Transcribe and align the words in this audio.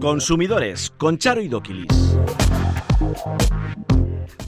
Consumidores 0.00 0.92
con 0.98 1.18
Charo 1.18 1.40
y 1.40 1.48
Doquilis. 1.48 2.16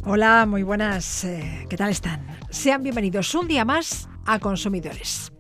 Hola, 0.04 0.46
muy 0.46 0.62
buenas. 0.62 1.24
Eh, 1.24 1.66
¿Qué 1.68 1.76
tal 1.76 1.90
están? 1.90 2.26
Sean 2.50 2.82
bienvenidos 2.82 3.34
un 3.34 3.48
día 3.48 3.64
más 3.64 4.08
a 4.24 4.38
Consumidores. 4.38 5.32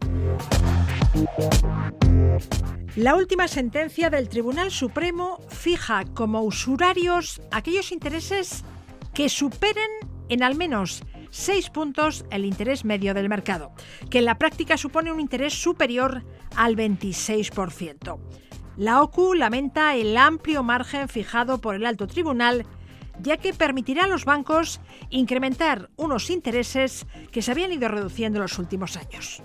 La 2.96 3.14
última 3.14 3.46
sentencia 3.46 4.08
del 4.10 4.28
Tribunal 4.28 4.70
Supremo 4.70 5.38
fija 5.48 6.04
como 6.14 6.42
usurarios 6.42 7.42
aquellos 7.50 7.92
intereses 7.92 8.64
que 9.12 9.28
superen 9.28 9.90
en 10.28 10.42
al 10.42 10.56
menos 10.56 11.02
seis 11.36 11.70
puntos 11.70 12.24
el 12.30 12.44
interés 12.44 12.84
medio 12.84 13.14
del 13.14 13.28
mercado, 13.28 13.72
que 14.10 14.18
en 14.18 14.24
la 14.24 14.38
práctica 14.38 14.76
supone 14.76 15.12
un 15.12 15.20
interés 15.20 15.52
superior 15.52 16.24
al 16.56 16.76
26%. 16.76 18.18
La 18.76 19.02
OCU 19.02 19.34
lamenta 19.34 19.94
el 19.94 20.16
amplio 20.16 20.62
margen 20.62 21.08
fijado 21.08 21.60
por 21.60 21.74
el 21.74 21.86
alto 21.86 22.06
tribunal 22.06 22.66
ya 23.20 23.36
que 23.36 23.52
permitirá 23.52 24.04
a 24.04 24.08
los 24.08 24.24
bancos 24.24 24.80
incrementar 25.10 25.90
unos 25.96 26.30
intereses 26.30 27.06
que 27.32 27.42
se 27.42 27.52
habían 27.52 27.72
ido 27.72 27.88
reduciendo 27.88 28.38
en 28.38 28.42
los 28.42 28.58
últimos 28.58 28.96
años. 28.96 29.42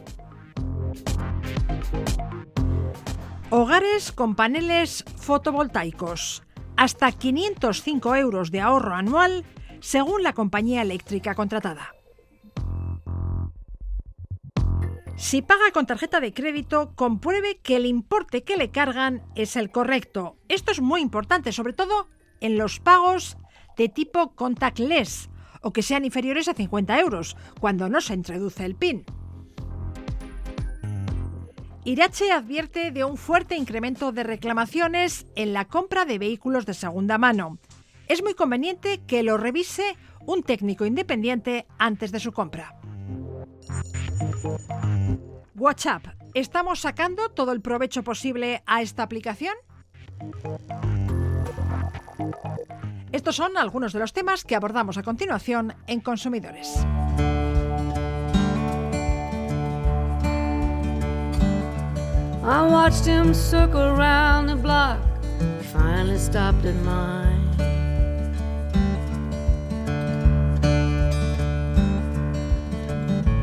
Hogares 3.49 4.11
con 4.11 4.35
paneles 4.35 5.03
fotovoltaicos. 5.17 6.43
Hasta 6.77 7.11
505 7.11 8.15
euros 8.15 8.49
de 8.49 8.61
ahorro 8.61 8.95
anual 8.95 9.45
según 9.81 10.23
la 10.23 10.33
compañía 10.33 10.83
eléctrica 10.83 11.35
contratada. 11.35 11.93
Si 15.17 15.41
paga 15.41 15.71
con 15.71 15.85
tarjeta 15.85 16.19
de 16.19 16.33
crédito, 16.33 16.93
compruebe 16.95 17.59
que 17.61 17.75
el 17.75 17.85
importe 17.85 18.43
que 18.43 18.57
le 18.57 18.71
cargan 18.71 19.21
es 19.35 19.55
el 19.55 19.69
correcto. 19.69 20.37
Esto 20.49 20.71
es 20.71 20.81
muy 20.81 21.01
importante, 21.01 21.51
sobre 21.51 21.73
todo 21.73 22.07
en 22.39 22.57
los 22.57 22.79
pagos 22.79 23.37
de 23.77 23.89
tipo 23.89 24.33
contactless 24.35 25.29
o 25.61 25.73
que 25.73 25.83
sean 25.83 26.05
inferiores 26.05 26.47
a 26.47 26.53
50 26.53 26.99
euros, 26.99 27.37
cuando 27.59 27.87
no 27.87 28.01
se 28.01 28.15
introduce 28.15 28.65
el 28.65 28.75
PIN. 28.75 29.05
Irache 31.83 32.31
advierte 32.31 32.91
de 32.91 33.03
un 33.03 33.17
fuerte 33.17 33.55
incremento 33.55 34.11
de 34.11 34.23
reclamaciones 34.23 35.27
en 35.35 35.53
la 35.53 35.65
compra 35.65 36.05
de 36.05 36.17
vehículos 36.19 36.65
de 36.65 36.73
segunda 36.73 37.17
mano 37.17 37.59
es 38.11 38.21
muy 38.21 38.33
conveniente 38.33 38.99
que 39.07 39.23
lo 39.23 39.37
revise 39.37 39.95
un 40.25 40.43
técnico 40.43 40.85
independiente 40.85 41.65
antes 41.77 42.11
de 42.11 42.19
su 42.19 42.33
compra. 42.33 42.75
WhatsApp, 45.55 46.07
¿estamos 46.33 46.81
sacando 46.81 47.29
todo 47.29 47.53
el 47.53 47.61
provecho 47.61 48.03
posible 48.03 48.63
a 48.65 48.81
esta 48.81 49.03
aplicación? 49.03 49.55
Estos 53.13 53.37
son 53.37 53.55
algunos 53.57 53.93
de 53.93 53.99
los 53.99 54.11
temas 54.11 54.43
que 54.43 54.55
abordamos 54.55 54.97
a 54.97 55.03
continuación 55.03 55.73
en 55.87 56.01
Consumidores. 56.01 56.85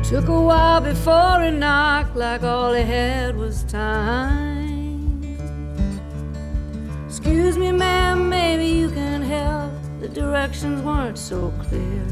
Took 0.09 0.27
a 0.27 0.41
while 0.41 0.81
before 0.81 1.43
he 1.43 1.51
knocked, 1.51 2.15
like 2.15 2.41
all 2.41 2.73
he 2.73 2.81
had 2.81 3.37
was 3.37 3.61
time. 3.65 5.21
Excuse 7.05 7.59
me, 7.59 7.71
ma'am, 7.71 8.27
maybe 8.27 8.65
you 8.65 8.89
can 8.89 9.21
help. 9.21 9.71
The 9.99 10.09
directions 10.09 10.81
weren't 10.81 11.19
so 11.19 11.53
clear. 11.61 12.07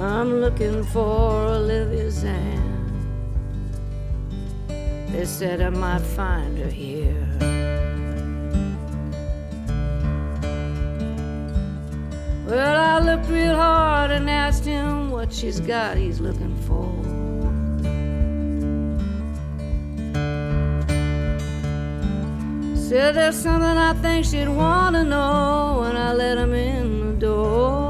I'm 0.00 0.40
looking 0.40 0.84
for 0.84 1.48
Olivia's 1.48 2.24
aunt. 2.24 2.62
They 5.12 5.26
said 5.26 5.60
I 5.60 5.68
might 5.68 6.00
find 6.00 6.56
her 6.56 6.70
here. 6.70 7.73
Well, 12.46 12.76
I 12.76 12.98
looked 12.98 13.30
real 13.30 13.54
hard 13.54 14.10
and 14.10 14.28
asked 14.28 14.66
him 14.66 15.10
what 15.10 15.32
she's 15.32 15.60
got 15.60 15.96
he's 15.96 16.20
looking 16.20 16.54
for. 16.66 16.92
Said 22.76 23.14
there's 23.14 23.36
something 23.36 23.78
I 23.78 23.94
think 23.94 24.26
she'd 24.26 24.48
want 24.48 24.94
to 24.94 25.04
know 25.04 25.78
when 25.80 25.96
I 25.96 26.12
let 26.12 26.36
him 26.38 26.52
in 26.52 27.18
the 27.18 27.26
door. 27.26 27.84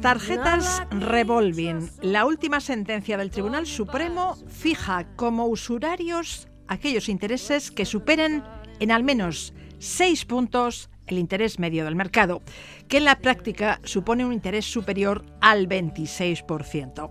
Tarjetas 0.00 0.82
revolving. 0.90 1.90
La 2.00 2.24
última 2.24 2.60
sentencia 2.60 3.18
del 3.18 3.30
Tribunal 3.30 3.66
Supremo 3.66 4.36
fija 4.48 5.06
como 5.16 5.46
usurarios 5.46 6.48
aquellos 6.66 7.08
intereses 7.08 7.70
que 7.70 7.84
superen 7.84 8.42
en 8.78 8.90
al 8.90 9.04
menos 9.04 9.52
seis 9.78 10.24
puntos 10.24 10.89
el 11.14 11.20
interés 11.20 11.58
medio 11.58 11.84
del 11.84 11.96
mercado, 11.96 12.42
que 12.88 12.98
en 12.98 13.04
la 13.04 13.18
práctica 13.18 13.80
supone 13.84 14.24
un 14.24 14.32
interés 14.32 14.64
superior 14.64 15.24
al 15.40 15.68
26%. 15.68 17.10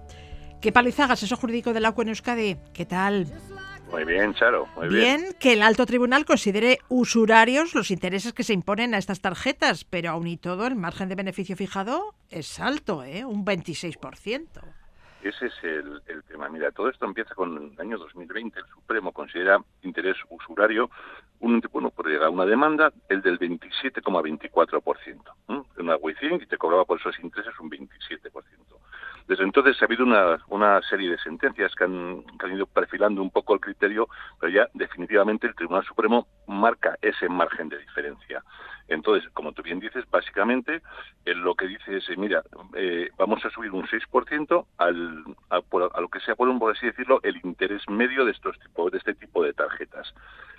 ¿Qué 0.61 0.71
palizaga 0.71 1.13
eso 1.13 1.35
jurídico 1.37 1.73
de 1.73 1.79
la 1.79 1.93
en 1.97 2.09
Euskadi? 2.09 2.57
¿Qué 2.73 2.85
tal? 2.85 3.27
Muy 3.91 4.03
bien, 4.03 4.33
Charo, 4.35 4.67
muy 4.75 4.87
bien. 4.87 5.21
Bien 5.21 5.35
que 5.39 5.53
el 5.53 5.63
alto 5.63 5.85
tribunal 5.85 6.25
considere 6.25 6.79
usurarios 6.89 7.73
los 7.73 7.89
intereses 7.91 8.33
que 8.33 8.43
se 8.43 8.53
imponen 8.53 8.93
a 8.93 8.97
estas 8.97 9.21
tarjetas, 9.21 9.83
pero 9.83 10.11
aún 10.11 10.27
y 10.27 10.37
todo 10.37 10.67
el 10.67 10.75
margen 10.75 11.09
de 11.09 11.15
beneficio 11.15 11.55
fijado 11.55 12.13
es 12.29 12.59
alto, 12.59 13.03
¿eh? 13.03 13.25
un 13.25 13.45
26%. 13.45 14.47
Ese 15.21 15.47
es 15.47 15.63
el, 15.63 16.01
el, 16.07 16.23
tema. 16.23 16.47
Mira, 16.49 16.71
todo 16.71 16.89
esto 16.89 17.05
empieza 17.05 17.35
con 17.35 17.73
el 17.73 17.79
año 17.79 17.97
2020. 17.97 18.59
El 18.59 18.65
Supremo 18.67 19.11
considera 19.11 19.61
interés 19.83 20.15
usurario 20.29 20.89
un, 21.39 21.61
bueno, 21.71 21.89
por 21.89 22.07
llegar 22.07 22.27
a 22.27 22.29
una 22.29 22.45
demanda, 22.45 22.93
el 23.09 23.21
del 23.21 23.37
27,24%. 23.39 25.65
Una 25.77 25.95
WICIN 25.97 26.41
y 26.41 26.45
te 26.45 26.57
cobraba 26.57 26.85
por 26.85 26.99
esos 26.99 27.19
intereses 27.19 27.53
un 27.59 27.69
27%. 27.69 28.78
Desde 29.29 29.43
entonces 29.43 29.79
ha 29.79 29.85
habido 29.85 30.05
una, 30.05 30.81
serie 30.89 31.11
de 31.11 31.19
sentencias 31.19 31.75
que 31.75 31.83
han, 31.83 32.23
ido 32.51 32.65
perfilando 32.65 33.21
un 33.21 33.29
poco 33.29 33.53
el 33.53 33.59
criterio, 33.59 34.09
pero 34.39 34.51
ya 34.51 34.67
definitivamente 34.73 35.45
el 35.45 35.53
Tribunal 35.53 35.85
Supremo 35.85 36.25
marca 36.47 36.97
ese 36.99 37.29
margen 37.29 37.69
de 37.69 37.77
diferencia. 37.77 38.43
Entonces, 38.87 39.29
como 39.33 39.51
tú 39.51 39.61
bien 39.61 39.79
dices, 39.79 40.03
básicamente 40.09 40.81
lo 41.25 41.53
que 41.53 41.67
dice 41.67 41.97
es, 41.97 42.09
eh, 42.09 42.17
mira, 42.17 42.41
eh, 42.73 43.11
vamos 43.19 43.45
a 43.45 43.51
subir 43.51 43.69
un 43.69 43.85
6% 43.85 44.65
al, 44.79 45.23
a, 45.51 45.57
a, 45.57 46.01
lo 46.01 46.07
que 46.07 46.21
sea, 46.21 46.33
por, 46.33 46.49
un, 46.49 46.57
por 46.57 46.75
así 46.75 46.87
decirlo, 46.87 47.19
el 47.21 47.39
interés 47.43 47.87
medio 47.87 48.25
de, 48.25 48.31
estos 48.31 48.57
tipo, 48.57 48.89
de 48.89 48.97
este 48.97 49.13
tipo 49.13 49.43
de 49.43 49.53
tarjetas. 49.53 50.11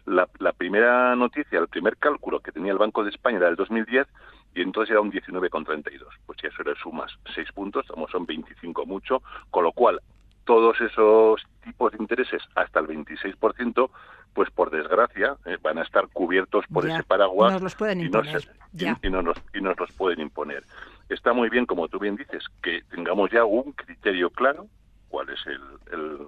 La, 0.07 0.29
la, 0.39 0.53
primera 0.53 1.17
noticia, 1.17 1.59
el 1.59 1.67
primer 1.67 1.97
cálculo 1.97 2.39
que 2.39 2.53
tenía 2.53 2.71
el 2.71 2.79
Banco 2.79 3.03
de 3.03 3.11
España 3.11 3.39
era 3.39 3.47
del 3.47 3.57
2010 3.57 4.07
y 4.55 4.63
entonces 4.63 4.91
era 4.91 5.01
un 5.01 5.13
19,32. 5.13 6.01
Pues 6.27 6.39
si 6.41 6.47
eso 6.47 6.63
le 6.63 6.75
sumas 6.77 7.13
6 7.35 7.53
puntos, 7.53 7.87
como 7.87 8.09
son 8.09 8.27
25 8.27 8.87
mucho, 8.87 9.23
con 9.51 9.65
lo 9.65 9.73
cual 9.73 10.01
todos 10.45 10.81
esos 10.81 11.43
tipos 11.63 11.93
de 11.93 11.99
intereses 11.99 12.43
hasta 12.55 12.81
el 12.81 12.87
26%, 12.89 13.91
pues 14.35 14.51
por 14.51 14.71
desgracia 14.71 15.37
eh, 15.45 15.57
van 15.63 15.79
a 15.79 15.83
estar 15.83 16.09
cubiertos 16.09 16.65
por 16.73 16.89
ese 16.89 17.03
paraguas 17.03 17.53
nos 17.53 17.63
los 17.63 17.75
pueden 17.75 18.01
imponer. 18.01 18.43
Y, 18.73 18.85
no 18.85 18.97
y, 19.03 19.11
nos, 19.23 19.37
y 19.55 19.61
nos 19.61 19.79
los 19.79 19.93
pueden 19.93 20.21
imponer. 20.21 20.65
Está 21.09 21.33
muy 21.33 21.49
bien, 21.49 21.67
como 21.67 21.89
tú 21.89 21.99
bien 21.99 22.17
dices, 22.17 22.45
que 22.63 22.83
tengamos 22.91 23.31
ya 23.31 23.45
un 23.45 23.73
criterio 23.73 24.31
claro, 24.31 24.67
cuál 25.09 25.29
es 25.31 25.41
el, 25.47 25.61
el, 25.93 26.19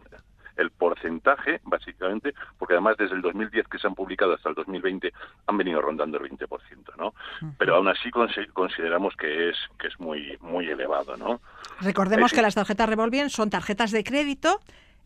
el 0.56 0.70
porcentaje, 0.70 1.60
básicamente, 1.64 2.34
porque 2.58 2.74
además 2.74 2.96
desde 2.98 3.14
el 3.14 3.22
2010 3.22 3.68
que 3.68 3.78
se 3.78 3.86
han 3.86 3.94
publicado 3.94 4.34
hasta 4.34 4.48
el 4.48 4.54
2020 4.54 5.12
han 5.46 5.58
venido 5.58 5.80
rondando 5.80 6.18
el 6.18 6.30
20%, 6.30 6.96
¿no? 6.98 7.14
Pero 7.58 7.76
aún 7.76 7.88
así 7.88 8.10
consideramos 8.10 9.16
que 9.16 9.50
es 9.50 9.56
que 9.78 9.88
es 9.88 9.98
muy 9.98 10.36
muy 10.40 10.68
elevado, 10.68 11.16
¿no? 11.16 11.40
Recordemos 11.80 12.32
que 12.32 12.42
las 12.42 12.54
tarjetas 12.54 12.88
Revolving 12.88 13.30
son 13.30 13.50
tarjetas 13.50 13.90
de 13.90 14.04
crédito 14.04 14.60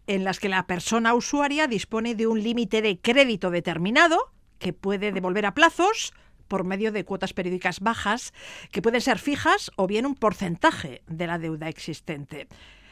en 0.06 0.24
las 0.24 0.38
que 0.38 0.48
la 0.48 0.66
persona 0.66 1.14
usuaria 1.14 1.66
dispone 1.66 2.14
de 2.14 2.26
un 2.26 2.42
límite 2.42 2.82
de 2.82 2.98
crédito 2.98 3.50
determinado 3.50 4.30
que 4.58 4.72
puede 4.72 5.12
devolver 5.12 5.46
a 5.46 5.54
plazos 5.54 6.14
por 6.48 6.64
medio 6.64 6.92
de 6.92 7.04
cuotas 7.04 7.32
periódicas 7.32 7.80
bajas 7.80 8.32
que 8.70 8.82
pueden 8.82 9.00
ser 9.00 9.18
fijas 9.18 9.70
o 9.76 9.86
bien 9.86 10.06
un 10.06 10.14
porcentaje 10.14 11.02
de 11.06 11.26
la 11.26 11.38
deuda 11.38 11.68
existente 11.68 12.46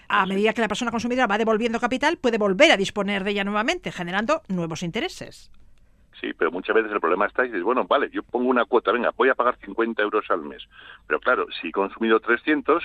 a 0.09 0.27
medida 0.27 0.53
que 0.53 0.61
la 0.61 0.69
persona 0.69 0.91
consumidora 0.91 1.27
va 1.27 1.39
devolviendo 1.39 1.81
capital, 1.81 2.17
puede 2.17 2.39
volver 2.39 2.73
a 2.73 2.77
disponer 2.77 3.25
de 3.25 3.33
ella 3.33 3.45
nuevamente, 3.45 3.93
generando 3.93 4.43
nuevos 4.49 4.83
intereses. 4.83 5.51
Sí, 6.21 6.33
pero 6.33 6.51
muchas 6.51 6.75
veces 6.75 6.93
el 6.93 7.01
problema 7.01 7.27
está 7.27 7.45
y 7.45 7.49
dices, 7.49 7.63
bueno, 7.63 7.85
vale, 7.85 8.09
yo 8.11 8.23
pongo 8.23 8.49
una 8.49 8.65
cuota, 8.65 8.93
venga, 8.93 9.11
voy 9.17 9.29
a 9.29 9.35
pagar 9.35 9.57
50 9.57 10.03
euros 10.03 10.25
al 10.31 10.43
mes. 10.43 10.63
Pero 11.07 11.21
claro, 11.21 11.47
si 11.61 11.69
he 11.69 11.73
consumido 11.73 12.21
300, 12.21 12.85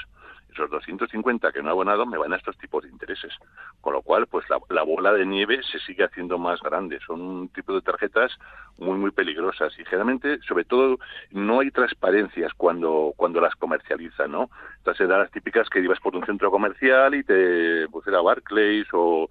esos 0.52 0.70
250 0.70 1.52
que 1.52 1.62
no 1.62 1.70
he 1.70 1.72
abonado 1.72 2.06
me 2.06 2.18
van 2.18 2.34
a 2.34 2.38
estos 2.38 2.58
tipos 2.58 2.84
de 2.84 2.90
intereses. 2.90 3.34
con 3.82 3.94
lo 3.94 4.02
cual 4.02 4.28
pues 4.28 4.46
la, 4.50 4.84
bola 4.84 5.14
de 5.14 5.26
nieve 5.26 5.62
se 5.64 5.80
sigue 5.80 6.04
haciendo 6.04 6.38
más 6.38 6.60
grande. 6.62 7.00
Son 7.06 7.22
un 7.22 7.50
tipo 7.50 7.74
de 7.74 7.82
tarjetas 7.82 8.32
muy 8.78 8.98
muy 8.98 9.12
peligrosas 9.12 9.78
y 9.80 9.86
generalmente, 9.86 10.40
sobre 10.48 10.66
todo, 10.66 10.98
no 11.32 11.60
hay 11.60 11.72
transparencias 11.72 12.54
cuando 12.56 13.14
cuando 13.16 13.40
las 13.42 13.56
comercializan, 13.56 14.32
¿no? 14.32 14.50
Entonces 14.78 15.08
dan 15.08 15.20
las 15.20 15.32
típicas 15.32 15.70
que 15.70 15.80
ibas 15.80 16.00
por 16.00 16.16
un 16.16 16.26
centro 16.26 16.50
comercial 16.52 17.16
y 17.16 17.24
te 17.24 17.88
pues 17.90 18.08
era 18.08 18.22
Barclays 18.22 18.88
o 18.94 19.30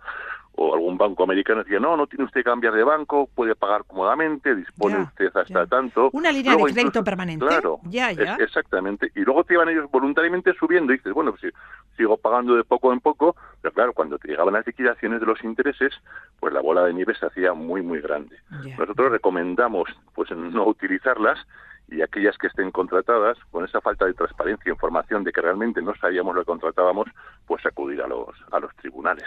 o 0.61 0.75
algún 0.75 0.99
banco 0.99 1.23
americano 1.23 1.63
decía, 1.63 1.79
no, 1.79 1.97
no 1.97 2.09
tiene 2.09 2.25
usted 2.25 2.41
que 2.41 2.45
cambiar 2.45 2.75
de 2.75 2.83
banco, 2.83 3.29
puede 3.33 3.55
pagar 3.55 3.85
cómodamente, 3.87 4.57
dispone 4.57 5.03
usted 5.03 5.31
hasta 5.37 5.67
tanto. 5.67 6.11
Una 6.13 6.33
línea 6.33 6.57
de 6.57 6.73
crédito 6.73 7.05
permanente. 7.05 7.47
Claro, 7.47 7.79
ya, 7.85 8.11
ya. 8.11 8.35
exactamente. 8.35 9.13
Y 9.15 9.21
luego 9.21 9.45
te 9.45 9.55
iban 9.55 9.69
ellos 9.69 9.89
voluntariamente 9.91 10.53
subiendo 10.55 10.93
y 10.93 10.97
dices, 10.97 11.13
bueno, 11.13 11.33
pues 11.33 11.55
sigo 11.97 12.17
pagando 12.17 12.57
de 12.57 12.65
poco 12.65 12.93
en 12.93 12.99
poco, 12.99 13.37
pero 13.63 13.73
claro, 13.73 13.93
cuando 13.93 14.19
te 14.19 14.29
llegaban 14.29 14.55
las 14.55 14.67
liquidaciones 14.67 15.21
de 15.21 15.27
los 15.27 15.43
intereses, 15.45 15.95
pues 16.41 16.53
la 16.53 16.61
bola 16.61 16.85
de 16.85 16.93
nieve 16.93 17.15
se 17.15 17.27
hacía 17.27 17.55
muy, 17.55 17.83
muy 17.83 18.01
grande. 18.01 18.37
Nosotros 18.79 19.13
recomendamos 19.13 19.89
pues 20.15 20.29
no 20.33 20.67
utilizarlas 20.67 21.39
y 21.91 22.03
aquellas 22.03 22.37
que 22.37 22.49
estén 22.49 22.71
contratadas, 22.71 23.39
con 23.51 23.65
esa 23.65 23.81
falta 23.81 24.05
de 24.07 24.13
transparencia 24.13 24.71
e 24.71 24.75
información 24.75 25.25
de 25.25 25.33
que 25.33 25.41
realmente 25.41 25.81
no 25.81 25.95
sabíamos 25.95 26.35
lo 26.35 26.43
que 26.43 26.47
contratábamos, 26.47 27.07
pues 27.47 27.65
acudir 27.65 28.03
a 28.03 28.07
los, 28.07 28.29
a 28.51 28.59
los 28.59 28.75
tribunales. 28.77 29.25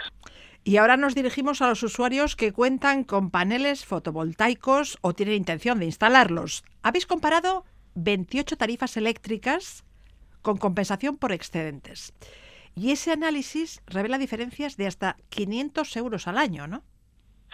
Y 0.64 0.76
ahora 0.76 0.96
nos 0.96 1.14
dirigimos 1.14 1.60
a 1.60 1.68
los 1.68 1.82
usuarios 1.82 2.36
que 2.36 2.52
cuentan 2.52 3.02
con 3.02 3.30
paneles 3.30 3.84
fotovoltaicos 3.84 4.96
o 5.00 5.12
tienen 5.12 5.34
intención 5.34 5.80
de 5.80 5.86
instalarlos. 5.86 6.62
Habéis 6.82 7.06
comparado 7.06 7.64
28 7.94 8.56
tarifas 8.56 8.96
eléctricas 8.96 9.84
con 10.40 10.58
compensación 10.58 11.16
por 11.16 11.32
excedentes. 11.32 12.12
Y 12.76 12.92
ese 12.92 13.10
análisis 13.10 13.82
revela 13.86 14.18
diferencias 14.18 14.76
de 14.76 14.86
hasta 14.86 15.16
500 15.30 15.96
euros 15.96 16.28
al 16.28 16.38
año, 16.38 16.66
¿no? 16.68 16.84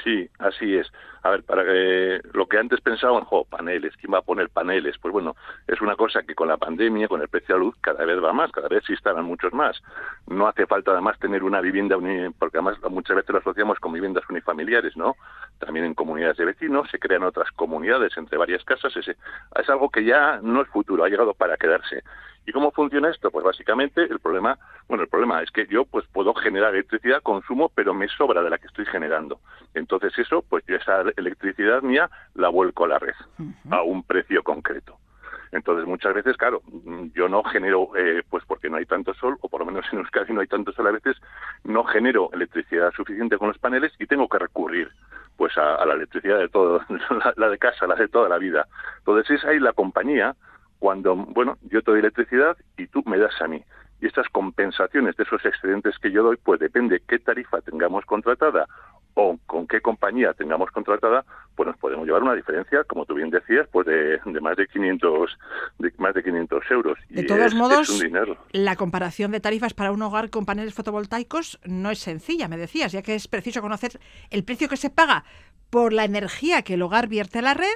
Sí, 0.04 0.28
así 0.38 0.76
es. 0.76 0.86
A 1.22 1.30
ver, 1.30 1.42
para 1.42 1.64
que 1.64 2.20
lo 2.32 2.46
que 2.46 2.58
antes 2.58 2.80
pensaban, 2.80 3.24
jo, 3.24 3.44
paneles, 3.44 3.96
¿quién 3.96 4.14
va 4.14 4.18
a 4.18 4.22
poner 4.22 4.48
paneles? 4.48 4.96
Pues 4.98 5.12
bueno, 5.12 5.34
es 5.66 5.80
una 5.80 5.96
cosa 5.96 6.22
que 6.22 6.36
con 6.36 6.46
la 6.46 6.56
pandemia, 6.56 7.08
con 7.08 7.20
el 7.20 7.28
precio 7.28 7.54
de 7.54 7.58
la 7.58 7.64
luz, 7.64 7.76
cada 7.80 8.04
vez 8.04 8.22
va 8.22 8.32
más, 8.32 8.52
cada 8.52 8.68
vez 8.68 8.84
se 8.84 8.92
instalan 8.92 9.24
muchos 9.24 9.52
más. 9.52 9.82
No 10.28 10.46
hace 10.46 10.66
falta 10.66 10.92
además 10.92 11.18
tener 11.18 11.42
una 11.42 11.60
vivienda, 11.60 11.96
porque 12.38 12.58
además 12.58 12.78
muchas 12.90 13.16
veces 13.16 13.30
lo 13.30 13.40
asociamos 13.40 13.78
con 13.80 13.92
viviendas 13.92 14.24
unifamiliares, 14.30 14.96
¿no? 14.96 15.16
También 15.58 15.86
en 15.86 15.94
comunidades 15.94 16.36
de 16.36 16.44
vecinos, 16.44 16.88
se 16.90 17.00
crean 17.00 17.24
otras 17.24 17.50
comunidades 17.50 18.16
entre 18.16 18.38
varias 18.38 18.64
casas. 18.64 18.96
Es, 18.96 19.08
es 19.08 19.68
algo 19.68 19.90
que 19.90 20.04
ya 20.04 20.38
no 20.40 20.62
es 20.62 20.68
futuro, 20.68 21.02
ha 21.04 21.08
llegado 21.08 21.34
para 21.34 21.56
quedarse. 21.56 22.04
¿Y 22.48 22.52
cómo 22.52 22.70
funciona 22.70 23.10
esto? 23.10 23.30
Pues 23.30 23.44
básicamente 23.44 24.00
el 24.00 24.20
problema, 24.20 24.58
bueno, 24.88 25.02
el 25.02 25.10
problema 25.10 25.42
es 25.42 25.50
que 25.50 25.66
yo 25.66 25.84
pues 25.84 26.06
puedo 26.06 26.32
generar 26.32 26.72
electricidad, 26.72 27.20
consumo, 27.20 27.70
pero 27.74 27.92
me 27.92 28.08
sobra 28.08 28.42
de 28.42 28.48
la 28.48 28.56
que 28.56 28.68
estoy 28.68 28.86
generando. 28.86 29.40
Entonces 29.74 30.18
eso, 30.18 30.42
pues 30.48 30.64
yo 30.66 30.76
esa 30.76 31.02
electricidad 31.18 31.82
mía 31.82 32.08
la 32.34 32.48
vuelco 32.48 32.86
a 32.86 32.88
la 32.88 32.98
red 32.98 33.12
a 33.70 33.82
un 33.82 34.02
precio 34.02 34.42
concreto. 34.42 34.96
Entonces 35.52 35.86
muchas 35.86 36.14
veces, 36.14 36.38
claro, 36.38 36.62
yo 37.14 37.28
no 37.28 37.42
genero, 37.42 37.90
eh, 37.94 38.22
pues 38.30 38.42
porque 38.46 38.70
no 38.70 38.78
hay 38.78 38.86
tanto 38.86 39.12
sol, 39.12 39.36
o 39.42 39.50
por 39.50 39.60
lo 39.60 39.66
menos 39.66 39.84
en 39.92 39.98
Euskadi 39.98 40.32
no 40.32 40.40
hay 40.40 40.46
tanto 40.46 40.72
sol 40.72 40.86
a 40.86 40.92
veces, 40.92 41.18
no 41.64 41.84
genero 41.84 42.30
electricidad 42.32 42.92
suficiente 42.92 43.36
con 43.36 43.48
los 43.48 43.58
paneles 43.58 43.92
y 43.98 44.06
tengo 44.06 44.26
que 44.26 44.38
recurrir 44.38 44.90
pues 45.36 45.56
a, 45.58 45.84
la 45.84 45.92
electricidad 45.92 46.38
de 46.38 46.48
todo, 46.48 46.80
la, 46.88 47.34
la, 47.36 47.50
de 47.50 47.58
casa, 47.58 47.86
la 47.86 47.94
de 47.94 48.08
toda 48.08 48.30
la 48.30 48.38
vida. 48.38 48.66
Entonces 49.00 49.38
es 49.38 49.44
ahí 49.44 49.60
la 49.60 49.74
compañía 49.74 50.34
cuando, 50.78 51.16
bueno, 51.16 51.58
yo 51.62 51.82
te 51.82 51.90
doy 51.90 52.00
electricidad 52.00 52.56
y 52.76 52.86
tú 52.86 53.02
me 53.06 53.18
das 53.18 53.34
a 53.40 53.48
mí. 53.48 53.62
Y 54.00 54.06
estas 54.06 54.28
compensaciones 54.28 55.16
de 55.16 55.24
esos 55.24 55.44
excedentes 55.44 55.98
que 55.98 56.12
yo 56.12 56.22
doy, 56.22 56.36
pues 56.36 56.60
depende 56.60 57.02
qué 57.06 57.18
tarifa 57.18 57.60
tengamos 57.60 58.04
contratada 58.04 58.66
o 59.14 59.36
con 59.46 59.66
qué 59.66 59.80
compañía 59.80 60.32
tengamos 60.32 60.70
contratada, 60.70 61.24
pues 61.56 61.66
nos 61.66 61.76
podemos 61.78 62.06
llevar 62.06 62.22
una 62.22 62.34
diferencia, 62.34 62.84
como 62.84 63.04
tú 63.04 63.14
bien 63.14 63.30
decías, 63.30 63.66
pues 63.72 63.84
de, 63.88 64.20
más 64.40 64.56
de 64.56 64.68
500 64.68 65.38
de 65.78 65.92
más 65.98 66.14
de 66.14 66.22
500 66.22 66.70
euros. 66.70 66.98
De 67.08 67.24
todos 67.24 67.52
modos, 67.56 68.00
la 68.52 68.76
comparación 68.76 69.32
de 69.32 69.40
tarifas 69.40 69.74
para 69.74 69.90
un 69.90 70.02
hogar 70.02 70.30
con 70.30 70.46
paneles 70.46 70.74
fotovoltaicos 70.74 71.58
no 71.64 71.90
es 71.90 71.98
sencilla, 71.98 72.46
me 72.46 72.56
decías, 72.56 72.92
ya 72.92 73.02
que 73.02 73.16
es 73.16 73.26
preciso 73.26 73.60
conocer 73.60 73.98
el 74.30 74.44
precio 74.44 74.68
que 74.68 74.76
se 74.76 74.90
paga 74.90 75.24
por 75.68 75.92
la 75.92 76.04
energía 76.04 76.62
que 76.62 76.74
el 76.74 76.82
hogar 76.82 77.08
vierte 77.08 77.40
a 77.40 77.42
la 77.42 77.54
red 77.54 77.66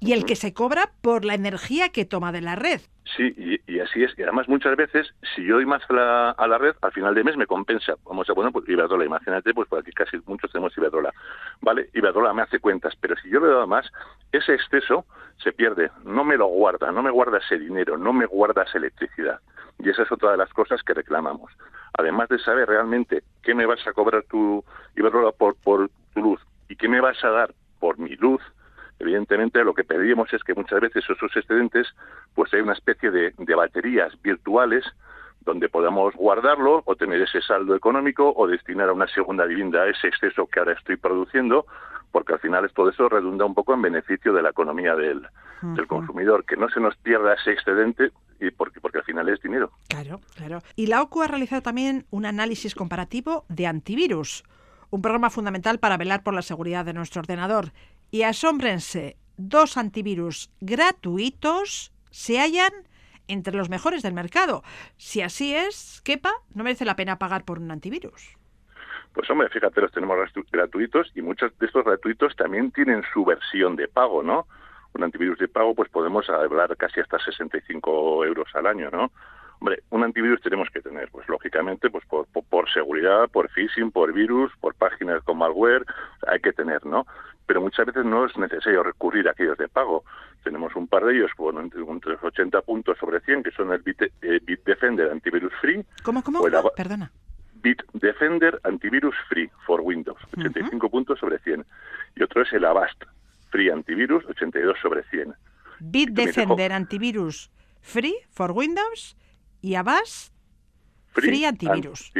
y 0.00 0.12
el 0.12 0.24
que 0.24 0.36
se 0.36 0.54
cobra 0.54 0.90
por 1.02 1.24
la 1.24 1.34
energía 1.34 1.90
que 1.90 2.04
toma 2.04 2.32
de 2.32 2.40
la 2.40 2.56
red. 2.56 2.80
Sí, 3.16 3.60
y, 3.66 3.80
así 3.80 4.02
es. 4.04 4.16
Y 4.18 4.22
además 4.22 4.48
muchas 4.48 4.76
veces, 4.76 5.08
si 5.34 5.44
yo 5.44 5.54
doy 5.56 5.66
más 5.66 5.82
a 5.88 5.92
la, 5.92 6.30
a 6.30 6.46
la, 6.46 6.58
red, 6.58 6.76
al 6.82 6.92
final 6.92 7.14
de 7.14 7.24
mes 7.24 7.36
me 7.36 7.46
compensa. 7.46 7.94
Vamos 8.04 8.28
a 8.28 8.34
poner 8.34 8.52
pues, 8.52 8.68
Iberdrola. 8.68 9.04
Imagínate, 9.04 9.54
pues 9.54 9.68
por 9.68 9.80
aquí 9.80 9.90
casi 9.92 10.18
muchos 10.26 10.52
tenemos 10.52 10.76
Iberdrola. 10.76 11.12
Vale, 11.62 11.88
Iberdrola 11.94 12.34
me 12.34 12.42
hace 12.42 12.60
cuentas, 12.60 12.94
pero 13.00 13.16
si 13.16 13.30
yo 13.30 13.40
le 13.40 13.46
doy 13.46 13.66
más, 13.66 13.90
ese 14.30 14.54
exceso 14.54 15.06
se 15.42 15.52
pierde. 15.52 15.90
No 16.04 16.22
me 16.22 16.36
lo 16.36 16.46
guarda, 16.46 16.92
no 16.92 17.02
me 17.02 17.10
guarda 17.10 17.38
ese 17.38 17.58
dinero, 17.58 17.96
no 17.96 18.12
me 18.12 18.26
guarda 18.26 18.64
esa 18.64 18.78
electricidad. 18.78 19.40
Y 19.78 19.88
esa 19.88 20.02
es 20.02 20.12
otra 20.12 20.32
de 20.32 20.36
las 20.36 20.52
cosas 20.52 20.82
que 20.82 20.92
reclamamos. 20.92 21.52
Además 21.98 22.28
de 22.28 22.38
saber 22.40 22.68
realmente 22.68 23.22
qué 23.42 23.54
me 23.54 23.64
vas 23.64 23.84
a 23.86 23.92
cobrar 23.92 24.24
tu 24.24 24.62
Iberdrola 24.96 25.32
por, 25.32 25.56
por 25.56 25.90
tu 26.14 26.20
luz 26.20 26.40
y 26.68 26.76
qué 26.76 26.88
me 26.88 27.00
vas 27.00 27.22
a 27.24 27.30
dar 27.30 27.54
por 27.80 27.98
mi 27.98 28.14
luz, 28.16 28.42
Evidentemente, 28.98 29.62
lo 29.62 29.74
que 29.74 29.84
pedimos 29.84 30.32
es 30.32 30.42
que 30.42 30.54
muchas 30.54 30.80
veces 30.80 31.04
esos 31.08 31.36
excedentes, 31.36 31.86
pues 32.34 32.52
hay 32.52 32.60
una 32.60 32.72
especie 32.72 33.10
de, 33.10 33.32
baterías 33.54 34.12
virtuales 34.22 34.84
donde 35.40 35.68
podamos 35.68 36.14
guardarlo 36.14 36.82
o 36.84 36.96
tener 36.96 37.22
ese 37.22 37.40
saldo 37.40 37.74
económico 37.74 38.32
o 38.36 38.46
destinar 38.46 38.88
a 38.88 38.92
una 38.92 39.06
segunda 39.08 39.44
vivienda 39.46 39.86
ese 39.86 40.08
exceso 40.08 40.46
que 40.46 40.58
ahora 40.58 40.72
estoy 40.72 40.96
produciendo, 40.96 41.66
porque 42.10 42.34
al 42.34 42.40
final 42.40 42.70
todo 42.74 42.90
eso 42.90 43.08
redunda 43.08 43.44
un 43.44 43.54
poco 43.54 43.72
en 43.72 43.82
beneficio 43.82 44.32
de 44.32 44.42
la 44.42 44.50
economía 44.50 44.94
del, 44.94 45.26
del 45.62 45.86
consumidor, 45.86 46.44
que 46.44 46.56
no 46.56 46.68
se 46.68 46.80
nos 46.80 46.96
pierda 46.96 47.34
ese 47.34 47.52
excedente 47.52 48.10
y 48.40 48.50
porque, 48.50 48.80
porque 48.80 48.98
al 48.98 49.04
final 49.04 49.28
es 49.28 49.40
dinero. 49.40 49.70
Claro, 49.88 50.20
claro. 50.34 50.60
Y 50.76 50.86
la 50.86 51.02
OCU 51.02 51.22
ha 51.22 51.28
realizado 51.28 51.62
también 51.62 52.06
un 52.10 52.26
análisis 52.26 52.74
comparativo 52.74 53.44
de 53.48 53.66
antivirus, 53.66 54.44
un 54.90 55.02
programa 55.02 55.30
fundamental 55.30 55.78
para 55.78 55.96
velar 55.96 56.22
por 56.22 56.34
la 56.34 56.42
seguridad 56.42 56.84
de 56.84 56.94
nuestro 56.94 57.20
ordenador 57.20 57.72
y 58.10 58.22
asómbrense, 58.22 59.16
dos 59.36 59.76
antivirus 59.76 60.50
gratuitos 60.60 61.92
se 62.10 62.38
hallan 62.38 62.72
entre 63.28 63.54
los 63.54 63.68
mejores 63.68 64.02
del 64.02 64.14
mercado. 64.14 64.62
Si 64.96 65.20
así 65.20 65.54
es, 65.54 66.00
quepa, 66.04 66.32
no 66.54 66.64
merece 66.64 66.84
la 66.84 66.96
pena 66.96 67.18
pagar 67.18 67.44
por 67.44 67.58
un 67.58 67.70
antivirus. 67.70 68.36
Pues 69.12 69.28
hombre, 69.30 69.48
fíjate, 69.48 69.80
los 69.80 69.92
tenemos 69.92 70.16
gratuitos 70.50 71.10
y 71.14 71.22
muchos 71.22 71.56
de 71.58 71.66
estos 71.66 71.84
gratuitos 71.84 72.36
también 72.36 72.70
tienen 72.72 73.02
su 73.12 73.24
versión 73.24 73.76
de 73.76 73.88
pago, 73.88 74.22
¿no? 74.22 74.46
Un 74.94 75.04
antivirus 75.04 75.38
de 75.38 75.48
pago, 75.48 75.74
pues 75.74 75.90
podemos 75.90 76.28
hablar 76.30 76.76
casi 76.76 77.00
hasta 77.00 77.18
65 77.18 78.24
euros 78.24 78.48
al 78.54 78.66
año, 78.66 78.90
¿no? 78.90 79.10
Hombre, 79.60 79.82
un 79.90 80.04
antivirus 80.04 80.40
tenemos 80.40 80.68
que 80.70 80.80
tener, 80.80 81.10
pues 81.10 81.28
lógicamente, 81.28 81.90
pues 81.90 82.04
por, 82.06 82.26
por, 82.28 82.70
seguridad, 82.70 83.28
por 83.28 83.50
phishing, 83.50 83.90
por 83.90 84.12
virus, 84.12 84.52
por 84.60 84.74
páginas 84.74 85.22
con 85.24 85.38
malware, 85.38 85.84
hay 86.28 86.38
que 86.40 86.52
tener, 86.52 86.86
¿no? 86.86 87.06
Pero 87.48 87.62
muchas 87.62 87.86
veces 87.86 88.04
no 88.04 88.26
es 88.26 88.36
necesario 88.36 88.82
recurrir 88.82 89.26
a 89.26 89.30
aquellos 89.30 89.56
de 89.56 89.68
pago. 89.68 90.04
Tenemos 90.44 90.76
un 90.76 90.86
par 90.86 91.06
de 91.06 91.16
ellos, 91.16 91.30
bueno, 91.38 91.60
entre, 91.60 91.80
80 91.82 92.60
puntos 92.60 92.98
sobre 92.98 93.20
100, 93.20 93.42
que 93.42 93.50
son 93.52 93.72
el 93.72 93.82
eh, 94.20 94.40
Bitdefender 94.44 95.10
Antivirus 95.10 95.54
Free. 95.58 95.82
¿Cómo, 96.02 96.22
cómo? 96.22 96.42
Perdona. 96.76 97.10
Bitdefender 97.54 98.60
Antivirus 98.64 99.14
Free 99.30 99.50
for 99.66 99.80
Windows, 99.80 100.18
85 100.36 100.90
puntos 100.90 101.18
sobre 101.18 101.38
100. 101.38 101.64
Y 102.16 102.22
otro 102.22 102.42
es 102.42 102.52
el 102.52 102.66
Avast 102.66 103.02
Free 103.50 103.70
Antivirus, 103.70 104.26
82 104.26 104.76
sobre 104.82 105.02
100. 105.04 105.34
Bitdefender 105.80 106.72
Antivirus 106.74 107.50
Free 107.80 108.16
for 108.30 108.52
Windows 108.52 109.16
y 109.62 109.74
Avast 109.74 110.34
Free, 111.12 111.46
Antivirus. 111.46 112.12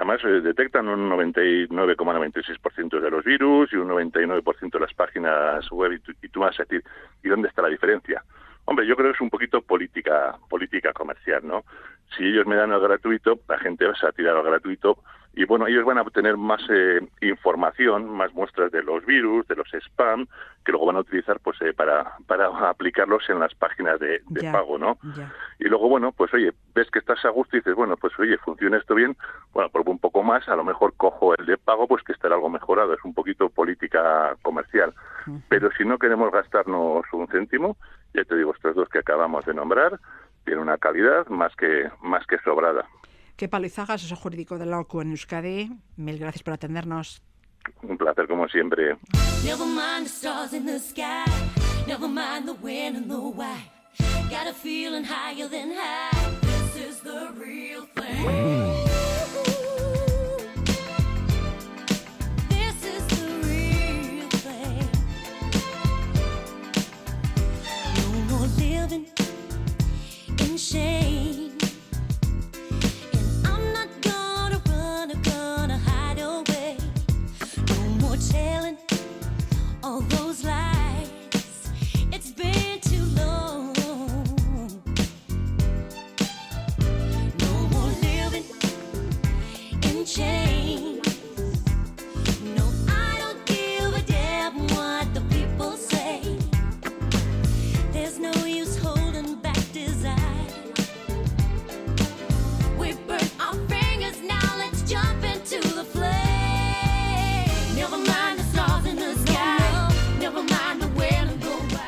Además, 0.00 0.22
se 0.22 0.28
detectan 0.40 0.88
un 0.88 1.10
99,96% 1.10 3.00
de 3.00 3.10
los 3.10 3.22
virus 3.22 3.70
y 3.70 3.76
un 3.76 3.90
99% 3.90 4.70
de 4.70 4.80
las 4.80 4.94
páginas 4.94 5.70
web. 5.70 6.00
Y 6.22 6.28
tú, 6.30 6.40
vas 6.40 6.58
a 6.58 6.62
decir, 6.62 6.82
¿y 7.22 7.28
dónde 7.28 7.48
está 7.48 7.60
la 7.60 7.68
diferencia? 7.68 8.24
Hombre, 8.64 8.86
yo 8.86 8.96
creo 8.96 9.10
que 9.10 9.16
es 9.16 9.20
un 9.20 9.28
poquito 9.28 9.60
política 9.60 10.38
política 10.48 10.94
comercial, 10.94 11.46
¿no? 11.46 11.64
Si 12.16 12.24
ellos 12.24 12.46
me 12.46 12.56
dan 12.56 12.72
el 12.72 12.80
gratuito, 12.80 13.40
la 13.46 13.58
gente 13.58 13.84
va 13.84 13.92
a 13.92 14.12
tirar 14.12 14.38
al 14.38 14.42
gratuito 14.42 15.00
y 15.32 15.44
bueno, 15.44 15.66
ellos 15.68 15.84
van 15.84 15.98
a 15.98 16.02
obtener 16.02 16.36
más 16.36 16.60
eh, 16.70 17.00
información, 17.20 18.10
más 18.10 18.32
muestras 18.34 18.72
de 18.72 18.82
los 18.82 19.04
virus, 19.06 19.46
de 19.46 19.54
los 19.54 19.68
spam, 19.72 20.26
que 20.64 20.72
luego 20.72 20.86
van 20.86 20.96
a 20.96 21.00
utilizar 21.00 21.38
pues 21.40 21.60
eh, 21.62 21.72
para, 21.72 22.16
para 22.26 22.48
aplicarlos 22.68 23.22
en 23.30 23.38
las 23.38 23.54
páginas 23.54 24.00
de, 24.00 24.22
pago, 24.50 24.76
¿no? 24.76 24.98
Y 25.58 25.64
luego, 25.68 25.88
bueno, 25.88 26.12
pues 26.12 26.34
oye, 26.34 26.52
ves 26.74 26.90
que 26.90 26.98
estás 26.98 27.24
a 27.24 27.28
gusto 27.28 27.56
y 27.56 27.60
dices, 27.60 27.76
bueno, 27.76 27.96
pues 27.96 28.12
oye, 28.18 28.36
funciona 28.38 28.76
esto 28.76 28.94
bien, 28.94 29.16
bueno, 29.52 29.70
pruebo 29.70 29.92
un 29.92 30.00
poco 30.00 30.22
más, 30.24 30.48
a 30.48 30.56
lo 30.56 30.64
mejor 30.64 30.94
cojo 30.96 31.34
el 31.36 31.46
de 31.46 31.56
pago, 31.56 31.86
pues 31.86 32.02
que 32.02 32.12
estará 32.12 32.34
algo 32.34 32.50
mejorado, 32.50 32.92
es 32.92 33.04
un 33.04 33.14
poquito 33.14 33.48
política 33.48 34.36
comercial. 34.42 34.92
Pero 35.48 35.70
si 35.78 35.84
no 35.84 35.98
queremos 35.98 36.32
gastarnos 36.32 37.04
un 37.12 37.28
céntimo, 37.28 37.76
ya 38.14 38.24
te 38.24 38.36
digo, 38.36 38.52
estos 38.52 38.74
dos 38.74 38.88
que 38.88 38.98
acabamos 38.98 39.44
de 39.44 39.54
nombrar, 39.54 40.00
tienen 40.44 40.62
una 40.62 40.78
calidad 40.78 41.26
más 41.28 41.54
que, 41.54 41.88
más 42.02 42.26
que 42.26 42.38
sobrada. 42.38 42.84
Qué 43.40 43.48
palizaga 43.48 43.94
es 43.94 44.04
eso 44.04 44.16
jurídico 44.16 44.58
de 44.58 44.66
loco 44.66 45.00
en 45.00 45.12
Euskadi. 45.12 45.70
Mil 45.96 46.18
gracias 46.18 46.42
por 46.42 46.52
atendernos. 46.52 47.22
Un 47.82 47.96
placer 47.96 48.28
como 48.28 48.46
siempre. 48.48 48.98
In 70.40 70.56
the 70.56 71.29
in 90.18 90.49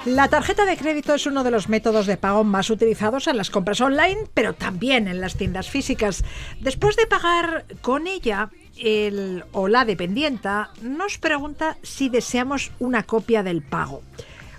La 0.05 0.27
tarjeta 0.27 0.65
de 0.65 0.77
crédito 0.77 1.15
es 1.15 1.27
uno 1.27 1.45
de 1.45 1.53
los 1.53 1.69
métodos 1.69 2.07
de 2.07 2.17
pago 2.17 2.43
más 2.43 2.71
utilizados 2.71 3.29
en 3.29 3.37
las 3.37 3.51
compras 3.51 3.81
online, 3.81 4.27
pero 4.35 4.53
también 4.53 5.07
en 5.07 5.21
las 5.21 5.37
tiendas 5.37 5.71
físicas. 5.71 6.25
Después 6.61 6.97
de 6.97 7.07
pagar 7.07 7.67
con 7.83 8.09
ella, 8.09 8.51
el 8.77 9.45
o 9.53 9.69
la 9.69 9.85
dependienta 9.85 10.71
nos 10.83 11.19
pregunta 11.19 11.77
si 11.83 12.09
deseamos 12.09 12.73
una 12.81 13.05
copia 13.05 13.45
del 13.45 13.63
pago. 13.63 14.03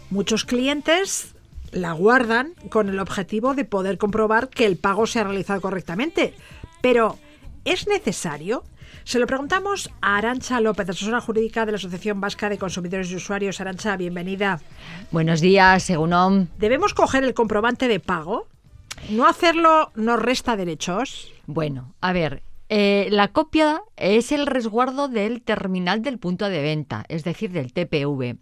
Muchos 0.09 0.45
clientes 0.45 1.35
la 1.73 1.91
guardan 1.91 2.53
con 2.69 2.87
el 2.87 2.99
objetivo 2.99 3.53
de 3.53 3.65
poder 3.65 3.97
comprobar 3.97 4.47
que 4.47 4.65
el 4.65 4.77
pago 4.77 5.07
se 5.07 5.19
ha 5.19 5.25
realizado 5.25 5.59
correctamente. 5.59 6.35
Pero, 6.81 7.17
¿es 7.65 7.85
necesario? 7.87 8.63
Se 9.03 9.19
lo 9.19 9.27
preguntamos 9.27 9.89
a 10.01 10.17
Arancha 10.17 10.61
López, 10.61 10.89
asesora 10.89 11.21
jurídica 11.21 11.65
de 11.65 11.73
la 11.73 11.77
Asociación 11.77 12.21
Vasca 12.21 12.49
de 12.49 12.57
Consumidores 12.57 13.11
y 13.11 13.15
Usuarios. 13.15 13.59
Arancha, 13.59 13.97
bienvenida. 13.97 14.59
Buenos 15.11 15.41
días, 15.41 15.83
según 15.83 16.49
¿Debemos 16.57 16.93
coger 16.93 17.23
el 17.23 17.33
comprobante 17.33 17.87
de 17.87 17.99
pago? 17.99 18.47
¿No 19.09 19.27
hacerlo 19.27 19.91
nos 19.95 20.21
resta 20.21 20.55
derechos? 20.55 21.31
Bueno, 21.45 21.93
a 21.99 22.13
ver, 22.13 22.43
eh, 22.69 23.07
la 23.11 23.27
copia 23.27 23.81
es 23.97 24.31
el 24.31 24.47
resguardo 24.47 25.07
del 25.07 25.41
terminal 25.41 26.01
del 26.01 26.19
punto 26.19 26.49
de 26.49 26.61
venta, 26.61 27.05
es 27.09 27.23
decir, 27.23 27.51
del 27.51 27.73
TPV. 27.73 28.37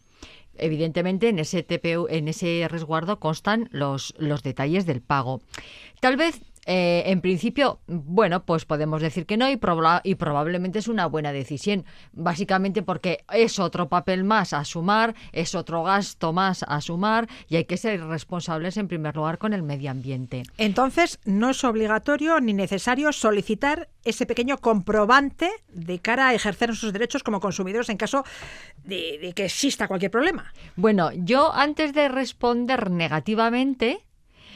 Evidentemente, 0.56 1.30
en 1.30 1.40
ese 1.40 1.64
TPV, 1.64 2.08
en 2.10 2.28
ese 2.28 2.68
resguardo 2.70 3.20
constan 3.20 3.68
los, 3.72 4.14
los 4.18 4.44
detalles 4.44 4.86
del 4.86 5.02
pago. 5.02 5.42
Tal 6.00 6.18
vez 6.18 6.42
eh, 6.66 7.04
en 7.08 7.22
principio, 7.22 7.80
bueno, 7.88 8.46
pues 8.46 8.66
podemos 8.66 9.02
decir 9.02 9.26
que 9.26 9.38
no 9.38 9.50
y, 9.50 9.56
proba- 9.56 10.02
y 10.04 10.16
probablemente 10.16 10.80
es 10.80 10.88
una 10.88 11.08
buena 11.08 11.32
decisión, 11.32 11.86
básicamente 12.14 12.84
porque 12.84 13.24
es 13.34 13.58
otro 13.60 13.90
papel 13.90 14.24
más 14.24 14.54
a 14.54 14.64
sumar, 14.64 15.16
es 15.32 15.56
otro 15.56 15.84
gasto 15.84 16.34
más 16.34 16.64
a 16.68 16.82
sumar 16.82 17.28
y 17.48 17.56
hay 17.56 17.66
que 17.66 17.78
ser 17.78 18.04
responsables 18.06 18.78
en 18.78 18.88
primer 18.88 19.16
lugar 19.16 19.38
con 19.38 19.54
el 19.54 19.64
medio 19.64 19.90
ambiente. 19.92 20.44
Entonces, 20.58 21.20
no 21.26 21.50
es 21.50 21.64
obligatorio 21.64 22.40
ni 22.40 22.54
necesario 22.54 23.12
solicitar 23.12 23.90
ese 24.04 24.26
pequeño 24.26 24.58
comprobante 24.58 25.50
de 25.70 26.00
cara 26.00 26.30
a 26.30 26.34
ejercer 26.34 26.70
nuestros 26.70 26.94
derechos 26.94 27.24
como 27.24 27.40
consumidores 27.40 27.90
en 27.90 27.98
caso 27.98 28.24
de, 28.84 29.20
de 29.22 29.34
que 29.34 29.46
exista 29.46 29.88
cualquier 29.88 30.12
problema. 30.12 30.54
Bueno, 30.76 31.12
yo 31.14 31.54
antes 31.54 31.94
de 31.94 32.08
responder 32.08 32.90
negativamente, 32.90 34.00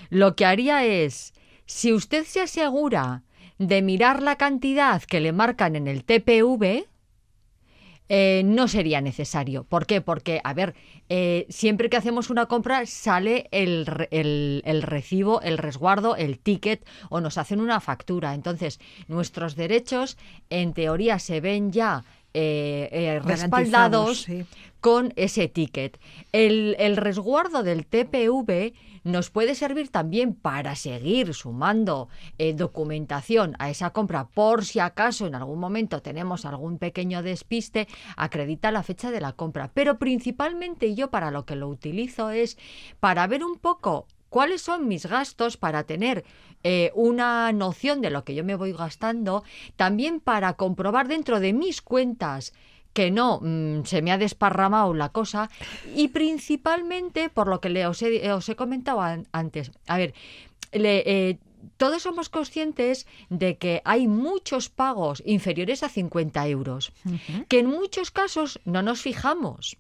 lo 0.09 0.35
que 0.35 0.45
haría 0.45 0.85
es, 0.85 1.33
si 1.65 1.93
usted 1.93 2.25
se 2.25 2.41
asegura 2.41 3.23
de 3.57 3.81
mirar 3.81 4.21
la 4.21 4.35
cantidad 4.37 5.01
que 5.03 5.19
le 5.21 5.31
marcan 5.31 5.75
en 5.75 5.87
el 5.87 6.03
TPV, 6.03 6.85
eh, 8.07 8.43
no 8.45 8.67
sería 8.67 9.01
necesario. 9.01 9.63
¿Por 9.63 9.87
qué? 9.87 9.99
Porque, 9.99 10.39
a 10.43 10.53
ver, 10.53 10.75
eh, 11.09 11.47
siempre 11.49 11.89
que 11.89 11.97
hacemos 11.97 12.29
una 12.29 12.45
compra 12.45 12.85
sale 12.85 13.47
el, 13.49 13.87
re- 13.87 14.09
el- 14.11 14.61
el 14.65 14.83
recibo, 14.83 15.41
el 15.41 15.57
resguardo, 15.57 16.15
el 16.15 16.37
ticket 16.37 16.85
o 17.09 17.19
nos 17.19 17.39
hacen 17.39 17.59
una 17.61 17.79
factura. 17.79 18.35
Entonces, 18.35 18.79
nuestros 19.07 19.55
derechos, 19.55 20.17
en 20.51 20.73
teoría, 20.73 21.17
se 21.17 21.41
ven 21.41 21.71
ya 21.71 22.03
eh, 22.35 23.19
respaldados 23.23 24.23
sí. 24.23 24.45
con 24.81 25.11
ese 25.15 25.47
ticket. 25.47 25.97
El, 26.31 26.75
el 26.77 26.97
resguardo 26.97 27.63
del 27.63 27.87
TPV 27.87 28.73
nos 29.05 29.29
puede 29.29 29.55
servir 29.55 29.89
también 29.89 30.33
para 30.33 30.75
seguir 30.75 31.33
sumando 31.33 32.09
eh, 32.37 32.53
documentación 32.53 33.55
a 33.59 33.69
esa 33.69 33.91
compra 33.91 34.27
por 34.27 34.65
si 34.65 34.79
acaso 34.79 35.27
en 35.27 35.35
algún 35.35 35.59
momento 35.59 36.01
tenemos 36.01 36.43
algún 36.43 36.79
pequeño 36.79 37.23
despiste, 37.23 37.87
acredita 38.17 38.71
la 38.71 38.83
fecha 38.83 39.11
de 39.11 39.21
la 39.21 39.33
compra. 39.33 39.71
Pero 39.73 39.99
principalmente 39.99 40.95
yo 40.95 41.11
para 41.11 41.31
lo 41.31 41.45
que 41.45 41.55
lo 41.55 41.69
utilizo 41.69 42.31
es 42.31 42.57
para 42.99 43.27
ver 43.27 43.45
un 43.45 43.57
poco 43.59 44.07
cuáles 44.29 44.63
son 44.63 44.87
mis 44.87 45.05
gastos 45.05 45.55
para 45.55 45.83
tener 45.83 46.25
eh, 46.63 46.91
una 46.95 47.51
noción 47.51 48.01
de 48.01 48.09
lo 48.09 48.23
que 48.23 48.33
yo 48.33 48.43
me 48.43 48.55
voy 48.55 48.73
gastando, 48.73 49.43
también 49.75 50.19
para 50.19 50.53
comprobar 50.53 51.07
dentro 51.07 51.39
de 51.39 51.53
mis 51.53 51.83
cuentas 51.83 52.53
que 52.95 53.11
no 53.11 53.39
mm, 53.43 53.83
se 53.83 54.01
me 54.01 54.11
ha 54.13 54.17
desparramado 54.17 54.93
la 54.93 55.09
cosa 55.09 55.49
y 55.95 56.07
principalmente 56.07 57.29
por 57.29 57.47
lo 57.47 57.59
que 57.59 57.69
le, 57.69 57.85
os, 57.85 58.01
he, 58.01 58.31
os 58.31 58.47
he 58.49 58.55
comentado 58.55 59.01
an- 59.01 59.27
antes. 59.33 59.71
A 59.85 59.97
ver, 59.97 60.13
le, 60.71 61.03
eh, 61.05 61.37
todos 61.77 62.03
somos 62.03 62.29
conscientes 62.29 63.05
de 63.29 63.57
que 63.57 63.81
hay 63.85 64.07
muchos 64.07 64.69
pagos 64.69 65.21
inferiores 65.25 65.83
a 65.83 65.89
50 65.89 66.47
euros, 66.47 66.93
que 67.49 67.59
en 67.59 67.67
muchos 67.67 68.11
casos 68.11 68.59
no 68.65 68.81
nos 68.81 69.01
fijamos. 69.01 69.77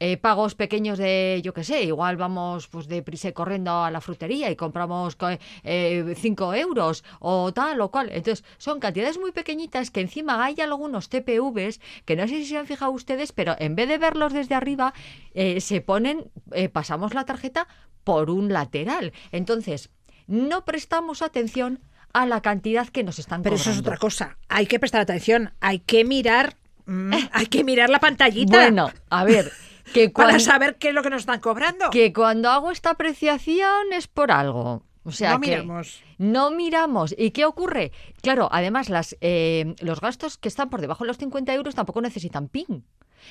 Eh, 0.00 0.16
pagos 0.16 0.54
pequeños 0.54 0.98
de, 0.98 1.40
yo 1.42 1.52
qué 1.52 1.64
sé, 1.64 1.84
igual 1.84 2.16
vamos 2.16 2.68
pues 2.68 2.88
de 2.88 3.02
prisa 3.02 3.28
y 3.28 3.32
corriendo 3.32 3.82
a 3.82 3.90
la 3.90 4.00
frutería 4.00 4.50
y 4.50 4.56
compramos 4.56 5.16
5 5.16 6.54
euros 6.54 7.04
o 7.20 7.52
tal 7.52 7.80
o 7.80 7.90
cual. 7.90 8.10
Entonces, 8.12 8.44
son 8.58 8.80
cantidades 8.80 9.18
muy 9.18 9.32
pequeñitas 9.32 9.90
que 9.90 10.00
encima 10.00 10.44
hay 10.44 10.60
algunos 10.60 11.08
TPVs 11.08 11.80
que 12.04 12.16
no 12.16 12.26
sé 12.28 12.36
si 12.36 12.46
se 12.46 12.58
han 12.58 12.66
fijado 12.66 12.90
ustedes, 12.92 13.32
pero 13.32 13.56
en 13.58 13.76
vez 13.76 13.88
de 13.88 13.98
verlos 13.98 14.32
desde 14.32 14.54
arriba, 14.54 14.94
eh, 15.34 15.60
se 15.60 15.80
ponen, 15.80 16.30
eh, 16.52 16.68
pasamos 16.68 17.14
la 17.14 17.24
tarjeta 17.24 17.68
por 18.04 18.30
un 18.30 18.52
lateral. 18.52 19.12
Entonces, 19.32 19.90
no 20.26 20.64
prestamos 20.64 21.22
atención 21.22 21.80
a 22.12 22.26
la 22.26 22.40
cantidad 22.40 22.88
que 22.88 23.04
nos 23.04 23.18
están 23.18 23.42
Pero 23.42 23.56
eso 23.56 23.70
es 23.70 23.78
otra 23.78 23.96
cosa. 23.98 24.38
Hay 24.48 24.66
que 24.66 24.78
prestar 24.78 25.02
atención. 25.02 25.52
Hay 25.60 25.80
que 25.80 26.04
mirar, 26.04 26.56
mm, 26.86 27.12
hay 27.32 27.46
que 27.46 27.64
mirar 27.64 27.90
la 27.90 28.00
pantallita 28.00 28.58
Bueno, 28.58 28.90
a 29.10 29.24
ver, 29.24 29.52
que 29.92 30.10
para 30.10 30.38
saber 30.40 30.76
qué 30.76 30.88
es 30.88 30.94
lo 30.94 31.02
que 31.02 31.10
nos 31.10 31.20
están 31.22 31.40
cobrando. 31.40 31.90
que 31.90 32.12
cuando 32.12 32.50
hago 32.50 32.70
esta 32.70 32.90
apreciación 32.90 33.92
es 33.92 34.06
por 34.08 34.30
algo. 34.30 34.82
O 35.04 35.12
sea 35.12 35.34
no 35.34 35.40
que 35.40 35.50
miramos. 35.50 36.02
no 36.18 36.50
miramos. 36.50 37.14
¿Y 37.16 37.30
qué 37.30 37.44
ocurre? 37.44 37.92
Claro, 38.22 38.48
además 38.50 38.88
las, 38.88 39.16
eh, 39.20 39.76
los 39.80 40.00
gastos 40.00 40.36
que 40.36 40.48
están 40.48 40.68
por 40.68 40.80
debajo 40.80 41.04
de 41.04 41.08
los 41.08 41.18
50 41.18 41.54
euros 41.54 41.76
tampoco 41.76 42.00
necesitan 42.00 42.48
PIN. 42.48 42.84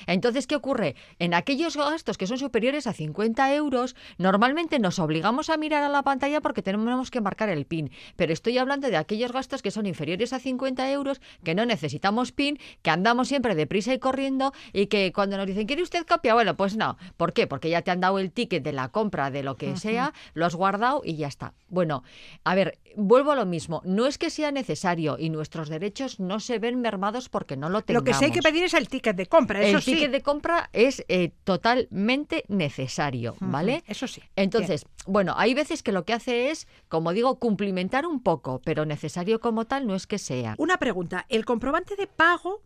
Entonces, 0.06 0.46
¿qué 0.46 0.56
ocurre? 0.56 0.96
En 1.18 1.34
aquellos 1.34 1.76
gastos 1.76 2.18
que 2.18 2.26
son 2.26 2.38
superiores 2.38 2.86
a 2.86 2.92
50 2.92 3.54
euros, 3.54 3.96
normalmente 4.18 4.78
nos 4.78 4.98
obligamos 4.98 5.50
a 5.50 5.56
mirar 5.56 5.82
a 5.82 5.88
la 5.88 6.02
pantalla 6.02 6.40
porque 6.40 6.62
tenemos 6.62 7.10
que 7.10 7.20
marcar 7.20 7.48
el 7.48 7.66
PIN. 7.66 7.90
Pero 8.16 8.32
estoy 8.32 8.58
hablando 8.58 8.88
de 8.88 8.96
aquellos 8.96 9.32
gastos 9.32 9.62
que 9.62 9.70
son 9.70 9.86
inferiores 9.86 10.32
a 10.32 10.38
50 10.38 10.90
euros, 10.90 11.20
que 11.44 11.54
no 11.54 11.66
necesitamos 11.66 12.32
PIN, 12.32 12.58
que 12.82 12.90
andamos 12.90 13.28
siempre 13.28 13.54
deprisa 13.54 13.94
y 13.94 13.98
corriendo 13.98 14.52
y 14.72 14.86
que 14.86 15.12
cuando 15.12 15.36
nos 15.36 15.46
dicen, 15.46 15.66
¿quiere 15.66 15.82
usted 15.82 16.06
copia? 16.06 16.34
Bueno, 16.34 16.56
pues 16.56 16.76
no. 16.76 16.96
¿Por 17.16 17.32
qué? 17.32 17.46
Porque 17.46 17.70
ya 17.70 17.82
te 17.82 17.90
han 17.90 18.00
dado 18.00 18.18
el 18.18 18.32
ticket 18.32 18.62
de 18.62 18.72
la 18.72 18.88
compra 18.88 19.30
de 19.30 19.42
lo 19.42 19.56
que 19.56 19.76
sea, 19.76 20.12
lo 20.34 20.46
has 20.46 20.54
guardado 20.54 21.02
y 21.04 21.16
ya 21.16 21.28
está. 21.28 21.54
Bueno, 21.68 22.04
a 22.44 22.54
ver, 22.54 22.78
vuelvo 22.96 23.32
a 23.32 23.34
lo 23.36 23.46
mismo. 23.46 23.82
No 23.84 24.06
es 24.06 24.18
que 24.18 24.30
sea 24.30 24.52
necesario 24.52 25.16
y 25.18 25.30
nuestros 25.30 25.68
derechos 25.68 26.20
no 26.20 26.40
se 26.40 26.58
ven 26.58 26.80
mermados 26.80 27.28
porque 27.28 27.56
no 27.56 27.68
lo 27.68 27.78
Lo 27.78 27.82
tengamos. 27.84 28.04
que 28.04 28.14
sí 28.14 28.24
hay 28.26 28.30
que 28.30 28.42
pedir 28.42 28.64
es 28.64 28.74
el 28.74 28.88
ticket 28.88 29.16
de 29.16 29.26
compra. 29.26 29.60
Eso 29.62 29.78
el 29.78 29.84
sí. 29.86 29.94
ticket 29.94 30.10
de 30.10 30.22
compra 30.22 30.68
es 30.72 31.04
eh, 31.08 31.32
totalmente 31.44 32.44
necesario, 32.48 33.36
¿vale? 33.40 33.82
Eso 33.86 34.06
sí. 34.06 34.22
Entonces, 34.36 34.86
bueno, 35.06 35.34
hay 35.36 35.54
veces 35.54 35.82
que 35.82 35.92
lo 35.92 36.04
que 36.04 36.12
hace 36.12 36.50
es, 36.50 36.68
como 36.88 37.12
digo, 37.12 37.38
cumplimentar 37.38 38.06
un 38.06 38.22
poco, 38.22 38.60
pero 38.64 38.84
necesario 38.84 39.40
como 39.40 39.64
tal 39.64 39.86
no 39.86 39.94
es 39.94 40.06
que 40.06 40.18
sea. 40.18 40.54
Una 40.58 40.76
pregunta. 40.76 41.26
¿El 41.28 41.44
comprobante 41.44 41.96
de 41.96 42.06
pago 42.06 42.62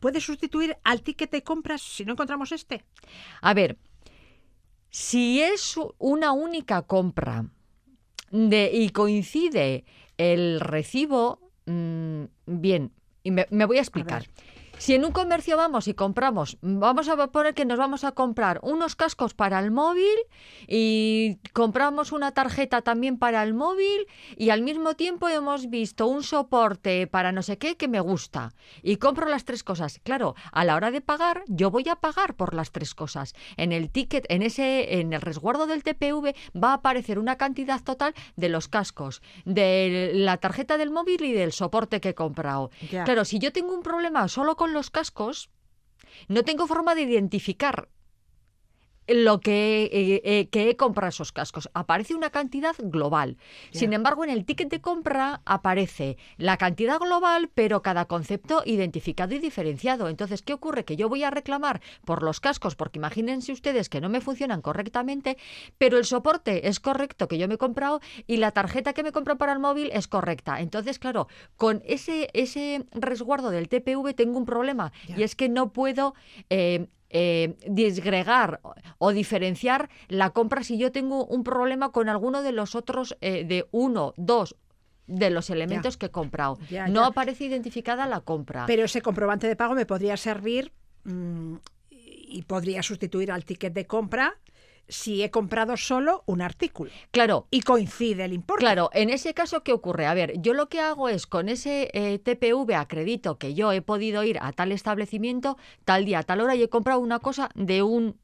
puede 0.00 0.20
sustituir 0.20 0.76
al 0.84 1.02
ticket 1.02 1.30
de 1.30 1.42
compras 1.42 1.82
si 1.82 2.04
no 2.04 2.12
encontramos 2.12 2.52
este? 2.52 2.84
A 3.40 3.54
ver, 3.54 3.78
si 4.90 5.40
es 5.40 5.78
una 5.98 6.32
única 6.32 6.82
compra 6.82 7.46
de, 8.30 8.70
y 8.72 8.90
coincide 8.90 9.84
el 10.16 10.60
recibo, 10.60 11.52
mm, 11.66 12.24
bien, 12.46 12.92
y 13.22 13.30
me, 13.30 13.46
me 13.50 13.64
voy 13.64 13.78
a 13.78 13.80
explicar. 13.80 14.24
Si 14.78 14.94
en 14.94 15.04
un 15.04 15.10
comercio 15.10 15.56
vamos 15.56 15.88
y 15.88 15.94
compramos, 15.94 16.56
vamos 16.62 17.08
a 17.08 17.26
poner 17.26 17.52
que 17.54 17.64
nos 17.64 17.78
vamos 17.78 18.04
a 18.04 18.12
comprar 18.12 18.60
unos 18.62 18.94
cascos 18.94 19.34
para 19.34 19.58
el 19.58 19.72
móvil 19.72 20.16
y 20.68 21.38
compramos 21.52 22.12
una 22.12 22.30
tarjeta 22.30 22.82
también 22.82 23.18
para 23.18 23.42
el 23.42 23.54
móvil 23.54 24.06
y 24.36 24.50
al 24.50 24.62
mismo 24.62 24.94
tiempo 24.94 25.28
hemos 25.28 25.68
visto 25.68 26.06
un 26.06 26.22
soporte 26.22 27.08
para 27.08 27.32
no 27.32 27.42
sé 27.42 27.58
qué 27.58 27.76
que 27.76 27.88
me 27.88 27.98
gusta 27.98 28.54
y 28.82 28.96
compro 28.96 29.28
las 29.28 29.44
tres 29.44 29.64
cosas. 29.64 30.00
Claro, 30.04 30.36
a 30.52 30.64
la 30.64 30.76
hora 30.76 30.92
de 30.92 31.00
pagar, 31.00 31.42
yo 31.48 31.72
voy 31.72 31.88
a 31.88 31.96
pagar 31.96 32.34
por 32.34 32.54
las 32.54 32.70
tres 32.70 32.94
cosas. 32.94 33.34
En 33.56 33.72
el 33.72 33.90
ticket, 33.90 34.26
en 34.28 34.42
ese, 34.42 35.00
en 35.00 35.12
el 35.12 35.20
resguardo 35.20 35.66
del 35.66 35.82
TPV 35.82 36.34
va 36.56 36.70
a 36.70 36.74
aparecer 36.74 37.18
una 37.18 37.36
cantidad 37.36 37.82
total 37.82 38.14
de 38.36 38.48
los 38.48 38.68
cascos, 38.68 39.22
de 39.44 40.12
la 40.14 40.36
tarjeta 40.36 40.78
del 40.78 40.92
móvil 40.92 41.24
y 41.24 41.32
del 41.32 41.50
soporte 41.50 42.00
que 42.00 42.10
he 42.10 42.14
comprado. 42.14 42.70
Claro, 42.90 43.24
si 43.24 43.40
yo 43.40 43.52
tengo 43.52 43.74
un 43.74 43.82
problema 43.82 44.28
solo 44.28 44.54
con 44.54 44.67
los 44.72 44.90
cascos, 44.90 45.50
no 46.28 46.44
tengo 46.44 46.66
forma 46.66 46.94
de 46.94 47.02
identificar 47.02 47.88
lo 49.08 49.40
que, 49.40 49.84
eh, 49.84 50.20
eh, 50.24 50.48
que 50.48 50.70
he 50.70 50.76
comprado 50.76 51.08
esos 51.08 51.32
cascos. 51.32 51.68
Aparece 51.74 52.14
una 52.14 52.30
cantidad 52.30 52.74
global. 52.78 53.36
Sin 53.70 53.92
embargo, 53.92 54.24
en 54.24 54.30
el 54.30 54.44
ticket 54.44 54.70
de 54.70 54.80
compra 54.80 55.40
aparece 55.44 56.18
la 56.36 56.56
cantidad 56.56 56.98
global, 56.98 57.50
pero 57.54 57.82
cada 57.82 58.04
concepto 58.04 58.62
identificado 58.64 59.34
y 59.34 59.38
diferenciado. 59.38 60.08
Entonces, 60.08 60.42
¿qué 60.42 60.52
ocurre? 60.52 60.84
Que 60.84 60.96
yo 60.96 61.08
voy 61.08 61.24
a 61.24 61.30
reclamar 61.30 61.80
por 62.04 62.22
los 62.22 62.40
cascos, 62.40 62.76
porque 62.76 62.98
imagínense 62.98 63.52
ustedes 63.52 63.88
que 63.88 64.00
no 64.00 64.08
me 64.08 64.20
funcionan 64.20 64.62
correctamente, 64.62 65.38
pero 65.78 65.98
el 65.98 66.04
soporte 66.04 66.68
es 66.68 66.80
correcto 66.80 67.28
que 67.28 67.38
yo 67.38 67.48
me 67.48 67.54
he 67.54 67.58
comprado 67.58 68.00
y 68.26 68.36
la 68.36 68.52
tarjeta 68.52 68.92
que 68.92 69.02
me 69.02 69.12
compro 69.12 69.38
para 69.38 69.52
el 69.52 69.58
móvil 69.58 69.90
es 69.92 70.06
correcta. 70.08 70.60
Entonces, 70.60 70.98
claro, 70.98 71.28
con 71.56 71.82
ese, 71.86 72.28
ese 72.34 72.86
resguardo 72.92 73.50
del 73.50 73.68
TPV 73.68 74.14
tengo 74.14 74.38
un 74.38 74.44
problema 74.44 74.92
y 75.06 75.22
es 75.22 75.34
que 75.34 75.48
no 75.48 75.72
puedo 75.72 76.14
eh, 76.50 76.88
eh, 77.10 77.56
disgregar 77.66 78.60
o- 78.98 79.12
diferenciar 79.12 79.88
la 80.08 80.30
compra 80.30 80.62
si 80.62 80.76
yo 80.78 80.92
tengo 80.92 81.24
un 81.26 81.42
problema 81.44 81.90
con 81.90 82.08
alguno 82.08 82.42
de 82.42 82.52
los 82.52 82.74
otros, 82.74 83.16
eh, 83.20 83.44
de 83.44 83.66
uno, 83.70 84.14
dos 84.16 84.56
de 85.06 85.30
los 85.30 85.48
elementos 85.48 85.96
que 85.96 86.06
he 86.06 86.10
comprado. 86.10 86.58
Ya, 86.68 86.86
no 86.88 87.00
ya. 87.02 87.06
aparece 87.06 87.44
identificada 87.44 88.06
la 88.06 88.20
compra. 88.20 88.66
Pero 88.66 88.84
ese 88.84 89.00
comprobante 89.00 89.46
de 89.46 89.56
pago 89.56 89.74
me 89.74 89.86
podría 89.86 90.16
servir 90.18 90.72
mm, 91.04 91.54
y 91.90 92.42
podría 92.42 92.82
sustituir 92.82 93.32
al 93.32 93.44
ticket 93.46 93.72
de 93.72 93.86
compra 93.86 94.34
si 94.88 95.22
he 95.22 95.30
comprado 95.30 95.76
solo 95.76 96.22
un 96.26 96.40
artículo 96.42 96.90
claro, 97.10 97.46
y 97.50 97.60
coincide 97.62 98.24
el 98.24 98.32
importe. 98.32 98.60
Claro, 98.64 98.90
en 98.92 99.10
ese 99.10 99.34
caso, 99.34 99.62
¿qué 99.62 99.72
ocurre? 99.72 100.06
A 100.06 100.14
ver, 100.14 100.40
yo 100.40 100.54
lo 100.54 100.68
que 100.68 100.80
hago 100.80 101.08
es 101.08 101.26
con 101.26 101.48
ese 101.48 101.90
eh, 101.92 102.18
TPV 102.18 102.74
acredito 102.74 103.38
que 103.38 103.54
yo 103.54 103.72
he 103.72 103.82
podido 103.82 104.24
ir 104.24 104.38
a 104.40 104.52
tal 104.52 104.72
establecimiento, 104.72 105.56
tal 105.84 106.04
día, 106.04 106.22
tal 106.22 106.40
hora 106.40 106.54
y 106.54 106.62
he 106.62 106.68
comprado 106.68 107.00
una 107.00 107.18
cosa 107.18 107.50
de 107.54 107.82
un 107.82 108.16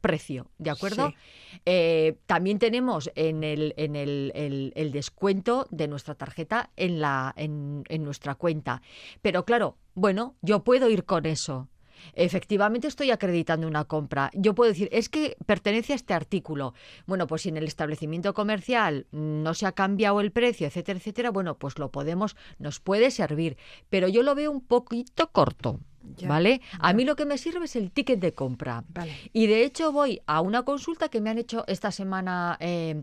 precio, 0.00 0.50
¿de 0.58 0.70
acuerdo? 0.70 1.08
Sí. 1.10 1.60
Eh, 1.64 2.18
también 2.26 2.58
tenemos 2.58 3.10
en 3.16 3.42
el, 3.42 3.74
en 3.76 3.96
el, 3.96 4.30
el- 4.34 4.72
el 4.76 4.92
descuento 4.92 5.66
de 5.70 5.88
nuestra 5.88 6.14
tarjeta 6.14 6.70
en, 6.76 7.00
la, 7.00 7.32
en, 7.36 7.82
en 7.88 8.04
nuestra 8.04 8.36
cuenta. 8.36 8.82
Pero 9.22 9.44
claro, 9.44 9.76
bueno, 9.94 10.36
yo 10.42 10.62
puedo 10.62 10.88
ir 10.90 11.04
con 11.04 11.26
eso. 11.26 11.68
Efectivamente 12.14 12.88
estoy 12.88 13.10
acreditando 13.10 13.66
una 13.66 13.84
compra. 13.84 14.30
Yo 14.34 14.54
puedo 14.54 14.70
decir, 14.70 14.88
es 14.92 15.08
que 15.08 15.36
pertenece 15.46 15.92
a 15.92 15.96
este 15.96 16.14
artículo. 16.14 16.74
Bueno, 17.06 17.26
pues 17.26 17.42
si 17.42 17.48
en 17.48 17.56
el 17.56 17.64
establecimiento 17.64 18.34
comercial 18.34 19.06
no 19.12 19.54
se 19.54 19.66
ha 19.66 19.72
cambiado 19.72 20.20
el 20.20 20.32
precio, 20.32 20.66
etcétera, 20.66 20.98
etcétera, 20.98 21.30
bueno, 21.30 21.58
pues 21.58 21.78
lo 21.78 21.90
podemos, 21.90 22.36
nos 22.58 22.80
puede 22.80 23.10
servir. 23.10 23.56
Pero 23.90 24.08
yo 24.08 24.22
lo 24.22 24.34
veo 24.34 24.50
un 24.50 24.60
poquito 24.60 25.30
corto. 25.30 25.80
Ya, 26.16 26.28
¿Vale? 26.28 26.60
A 26.78 26.92
mí 26.92 27.04
lo 27.04 27.16
que 27.16 27.26
me 27.26 27.36
sirve 27.36 27.64
es 27.64 27.74
el 27.74 27.90
ticket 27.90 28.20
de 28.20 28.32
compra. 28.32 28.84
Vale. 28.88 29.12
Y 29.32 29.48
de 29.48 29.64
hecho 29.64 29.90
voy 29.90 30.20
a 30.26 30.40
una 30.40 30.62
consulta 30.62 31.08
que 31.08 31.20
me 31.20 31.30
han 31.30 31.38
hecho 31.38 31.64
esta 31.66 31.90
semana 31.90 32.56
eh, 32.60 33.02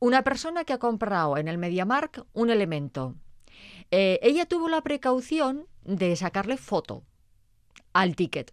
una 0.00 0.22
persona 0.22 0.64
que 0.64 0.72
ha 0.72 0.78
comprado 0.78 1.36
en 1.36 1.48
el 1.48 1.58
MediaMark 1.58 2.24
un 2.32 2.50
elemento. 2.50 3.16
Eh, 3.90 4.20
ella 4.22 4.46
tuvo 4.46 4.68
la 4.68 4.82
precaución 4.82 5.66
de 5.84 6.14
sacarle 6.14 6.58
foto 6.58 7.02
al 8.00 8.16
ticket 8.16 8.52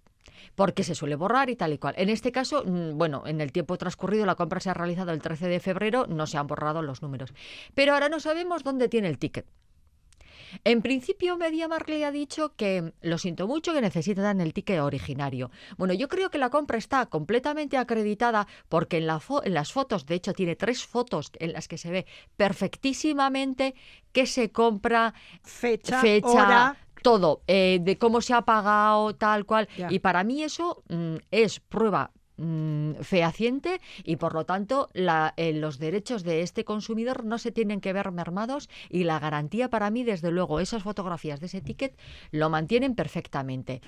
porque 0.56 0.84
se 0.84 0.96
suele 0.96 1.16
borrar 1.16 1.50
y 1.50 1.56
tal 1.56 1.74
y 1.74 1.78
cual. 1.78 1.96
En 1.98 2.08
este 2.10 2.32
caso, 2.32 2.64
mm, 2.66 2.98
bueno, 2.98 3.24
en 3.26 3.42
el 3.42 3.52
tiempo 3.52 3.78
transcurrido 3.78 4.26
la 4.26 4.36
compra 4.36 4.60
se 4.60 4.70
ha 4.70 4.74
realizado 4.74 5.12
el 5.12 5.22
13 5.22 5.48
de 5.48 5.60
febrero, 5.60 6.06
no 6.08 6.28
se 6.28 6.38
han 6.38 6.48
borrado 6.48 6.82
los 6.82 7.02
números. 7.02 7.34
Pero 7.74 7.94
ahora 7.94 8.08
no 8.10 8.20
sabemos 8.20 8.64
dónde 8.64 8.88
tiene 8.88 9.08
el 9.10 9.18
ticket. 9.18 9.46
En 10.64 10.82
principio, 10.82 11.38
MediaMarkt 11.38 11.90
le 11.90 12.06
ha 12.06 12.12
dicho 12.12 12.54
que 12.56 12.94
lo 13.02 13.18
siento 13.18 13.48
mucho, 13.48 13.74
que 13.74 13.82
necesitan 13.82 14.40
el 14.40 14.54
ticket 14.54 14.80
originario. 14.80 15.52
Bueno, 15.78 15.94
yo 15.94 16.08
creo 16.08 16.30
que 16.30 16.38
la 16.38 16.50
compra 16.50 16.78
está 16.78 17.08
completamente 17.08 17.76
acreditada 17.78 18.48
porque 18.70 18.98
en, 18.98 19.08
la 19.08 19.20
fo- 19.20 19.42
en 19.44 19.54
las 19.54 19.74
fotos, 19.74 20.06
de 20.06 20.16
hecho, 20.16 20.34
tiene 20.34 20.56
tres 20.56 20.86
fotos 20.86 21.32
en 21.40 21.52
las 21.54 21.68
que 21.68 21.78
se 21.78 21.92
ve 21.92 22.06
perfectísimamente 22.38 23.76
que 24.14 24.26
se 24.26 24.52
compra 24.52 25.14
Fecha, 25.44 26.00
fecha, 26.02 26.30
hora. 26.30 26.78
Todo, 27.06 27.42
eh, 27.48 27.78
de 27.84 27.98
cómo 28.00 28.20
se 28.22 28.34
ha 28.34 28.42
pagado, 28.42 29.14
tal 29.16 29.46
cual. 29.46 29.68
Y 29.92 30.00
para 30.00 30.24
mí 30.24 30.42
eso 30.42 30.82
mm, 30.90 31.18
es 31.30 31.60
prueba 31.60 32.10
mm, 32.38 32.96
fehaciente 33.02 33.80
y 34.04 34.16
por 34.18 34.34
lo 34.34 34.44
tanto 34.46 34.90
la- 34.94 35.34
eh, 35.38 35.54
los 35.54 35.78
derechos 35.80 36.24
de 36.24 36.42
este 36.42 36.66
consumidor 36.66 37.24
no 37.24 37.38
se 37.38 37.52
tienen 37.52 37.80
que 37.80 37.94
ver 37.94 38.12
mermados 38.12 38.70
y 38.90 39.04
la 39.06 39.20
garantía 39.20 39.70
para 39.70 39.90
mí, 39.92 40.04
desde 40.04 40.32
luego, 40.32 40.60
esas 40.60 40.84
fotografías 40.84 41.40
de 41.40 41.46
ese 41.46 41.62
ticket 41.62 41.96
lo 42.32 42.50
mantienen 42.50 42.94
perfectamente. 42.96 43.82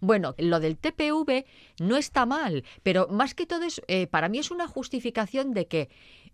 Bueno, 0.00 0.34
lo 0.38 0.60
del 0.60 0.78
TPV 0.78 1.44
no 1.80 1.96
está 1.96 2.24
mal, 2.24 2.62
pero 2.82 3.08
más 3.10 3.34
que 3.34 3.44
todo 3.46 3.64
es, 3.64 3.82
eh, 3.88 4.06
para 4.06 4.28
mí 4.30 4.38
es 4.38 4.50
una 4.50 4.66
justificación 4.68 5.52
de 5.52 5.66
que 5.66 5.90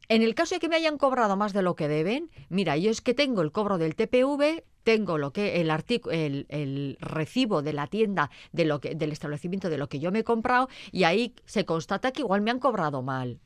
en 0.08 0.22
el 0.22 0.34
caso 0.34 0.54
de 0.54 0.60
que 0.60 0.68
me 0.68 0.76
hayan 0.76 0.98
cobrado 0.98 1.36
más 1.36 1.52
de 1.52 1.62
lo 1.62 1.74
que 1.74 1.88
deben, 1.88 2.30
mira, 2.48 2.76
yo 2.76 2.90
es 2.90 3.00
que 3.00 3.14
tengo 3.14 3.42
el 3.42 3.52
cobro 3.52 3.78
del 3.78 3.94
TPV, 3.94 4.62
tengo 4.84 5.18
lo 5.18 5.32
que 5.32 5.60
el 5.60 5.70
el, 6.10 6.46
el 6.50 6.98
recibo 7.00 7.62
de 7.62 7.72
la 7.72 7.88
tienda 7.88 8.30
de 8.52 8.64
lo 8.64 8.80
que 8.80 8.94
del 8.94 9.10
establecimiento 9.10 9.70
de 9.70 9.78
lo 9.78 9.88
que 9.88 9.98
yo 9.98 10.12
me 10.12 10.20
he 10.20 10.24
comprado 10.24 10.68
y 10.92 11.04
ahí 11.04 11.34
se 11.46 11.64
constata 11.64 12.12
que 12.12 12.20
igual 12.20 12.42
me 12.42 12.50
han 12.50 12.60
cobrado 12.60 13.02
mal. 13.02 13.40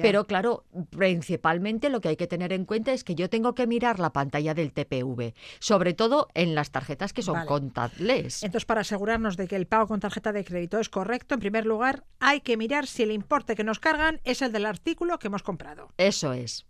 Pero 0.00 0.26
claro, 0.26 0.64
principalmente 0.90 1.90
lo 1.90 2.00
que 2.00 2.08
hay 2.08 2.16
que 2.16 2.26
tener 2.26 2.52
en 2.52 2.64
cuenta 2.64 2.92
es 2.92 3.04
que 3.04 3.14
yo 3.14 3.28
tengo 3.28 3.54
que 3.54 3.66
mirar 3.66 3.98
la 3.98 4.12
pantalla 4.12 4.54
del 4.54 4.72
TPV, 4.72 5.34
sobre 5.58 5.92
todo 5.92 6.28
en 6.34 6.54
las 6.54 6.70
tarjetas 6.70 7.12
que 7.12 7.22
son 7.22 7.34
Vale. 7.34 7.48
contactless. 7.48 8.44
Entonces, 8.44 8.64
para 8.64 8.82
asegurarnos 8.82 9.36
de 9.36 9.48
que 9.48 9.56
el 9.56 9.66
pago 9.66 9.88
con 9.88 10.00
tarjeta 10.00 10.32
de 10.32 10.44
crédito 10.44 10.78
es 10.78 10.88
correcto, 10.88 11.34
en 11.34 11.40
primer 11.40 11.66
lugar, 11.66 12.04
hay 12.20 12.40
que 12.40 12.56
mirar 12.56 12.86
si 12.86 13.02
el 13.02 13.10
importe 13.10 13.56
que 13.56 13.64
nos 13.64 13.80
cargan 13.80 14.20
es 14.24 14.40
el 14.40 14.52
del 14.52 14.66
artículo 14.66 15.18
que 15.18 15.26
hemos 15.26 15.42
comprado. 15.42 15.79
Eso 15.96 16.32
es. 16.32 16.66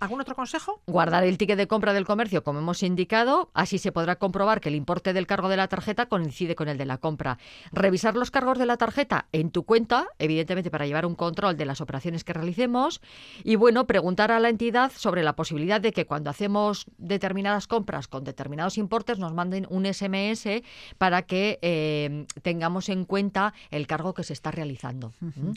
¿Algún 0.00 0.18
otro 0.22 0.34
consejo? 0.34 0.80
Guardar 0.86 1.24
el 1.24 1.36
ticket 1.36 1.58
de 1.58 1.66
compra 1.66 1.92
del 1.92 2.06
comercio, 2.06 2.42
como 2.42 2.60
hemos 2.60 2.82
indicado, 2.82 3.50
así 3.52 3.76
se 3.76 3.92
podrá 3.92 4.16
comprobar 4.16 4.62
que 4.62 4.70
el 4.70 4.74
importe 4.74 5.12
del 5.12 5.26
cargo 5.26 5.50
de 5.50 5.58
la 5.58 5.68
tarjeta 5.68 6.06
coincide 6.06 6.54
con 6.54 6.70
el 6.70 6.78
de 6.78 6.86
la 6.86 6.96
compra. 6.96 7.36
Revisar 7.70 8.16
los 8.16 8.30
cargos 8.30 8.58
de 8.58 8.64
la 8.64 8.78
tarjeta 8.78 9.26
en 9.32 9.50
tu 9.50 9.64
cuenta, 9.64 10.06
evidentemente 10.18 10.70
para 10.70 10.86
llevar 10.86 11.04
un 11.04 11.16
control 11.16 11.58
de 11.58 11.66
las 11.66 11.82
operaciones 11.82 12.24
que 12.24 12.32
realicemos. 12.32 13.02
Y 13.44 13.56
bueno, 13.56 13.86
preguntar 13.86 14.32
a 14.32 14.40
la 14.40 14.48
entidad 14.48 14.90
sobre 14.96 15.22
la 15.22 15.36
posibilidad 15.36 15.82
de 15.82 15.92
que 15.92 16.06
cuando 16.06 16.30
hacemos 16.30 16.86
determinadas 16.96 17.66
compras 17.66 18.08
con 18.08 18.24
determinados 18.24 18.78
importes 18.78 19.18
nos 19.18 19.34
manden 19.34 19.66
un 19.68 19.84
SMS 19.84 20.62
para 20.96 21.22
que 21.26 21.58
eh, 21.60 22.24
tengamos 22.40 22.88
en 22.88 23.04
cuenta 23.04 23.52
el 23.70 23.86
cargo 23.86 24.14
que 24.14 24.24
se 24.24 24.32
está 24.32 24.50
realizando. 24.50 25.12
¿Mm? 25.20 25.50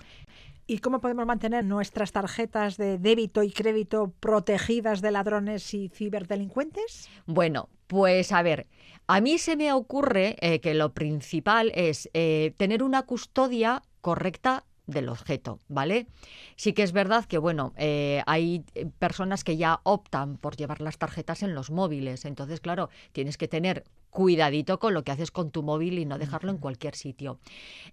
¿Y 0.66 0.80
cómo 0.80 1.02
podemos 1.02 1.26
mantener 1.26 1.66
nuestras 1.66 2.12
tarjetas 2.12 2.78
de 2.78 2.98
débito 2.98 3.44
y 3.44 3.52
crédito 3.52 4.14
protegidas 4.20 5.02
de 5.02 5.12
ladrones 5.12 5.74
y 5.74 5.90
ciberdelincuentes? 5.90 7.10
Bueno, 7.26 7.70
pues 7.88 8.32
a 8.32 8.42
ver, 8.42 8.68
a 9.08 9.20
mí 9.20 9.38
se 9.38 9.58
me 9.58 9.74
ocurre 9.74 10.38
eh, 10.40 10.62
que 10.62 10.74
lo 10.74 10.94
principal 10.94 11.72
es 11.76 12.10
eh, 12.14 12.54
tener 12.58 12.82
una 12.82 13.04
custodia 13.04 13.84
correcta 14.02 14.66
del 14.86 15.10
objeto, 15.10 15.60
¿vale? 15.68 16.08
Sí 16.56 16.74
que 16.74 16.84
es 16.84 16.92
verdad 16.92 17.26
que, 17.26 17.38
bueno, 17.38 17.74
eh, 17.78 18.22
hay 18.26 18.66
personas 19.00 19.44
que 19.44 19.58
ya 19.58 19.80
optan 19.84 20.38
por 20.38 20.56
llevar 20.56 20.82
las 20.82 20.98
tarjetas 20.98 21.44
en 21.44 21.56
los 21.56 21.72
móviles, 21.72 22.26
entonces, 22.26 22.60
claro, 22.60 22.90
tienes 23.12 23.38
que 23.38 23.48
tener 23.48 23.86
cuidadito 24.10 24.80
con 24.80 24.94
lo 24.94 25.04
que 25.04 25.12
haces 25.12 25.32
con 25.32 25.52
tu 25.52 25.64
móvil 25.64 26.00
y 26.00 26.06
no 26.06 26.18
dejarlo 26.18 26.52
en 26.52 26.58
cualquier 26.58 26.96
sitio. 26.96 27.40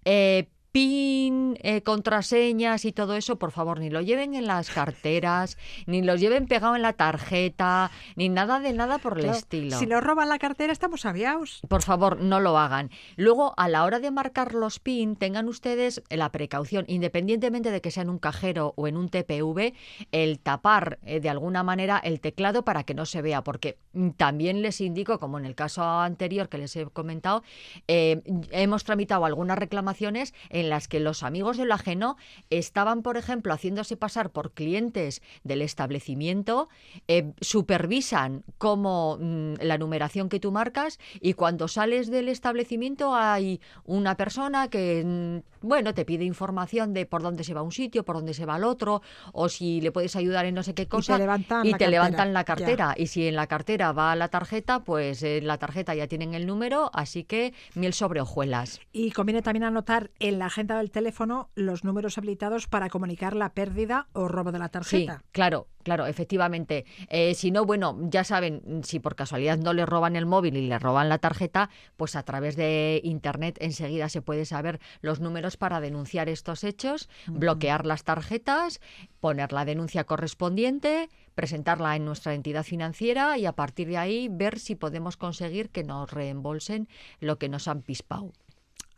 Eh, 0.05 0.49
PIN, 0.71 1.57
eh, 1.61 1.81
contraseñas 1.81 2.85
y 2.85 2.91
todo 2.91 3.15
eso, 3.15 3.37
por 3.37 3.51
favor, 3.51 3.79
ni 3.79 3.89
lo 3.89 4.01
lleven 4.01 4.35
en 4.35 4.47
las 4.47 4.69
carteras, 4.69 5.57
ni 5.85 6.01
los 6.01 6.19
lleven 6.19 6.47
pegado 6.47 6.75
en 6.75 6.81
la 6.81 6.93
tarjeta, 6.93 7.91
ni 8.15 8.29
nada 8.29 8.59
de 8.59 8.71
nada 8.73 8.97
por 8.97 9.17
el 9.17 9.23
Claro, 9.25 9.37
estilo. 9.37 9.77
Si 9.77 9.85
nos 9.85 10.03
roban 10.03 10.29
la 10.29 10.39
cartera, 10.39 10.71
estamos 10.71 11.05
aviados. 11.05 11.61
Por 11.67 11.81
favor, 11.81 12.21
no 12.21 12.39
lo 12.39 12.57
hagan. 12.57 12.89
Luego, 13.17 13.53
a 13.57 13.67
la 13.67 13.83
hora 13.83 13.99
de 13.99 14.11
marcar 14.11 14.53
los 14.53 14.79
PIN, 14.79 15.15
tengan 15.15 15.47
ustedes 15.47 16.03
la 16.09 16.31
precaución, 16.31 16.85
independientemente 16.87 17.71
de 17.71 17.81
que 17.81 17.91
sea 17.91 18.03
en 18.03 18.09
un 18.09 18.19
cajero 18.19 18.73
o 18.77 18.87
en 18.87 18.95
un 18.95 19.09
TPV, 19.09 19.73
el 20.11 20.39
tapar 20.39 20.99
eh, 21.03 21.19
de 21.19 21.29
alguna 21.29 21.63
manera 21.63 21.97
el 21.97 22.21
teclado 22.21 22.63
para 22.63 22.83
que 22.83 22.93
no 22.93 23.05
se 23.05 23.21
vea, 23.21 23.43
porque 23.43 23.77
también 24.17 24.61
les 24.61 24.79
indico, 24.79 25.19
como 25.19 25.37
en 25.37 25.45
el 25.45 25.55
caso 25.55 25.83
anterior 25.83 26.47
que 26.47 26.57
les 26.57 26.75
he 26.75 26.85
comentado, 26.85 27.43
eh, 27.87 28.21
hemos 28.51 28.83
tramitado 28.83 29.25
algunas 29.25 29.57
reclamaciones 29.57 30.33
en 30.49 30.60
las 30.69 30.87
que 30.87 30.99
los 30.99 31.23
amigos 31.23 31.57
del 31.57 31.71
ajeno 31.71 32.17
estaban, 32.49 33.01
por 33.01 33.17
ejemplo, 33.17 33.53
haciéndose 33.53 33.97
pasar 33.97 34.31
por 34.31 34.51
clientes 34.51 35.21
del 35.43 35.61
establecimiento, 35.61 36.69
eh, 37.07 37.31
supervisan 37.41 38.43
cómo 38.57 39.17
mm, 39.19 39.53
la 39.61 39.77
numeración 39.77 40.29
que 40.29 40.39
tú 40.39 40.51
marcas 40.51 40.99
y 41.19 41.33
cuando 41.33 41.67
sales 41.67 42.09
del 42.09 42.29
establecimiento 42.29 43.15
hay 43.15 43.61
una 43.85 44.15
persona 44.17 44.67
que, 44.69 45.03
mm, 45.05 45.67
bueno, 45.67 45.93
te 45.93 46.05
pide 46.05 46.23
información 46.25 46.93
de 46.93 47.05
por 47.05 47.21
dónde 47.21 47.43
se 47.43 47.53
va 47.53 47.61
a 47.61 47.63
un 47.63 47.71
sitio, 47.71 48.03
por 48.03 48.15
dónde 48.17 48.33
se 48.33 48.45
va 48.45 48.55
al 48.55 48.63
otro, 48.63 49.01
o 49.33 49.49
si 49.49 49.81
le 49.81 49.91
puedes 49.91 50.15
ayudar 50.15 50.45
en 50.45 50.55
no 50.55 50.63
sé 50.63 50.73
qué 50.73 50.87
cosa. 50.87 51.17
levantan 51.17 51.65
y 51.65 51.71
la 51.71 51.77
te 51.77 51.85
cartera, 51.85 51.89
levantan 51.91 52.33
la 52.33 52.41
ya. 52.41 52.45
cartera. 52.45 52.95
Y 52.97 53.07
si 53.07 53.27
en 53.27 53.35
la 53.35 53.47
cartera 53.47 53.91
va 53.91 54.15
la 54.15 54.27
tarjeta, 54.29 54.83
pues 54.83 55.23
en 55.23 55.47
la 55.47 55.57
tarjeta 55.57 55.95
ya 55.95 56.07
tienen 56.07 56.33
el 56.33 56.45
número, 56.47 56.89
así 56.93 57.23
que 57.23 57.53
miel 57.75 57.93
sobre 57.93 58.21
hojuelas. 58.21 58.79
Y 58.91 59.11
conviene 59.11 59.41
también 59.41 59.63
anotar 59.63 60.11
en 60.19 60.39
la 60.39 60.49
agenda 60.51 60.77
del 60.77 60.91
teléfono 60.91 61.49
los 61.55 61.83
números 61.85 62.17
habilitados 62.17 62.67
para 62.67 62.89
comunicar 62.89 63.35
la 63.35 63.53
pérdida 63.53 64.07
o 64.13 64.27
robo 64.27 64.51
de 64.51 64.59
la 64.59 64.65
Sí, 64.65 64.71
tarjeta. 65.05 65.23
claro, 65.31 65.67
claro, 65.83 66.05
efectivamente. 66.05 66.85
Eh, 67.09 67.33
si 67.35 67.51
no, 67.51 67.65
bueno, 67.65 67.97
ya 68.03 68.23
saben, 68.25 68.81
si 68.83 68.99
por 68.99 69.15
casualidad 69.15 69.57
no 69.57 69.71
le 69.73 69.85
roban 69.85 70.15
el 70.17 70.25
móvil 70.25 70.57
y 70.57 70.67
le 70.67 70.77
roban 70.77 71.07
la 71.07 71.19
tarjeta, 71.19 71.69
pues 71.95 72.15
a 72.17 72.23
través 72.23 72.55
de 72.57 72.99
Internet 73.03 73.57
enseguida 73.61 74.09
se 74.09 74.21
puede 74.21 74.45
saber 74.45 74.79
los 75.01 75.21
números 75.21 75.55
para 75.55 75.79
denunciar 75.79 76.27
estos 76.27 76.63
hechos, 76.65 77.07
bloquear 77.27 77.85
las 77.85 78.03
tarjetas, 78.03 78.81
poner 79.21 79.53
la 79.53 79.63
denuncia 79.65 80.03
correspondiente, 80.03 81.09
presentarla 81.33 81.95
en 81.95 82.03
nuestra 82.03 82.33
entidad 82.33 82.63
financiera 82.63 83.37
y 83.37 83.45
a 83.45 83.53
partir 83.53 83.87
de 83.87 83.97
ahí 83.97 84.27
ver 84.29 84.59
si 84.59 84.75
podemos 84.75 85.15
conseguir 85.15 85.69
que 85.69 85.83
nos 85.85 86.11
reembolsen 86.11 86.89
lo 87.21 87.37
que 87.37 87.47
nos 87.47 87.67
han 87.69 87.81
pispado. 87.83 88.33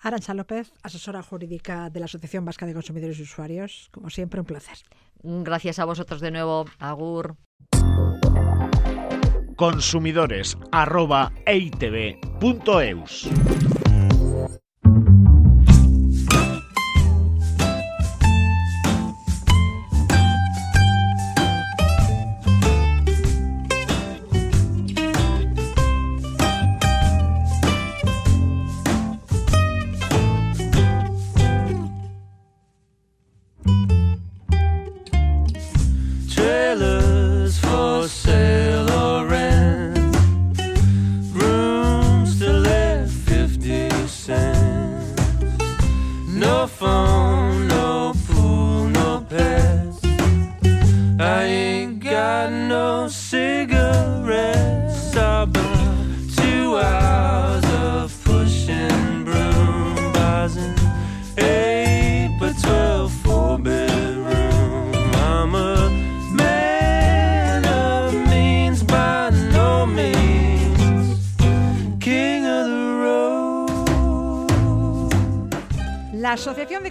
Arancha 0.04 0.34
López, 0.34 0.74
asesora 0.84 1.24
jurídica 1.24 1.90
de 1.90 2.02
la 2.02 2.06
Asociación 2.06 2.44
Vasca 2.44 2.66
de 2.66 2.74
Consumidores 2.74 3.18
y 3.20 3.24
Usuarios. 3.24 3.88
Como 3.92 4.10
siempre, 4.10 4.42
un 4.42 4.46
placer. 4.46 4.78
Gracias 5.24 5.80
a 5.80 5.86
vosotros 5.86 6.20
de 6.20 6.32
nuevo. 6.32 6.66
Agur. 6.78 7.38
Consumidores 9.56 10.58
arroba 10.72 11.32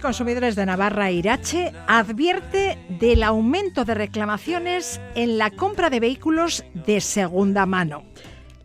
Consumidores 0.03 0.57
de 0.57 0.65
Navarra, 0.65 1.11
Irache, 1.11 1.71
advierte 1.87 2.77
del 2.99 3.23
aumento 3.23 3.85
de 3.85 3.93
reclamaciones 3.93 4.99
en 5.15 5.37
la 5.37 5.49
compra 5.49 5.89
de 5.89 6.01
vehículos 6.01 6.65
de 6.73 6.99
segunda 6.99 7.65
mano. 7.65 8.03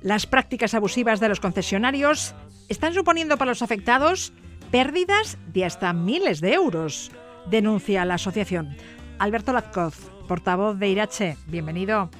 Las 0.02 0.26
prácticas 0.26 0.74
abusivas 0.74 1.20
de 1.20 1.28
los 1.28 1.38
concesionarios 1.38 2.34
están 2.68 2.92
suponiendo 2.92 3.38
para 3.38 3.52
los 3.52 3.62
afectados 3.62 4.32
pérdidas 4.72 5.38
de 5.52 5.64
hasta 5.64 5.92
miles 5.92 6.40
de 6.40 6.54
euros, 6.54 7.12
denuncia 7.48 8.04
la 8.04 8.14
asociación. 8.14 8.76
Alberto 9.20 9.52
Lazcoz, 9.52 10.10
portavoz 10.26 10.76
de 10.76 10.88
Irache, 10.88 11.36
bienvenido. 11.46 12.10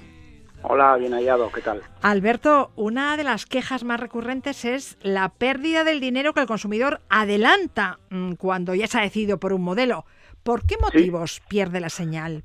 Hola, 0.63 0.97
bien 0.97 1.13
hallado, 1.13 1.51
¿qué 1.53 1.61
tal? 1.61 1.83
Alberto, 2.03 2.71
una 2.77 3.17
de 3.17 3.25
las 3.25 3.47
quejas 3.47 3.85
más 3.85 4.01
recurrentes 4.01 4.65
es 4.65 4.99
la 5.03 5.29
pérdida 5.31 5.85
del 5.85 6.01
dinero 6.01 6.35
que 6.35 6.41
el 6.41 6.47
consumidor 6.47 7.01
adelanta 7.09 7.99
mm, 8.11 8.33
cuando 8.35 8.75
ya 8.75 8.87
se 8.87 8.99
ha 8.99 9.03
decidido 9.03 9.39
por 9.39 9.53
un 9.53 9.63
modelo. 9.63 10.05
¿Por 10.43 10.67
qué 10.67 10.77
motivos 10.81 11.41
pierde 11.49 11.81
la 11.81 11.89
señal? 11.91 12.43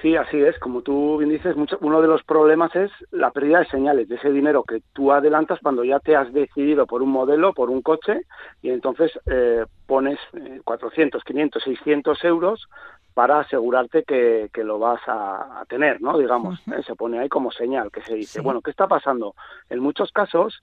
Sí, 0.00 0.16
así 0.16 0.36
es. 0.40 0.58
Como 0.58 0.82
tú 0.82 1.18
bien 1.18 1.30
dices, 1.30 1.54
mucho- 1.56 1.78
uno 1.80 2.00
de 2.02 2.08
los 2.08 2.24
problemas 2.24 2.74
es 2.74 2.90
la 3.12 3.30
pérdida 3.30 3.60
de 3.60 3.66
señales, 3.66 4.08
de 4.08 4.16
ese 4.16 4.30
dinero 4.30 4.64
que 4.64 4.82
tú 4.92 5.12
adelantas 5.12 5.60
cuando 5.62 5.84
ya 5.84 6.00
te 6.00 6.16
has 6.16 6.32
decidido 6.32 6.86
por 6.86 7.02
un 7.02 7.10
modelo, 7.10 7.52
por 7.52 7.70
un 7.70 7.82
coche, 7.82 8.22
y 8.62 8.70
entonces 8.70 9.12
eh, 9.26 9.64
pones 9.86 10.18
eh, 10.32 10.60
400, 10.64 11.22
500, 11.22 11.62
600 11.62 12.24
euros 12.24 12.68
para 13.14 13.40
asegurarte 13.40 14.04
que, 14.04 14.48
que 14.52 14.64
lo 14.64 14.78
vas 14.78 15.00
a, 15.06 15.60
a 15.60 15.64
tener, 15.66 16.00
¿no? 16.00 16.18
Digamos, 16.18 16.60
¿eh? 16.68 16.82
se 16.86 16.94
pone 16.94 17.18
ahí 17.18 17.28
como 17.28 17.50
señal 17.50 17.90
que 17.90 18.02
se 18.02 18.14
dice. 18.14 18.38
Sí. 18.38 18.40
Bueno, 18.40 18.60
¿qué 18.60 18.70
está 18.70 18.86
pasando? 18.86 19.34
En 19.68 19.80
muchos 19.80 20.12
casos, 20.12 20.62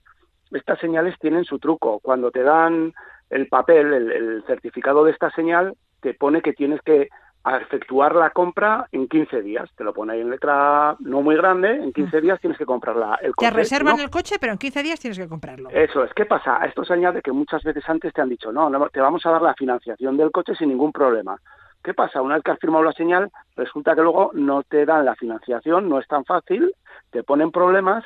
estas 0.50 0.78
señales 0.80 1.16
tienen 1.20 1.44
su 1.44 1.58
truco. 1.58 2.00
Cuando 2.00 2.30
te 2.30 2.42
dan 2.42 2.92
el 3.30 3.48
papel, 3.48 3.92
el, 3.92 4.10
el 4.10 4.44
certificado 4.46 5.04
de 5.04 5.12
esta 5.12 5.30
señal, 5.30 5.74
te 6.00 6.14
pone 6.14 6.42
que 6.42 6.52
tienes 6.52 6.80
que 6.82 7.08
efectuar 7.44 8.14
la 8.14 8.30
compra 8.30 8.86
en 8.92 9.08
15 9.08 9.42
días. 9.42 9.70
Te 9.76 9.84
lo 9.84 9.94
pone 9.94 10.12
ahí 10.12 10.20
en 10.20 10.30
letra 10.30 10.96
no 11.00 11.22
muy 11.22 11.36
grande, 11.36 11.70
en 11.70 11.92
15 11.92 12.20
días 12.20 12.40
tienes 12.40 12.58
que 12.58 12.66
comprarla 12.66 13.18
el 13.22 13.34
coche. 13.34 13.50
Te 13.50 13.56
reservan 13.56 13.96
¿no? 13.96 14.02
el 14.02 14.10
coche, 14.10 14.36
pero 14.38 14.52
en 14.52 14.58
15 14.58 14.82
días 14.82 15.00
tienes 15.00 15.18
que 15.18 15.28
comprarlo. 15.28 15.70
Eso 15.70 16.04
es. 16.04 16.12
¿Qué 16.14 16.26
pasa? 16.26 16.60
A 16.60 16.66
esto 16.66 16.84
se 16.84 16.92
añade 16.92 17.22
que 17.22 17.32
muchas 17.32 17.62
veces 17.62 17.82
antes 17.88 18.12
te 18.12 18.20
han 18.20 18.28
dicho, 18.28 18.52
no, 18.52 18.68
no, 18.68 18.88
te 18.90 19.00
vamos 19.00 19.24
a 19.24 19.30
dar 19.30 19.42
la 19.42 19.54
financiación 19.54 20.16
del 20.16 20.30
coche 20.30 20.54
sin 20.54 20.68
ningún 20.68 20.92
problema. 20.92 21.38
¿Qué 21.82 21.94
pasa? 21.94 22.20
Una 22.20 22.34
vez 22.34 22.44
que 22.44 22.50
has 22.50 22.58
firmado 22.58 22.84
la 22.84 22.92
señal, 22.92 23.30
resulta 23.56 23.94
que 23.94 24.02
luego 24.02 24.30
no 24.34 24.62
te 24.62 24.84
dan 24.84 25.04
la 25.04 25.14
financiación, 25.14 25.88
no 25.88 25.98
es 25.98 26.06
tan 26.06 26.24
fácil, 26.24 26.74
te 27.10 27.22
ponen 27.22 27.50
problemas 27.50 28.04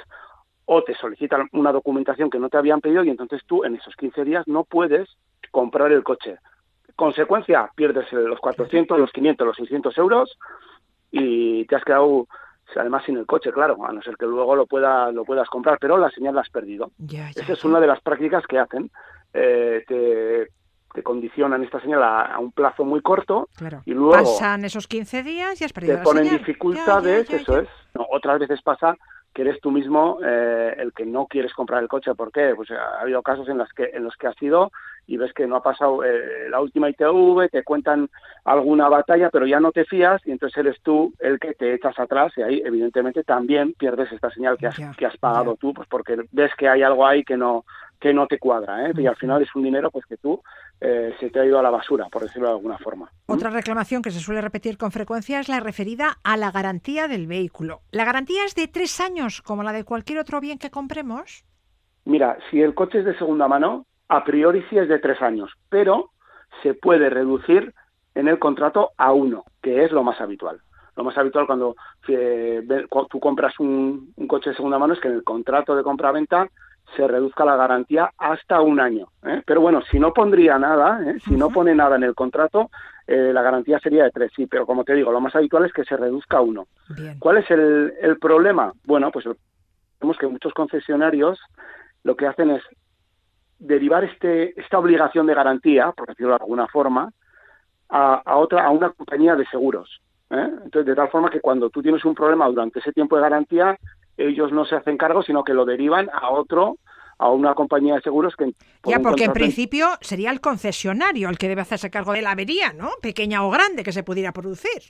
o 0.67 0.83
te 0.83 0.95
solicitan 0.95 1.49
una 1.53 1.73
documentación 1.73 2.31
que 2.31 2.39
no 2.39 2.49
te 2.49 2.57
habían 2.57 2.81
pedido 2.81 3.05
y 3.05 3.11
entonces 3.11 3.43
tú 3.47 3.65
en 3.65 3.75
esos 3.75 3.95
15 3.97 4.25
días 4.25 4.47
no 4.47 4.65
puedes 4.65 5.09
comprar 5.51 5.93
el 5.93 6.05
coche. 6.05 6.39
Consecuencia, 6.97 7.71
pierdes 7.75 8.13
los 8.13 8.39
400, 8.39 8.99
los 8.99 9.11
500, 9.11 9.47
los 9.47 9.57
600 9.57 9.99
euros 9.99 10.39
y 11.11 11.65
te 11.67 11.77
has 11.77 11.85
quedado 11.85 12.27
además 12.77 13.05
sin 13.05 13.17
el 13.17 13.27
coche, 13.27 13.53
claro, 13.53 13.85
a 13.85 13.93
no 13.93 14.03
ser 14.03 14.17
que 14.17 14.27
luego 14.27 14.57
lo, 14.57 14.67
pueda, 14.67 15.13
lo 15.13 15.25
puedas 15.25 15.49
comprar, 15.49 15.79
pero 15.81 15.97
la 15.97 16.11
señal 16.11 16.35
la 16.35 16.41
has 16.41 16.51
perdido. 16.51 16.91
Esa 17.09 17.53
es 17.53 17.65
una 17.65 17.81
de 17.81 17.87
las 17.87 18.01
prácticas 18.01 18.45
que 18.47 18.59
hacen. 18.59 18.91
Eh, 19.33 19.85
te, 19.87 20.49
te 20.95 21.03
condicionan 21.03 21.63
esta 21.65 21.81
señal 21.81 22.03
a, 22.03 22.23
a 22.23 22.39
un 22.39 22.53
plazo 22.53 22.85
muy 22.85 23.03
corto 23.03 23.49
Claro. 23.57 23.83
y 23.85 23.93
luego 23.93 24.13
Pasan 24.13 24.65
esos 24.65 24.87
15 24.89 25.23
días 25.25 25.61
y 25.61 25.65
has 25.65 25.73
perdido 25.73 25.95
te 25.95 25.99
la 25.99 26.05
ponen 26.05 26.25
señal. 26.25 26.39
dificultades, 26.39 27.29
Ya, 27.29 27.33
ya, 27.33 27.37
ya, 27.37 27.43
eso 27.43 27.59
es. 27.59 27.69
No, 27.95 28.07
otras 28.11 28.39
veces 28.39 28.63
pasa 28.63 28.97
que 29.35 29.43
eres 29.43 29.61
tú 29.61 29.73
mismo 29.73 30.21
eh, 30.25 30.75
el 30.79 30.93
que 30.93 31.05
no 31.05 31.27
quieres 31.27 31.53
comprar 31.55 31.83
el 31.83 31.89
coche. 31.89 32.15
¿Por 32.15 32.31
qué? 32.31 32.53
Pues 32.55 32.71
ha 32.71 33.01
habido 33.01 33.21
casos 33.23 33.49
en 33.49 33.59
los 33.59 33.69
que 33.73 33.91
en 33.93 34.05
los 34.05 34.15
que 34.17 34.29
has 34.29 34.37
sido 34.37 34.71
y 35.09 35.17
ves 35.17 35.33
que 35.35 35.47
no 35.49 35.57
ha 35.57 35.63
pasado 35.63 36.05
eh, 36.05 36.49
la 36.49 36.61
última 36.61 36.89
ITV, 36.89 37.49
te 37.51 37.65
cuentan 37.65 38.09
alguna 38.45 38.89
batalla, 38.89 39.31
pero 39.31 39.47
ya 39.47 39.59
no 39.59 39.73
te 39.73 39.85
fías 39.85 40.23
y 40.25 40.31
entonces 40.31 40.57
eres 40.59 40.81
tú 40.83 41.13
el 41.19 41.41
que 41.41 41.55
te 41.55 41.75
echas 41.75 41.99
atrás 41.99 42.33
y 42.37 42.43
ahí 42.43 42.63
evidentemente 42.65 43.25
también 43.25 43.75
pierdes 43.75 44.11
esta 44.13 44.31
señal 44.31 44.57
que 44.57 44.69
has, 44.69 44.77
que 44.97 45.05
has 45.07 45.17
pagado 45.17 45.57
tú, 45.57 45.75
pues 45.75 45.89
porque 45.89 46.17
ves 46.31 46.53
que 46.57 46.69
hay 46.69 46.83
algo 46.83 47.05
ahí 47.05 47.25
que 47.25 47.37
no 47.37 47.65
que 48.01 48.13
no 48.13 48.27
te 48.27 48.39
cuadra, 48.39 48.87
¿eh? 48.89 48.93
y 48.99 49.07
al 49.07 49.17
final 49.17 49.41
es 49.43 49.55
un 49.55 49.63
dinero 49.63 49.91
pues 49.91 50.05
que 50.05 50.17
tú 50.19 50.43
eh, 50.87 51.15
se 51.19 51.31
te 51.31 51.41
ha 51.41 51.47
ido 51.47 51.59
a 51.59 51.63
la 51.63 51.71
basura, 51.71 52.09
por 52.11 52.23
decirlo 52.23 52.49
de 52.49 52.55
alguna 52.55 52.77
forma. 52.77 53.11
Otra 53.25 53.49
reclamación 53.49 54.03
que 54.03 54.11
se 54.11 54.21
suele 54.21 54.43
repetir 54.43 54.77
con 54.77 54.93
frecuencia 54.93 55.41
es 55.41 55.49
la 55.49 55.61
referida 55.61 56.19
a 56.23 56.37
la 56.37 56.51
garantía 56.51 57.09
del 57.09 57.27
vehículo. 57.27 57.81
¿La 57.91 58.05
garantía 58.05 58.45
es 58.45 58.55
de 58.55 58.69
tres 58.69 59.01
años 59.01 59.41
como 59.41 59.63
la 59.63 59.73
de 59.73 59.85
cualquier 59.85 60.19
otro 60.19 60.41
bien 60.41 60.59
que 60.59 60.71
compremos? 60.71 61.47
Mira, 62.05 62.37
si 62.51 62.61
el 62.61 62.75
coche 62.75 62.99
es 62.99 63.07
de 63.07 63.17
segunda 63.17 63.49
mano, 63.49 63.87
a 64.09 64.25
priori 64.25 64.63
sí 64.69 64.77
es 64.77 64.87
de 64.87 64.99
tres 64.99 65.23
años, 65.23 65.51
pero 65.71 66.11
se 66.63 66.75
puede 66.75 67.09
reducir 67.09 67.73
en 68.15 68.29
el 68.29 68.39
contrato 68.39 68.91
a 68.99 69.15
uno, 69.15 69.45
que 69.63 69.85
es 69.85 69.91
lo 69.91 70.03
más 70.03 70.21
habitual. 70.21 70.61
Lo 70.97 71.03
más 71.03 71.17
habitual 71.17 71.47
cuando 71.47 71.77
eh, 72.09 72.63
tú 73.11 73.21
compras 73.21 73.59
un, 73.59 74.13
un 74.17 74.29
coche 74.29 74.51
de 74.51 74.57
segunda 74.57 74.79
mano 74.79 74.93
es 74.93 75.01
que 75.01 75.09
en 75.09 75.15
el 75.15 75.25
contrato 75.25 75.75
de 75.75 75.83
compra-venta 75.83 76.51
se 76.97 77.07
reduzca 77.07 77.45
la 77.45 77.57
garantía 77.57 78.11
hasta 78.19 78.61
un 78.61 78.81
año. 78.81 79.09
¿eh? 79.25 79.43
Pero 79.47 79.61
bueno, 79.61 79.83
si 79.91 79.99
no 79.99 80.13
pondría 80.13 80.59
nada, 80.59 81.01
¿eh? 81.05 81.19
si 81.25 81.37
no 81.37 81.51
pone 81.51 81.75
nada 81.75 81.97
en 81.97 82.05
el 82.05 82.15
contrato, 82.15 82.71
eh, 83.07 83.33
la 83.33 83.43
garantía 83.43 83.79
sería 83.79 84.05
de 84.05 84.11
tres, 84.11 84.33
sí, 84.35 84.47
pero 84.47 84.67
como 84.67 84.85
te 84.85 84.95
digo, 84.95 85.13
lo 85.13 85.21
más 85.21 85.35
habitual 85.35 85.65
es 85.65 85.73
que 85.73 85.85
se 85.85 85.97
reduzca 85.97 86.39
a 86.39 86.43
uno. 86.43 86.67
Bien. 86.97 87.19
¿Cuál 87.19 87.39
es 87.39 87.51
el, 87.51 87.93
el 88.01 88.19
problema? 88.19 88.73
Bueno, 88.85 89.11
pues 89.11 89.27
vemos 90.01 90.19
que 90.19 90.27
muchos 90.27 90.53
concesionarios 90.55 91.39
lo 92.03 92.17
que 92.17 92.27
hacen 92.27 92.51
es 92.51 92.63
derivar 93.59 94.05
este, 94.05 94.59
esta 94.61 94.79
obligación 94.79 95.27
de 95.27 95.35
garantía, 95.35 95.93
por 95.93 96.09
decirlo 96.09 96.33
de 96.33 96.43
alguna 96.43 96.67
forma, 96.69 97.11
a, 97.89 98.23
a 98.25 98.37
otra, 98.37 98.65
a 98.65 98.71
una 98.71 98.91
compañía 98.91 99.37
de 99.37 99.47
seguros. 99.47 100.01
Entonces, 100.31 100.87
de 100.87 100.95
tal 100.95 101.09
forma 101.11 101.31
que 101.31 101.41
cuando 101.41 101.71
tú 101.71 101.83
tienes 101.83 102.05
un 102.05 102.15
problema 102.15 102.49
durante 102.49 102.81
ese 102.81 102.93
tiempo 102.93 103.15
de 103.17 103.23
garantía, 103.23 103.79
ellos 104.17 104.53
no 104.53 104.65
se 104.65 104.77
hacen 104.77 104.97
cargo, 104.97 105.23
sino 105.23 105.45
que 105.45 105.55
lo 105.55 105.65
derivan 105.65 106.09
a 106.13 106.31
otro, 106.31 106.79
a 107.19 107.31
una 107.31 107.55
compañía 107.55 107.95
de 107.95 108.01
seguros 108.01 108.35
que... 108.37 108.53
Ya, 108.85 109.01
porque 109.01 109.25
en 109.25 109.33
principio 109.33 109.89
sería 110.01 110.31
el 110.31 110.41
concesionario 110.41 111.29
el 111.29 111.39
que 111.39 111.49
debe 111.49 111.63
hacerse 111.63 111.91
cargo 111.91 112.13
de 112.13 112.23
la 112.23 112.33
avería, 112.33 112.73
¿no? 112.73 112.91
Pequeña 113.01 113.45
o 113.45 113.51
grande 113.51 113.83
que 113.83 113.93
se 113.93 114.03
pudiera 114.03 114.33
producir. 114.33 114.83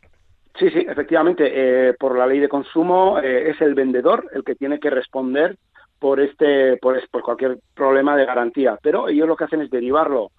Sí, 0.59 0.71
sí, 0.71 0.87
efectivamente. 0.89 1.51
eh, 1.53 1.95
por 1.95 2.17
la 2.17 2.27
ley 2.27 2.39
de 2.39 2.49
consumo 2.49 3.19
eh, 3.19 3.51
es 3.51 3.61
el 3.61 3.75
vendedor 3.75 4.31
el 4.33 4.45
que 4.45 4.55
tiene 4.55 4.79
que 4.79 4.91
responder 4.91 5.57
por 5.99 6.21
este, 6.21 6.77
por, 6.77 7.01
por 7.09 7.23
cualquier 7.23 7.59
problema 7.75 8.17
de 8.17 8.25
garantía. 8.25 8.79
Pero 8.83 9.09
ellos 9.09 9.27
lo 9.27 9.37
que 9.37 9.45
hacen 9.45 9.63
es 9.63 9.71
derivarlo 9.71 10.31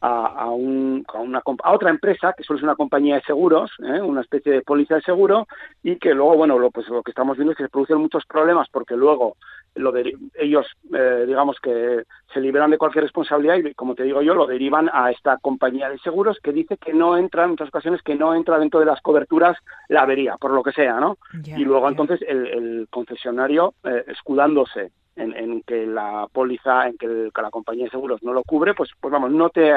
a, 0.00 0.26
a, 0.26 0.50
un- 0.50 1.04
a 1.12 1.18
una, 1.20 1.42
a 1.62 1.72
otra 1.72 1.90
empresa 1.90 2.32
que 2.36 2.42
suele 2.42 2.60
ser 2.60 2.68
una 2.68 2.76
compañía 2.76 3.16
de 3.16 3.22
seguros, 3.22 3.70
¿eh? 3.82 4.00
una 4.00 4.22
especie 4.22 4.52
de 4.52 4.62
póliza 4.62 4.96
de 4.96 5.02
seguro, 5.02 5.46
y 5.82 5.96
que 5.96 6.14
luego, 6.14 6.36
bueno, 6.36 6.58
lo, 6.58 6.70
pues 6.70 6.88
lo 6.88 7.02
que 7.02 7.10
estamos 7.10 7.36
viendo 7.36 7.52
es 7.52 7.58
que 7.58 7.64
se 7.64 7.70
producen 7.70 7.98
muchos 7.98 8.24
problemas 8.26 8.68
porque 8.70 8.96
luego 8.96 9.36
lo 9.76 9.92
de, 9.92 10.12
ellos, 10.34 10.66
eh, 10.92 11.24
digamos 11.26 11.58
que 11.60 12.02
se 12.32 12.40
liberan 12.40 12.70
de 12.70 12.78
cualquier 12.78 13.04
responsabilidad 13.04 13.56
y, 13.56 13.74
como 13.74 13.94
te 13.94 14.02
digo 14.02 14.20
yo, 14.22 14.34
lo 14.34 14.46
derivan 14.46 14.90
a 14.92 15.10
esta 15.10 15.38
compañía 15.38 15.88
de 15.88 15.98
seguros 15.98 16.38
que 16.42 16.52
dice 16.52 16.76
que 16.76 16.92
no 16.92 17.16
entra, 17.16 17.44
en 17.44 17.50
muchas 17.50 17.68
ocasiones, 17.68 18.02
que 18.02 18.14
no 18.16 18.34
entra 18.34 18.58
dentro 18.58 18.80
de 18.80 18.86
las 18.86 19.00
coberturas 19.00 19.56
la 19.88 20.02
avería, 20.02 20.36
por 20.38 20.50
lo 20.52 20.62
que 20.62 20.72
sea, 20.72 20.98
¿no? 21.00 21.16
Y 21.60 21.64
luego 21.64 21.88
entonces 21.88 22.20
el, 22.28 22.46
el 22.46 22.86
concesionario, 22.90 23.74
eh, 23.84 24.04
escudándose 24.08 24.92
en, 25.16 25.36
en 25.36 25.62
que 25.62 25.86
la 25.86 26.26
póliza, 26.32 26.86
en 26.88 26.96
que, 26.96 27.06
el- 27.06 27.30
que 27.34 27.42
la 27.42 27.50
compañía 27.50 27.84
de 27.84 27.90
seguros 27.90 28.22
no 28.22 28.32
lo 28.32 28.42
cubre, 28.42 28.74
pues, 28.74 28.90
pues 29.00 29.12
vamos, 29.12 29.30
no 29.32 29.50
te, 29.50 29.72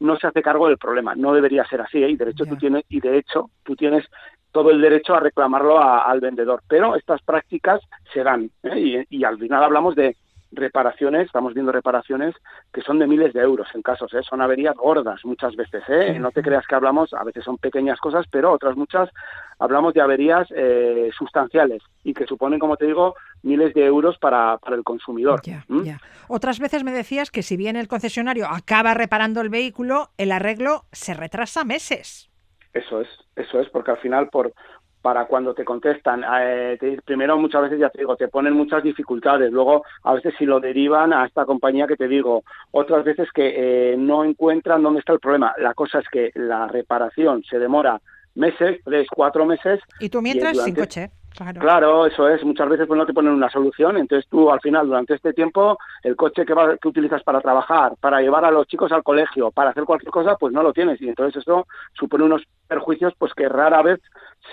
no 0.00 0.16
se 0.16 0.26
hace 0.26 0.42
cargo 0.42 0.68
del 0.68 0.78
problema. 0.78 1.14
No 1.14 1.34
debería 1.34 1.64
ser 1.66 1.80
así, 1.82 2.02
¿eh? 2.02 2.10
y 2.10 2.16
de 2.16 2.30
hecho 2.30 2.44
Ya. 2.44 2.50
tú 2.50 2.56
tienes, 2.56 2.84
y 2.88 3.00
de 3.00 3.18
hecho 3.18 3.50
tú 3.64 3.76
tienes 3.76 4.06
todo 4.52 4.70
el 4.70 4.80
derecho 4.80 5.14
a 5.14 5.20
reclamarlo 5.20 5.78
a- 5.78 6.00
al 6.10 6.20
vendedor. 6.20 6.62
Pero 6.68 6.96
estas 6.96 7.20
prácticas 7.22 7.80
se 8.12 8.22
dan, 8.22 8.50
¿eh? 8.62 9.04
y, 9.10 9.18
y 9.18 9.24
al 9.24 9.38
final 9.38 9.62
hablamos 9.64 9.94
de 9.94 10.16
reparaciones, 10.52 11.26
estamos 11.26 11.52
viendo 11.54 11.72
reparaciones 11.72 12.34
que 12.72 12.80
son 12.80 12.98
de 12.98 13.06
miles 13.06 13.34
de 13.34 13.40
euros 13.40 13.68
en 13.74 13.82
casos, 13.82 14.14
¿eh? 14.14 14.22
son 14.22 14.40
averías 14.40 14.74
gordas 14.76 15.22
muchas 15.24 15.54
veces, 15.56 15.82
¿eh? 15.88 16.12
Sí, 16.14 16.18
no 16.18 16.30
te 16.30 16.40
creas 16.40 16.66
que 16.66 16.74
hablamos, 16.74 17.12
a 17.12 17.24
veces 17.24 17.44
son 17.44 17.58
pequeñas 17.58 17.98
cosas, 17.98 18.24
pero 18.30 18.52
otras 18.52 18.76
muchas 18.76 19.10
hablamos 19.58 19.92
de 19.92 20.00
averías 20.00 20.46
eh, 20.54 21.10
sustanciales 21.18 21.82
y 22.04 22.14
que 22.14 22.26
suponen, 22.26 22.58
como 22.60 22.76
te 22.76 22.86
digo, 22.86 23.16
miles 23.42 23.74
de 23.74 23.84
euros 23.84 24.16
para, 24.18 24.56
para 24.58 24.76
el 24.76 24.84
consumidor. 24.84 25.42
Ya, 25.44 25.64
ya. 25.84 26.00
Otras 26.28 26.58
veces 26.60 26.84
me 26.84 26.92
decías 26.92 27.30
que 27.30 27.42
si 27.42 27.56
bien 27.56 27.76
el 27.76 27.88
concesionario 27.88 28.46
acaba 28.48 28.94
reparando 28.94 29.40
el 29.40 29.48
vehículo, 29.50 30.10
el 30.16 30.32
arreglo 30.32 30.84
se 30.92 31.12
retrasa 31.12 31.64
meses. 31.64 32.30
Eso 32.76 33.00
es, 33.00 33.08
eso 33.34 33.60
es, 33.60 33.68
porque 33.70 33.90
al 33.92 33.98
final 33.98 34.28
por 34.28 34.52
para 35.02 35.26
cuando 35.26 35.54
te 35.54 35.64
contestan, 35.64 36.24
eh, 36.40 36.76
te- 36.80 37.00
primero 37.02 37.38
muchas 37.38 37.62
veces 37.62 37.78
ya 37.78 37.90
te 37.90 37.98
digo, 37.98 38.16
te 38.16 38.26
ponen 38.26 38.54
muchas 38.54 38.82
dificultades, 38.82 39.52
luego 39.52 39.84
a 40.02 40.14
veces 40.14 40.34
si 40.36 40.44
lo 40.46 40.58
derivan 40.58 41.12
a 41.12 41.24
esta 41.26 41.44
compañía 41.44 41.86
que 41.86 41.94
te 41.96 42.08
digo, 42.08 42.42
otras 42.72 43.04
veces 43.04 43.28
que 43.32 43.92
eh, 43.92 43.96
no 43.96 44.24
encuentran 44.24 44.82
dónde 44.82 44.98
está 44.98 45.12
el 45.12 45.20
problema. 45.20 45.54
La 45.58 45.74
cosa 45.74 46.00
es 46.00 46.08
que 46.10 46.32
la 46.34 46.66
reparación 46.66 47.44
se 47.48 47.60
demora 47.60 48.00
meses, 48.34 48.80
tres, 48.84 49.06
cuatro 49.14 49.46
meses, 49.46 49.78
Y 50.00 50.08
tú 50.08 50.20
mientras 50.20 50.54
durante- 50.54 50.64
sin 50.64 50.74
coche. 50.74 51.10
Claro. 51.60 52.06
Eso 52.06 52.28
es. 52.28 52.42
Muchas 52.44 52.68
veces 52.68 52.86
pues 52.86 52.98
no 52.98 53.06
te 53.06 53.12
ponen 53.14 53.32
una 53.32 53.50
solución. 53.50 53.96
Entonces 53.96 54.28
tú 54.30 54.50
al 54.50 54.60
final 54.60 54.86
durante 54.86 55.14
este 55.14 55.32
tiempo 55.32 55.78
el 56.02 56.16
coche 56.16 56.44
que, 56.44 56.54
va- 56.54 56.76
que 56.76 56.88
utilizas 56.88 57.22
para 57.22 57.40
trabajar, 57.40 57.92
para 58.00 58.20
llevar 58.20 58.44
a 58.44 58.50
los 58.50 58.66
chicos 58.66 58.90
al 58.92 59.02
colegio, 59.02 59.50
para 59.50 59.70
hacer 59.70 59.84
cualquier 59.84 60.10
cosa, 60.12 60.36
pues 60.36 60.52
no 60.52 60.62
lo 60.62 60.72
tienes. 60.72 61.00
Y 61.02 61.08
entonces 61.08 61.42
eso 61.42 61.66
supone 61.94 62.24
unos 62.24 62.42
perjuicios 62.68 63.12
pues 63.18 63.32
que 63.34 63.48
rara 63.48 63.82
vez 63.82 64.00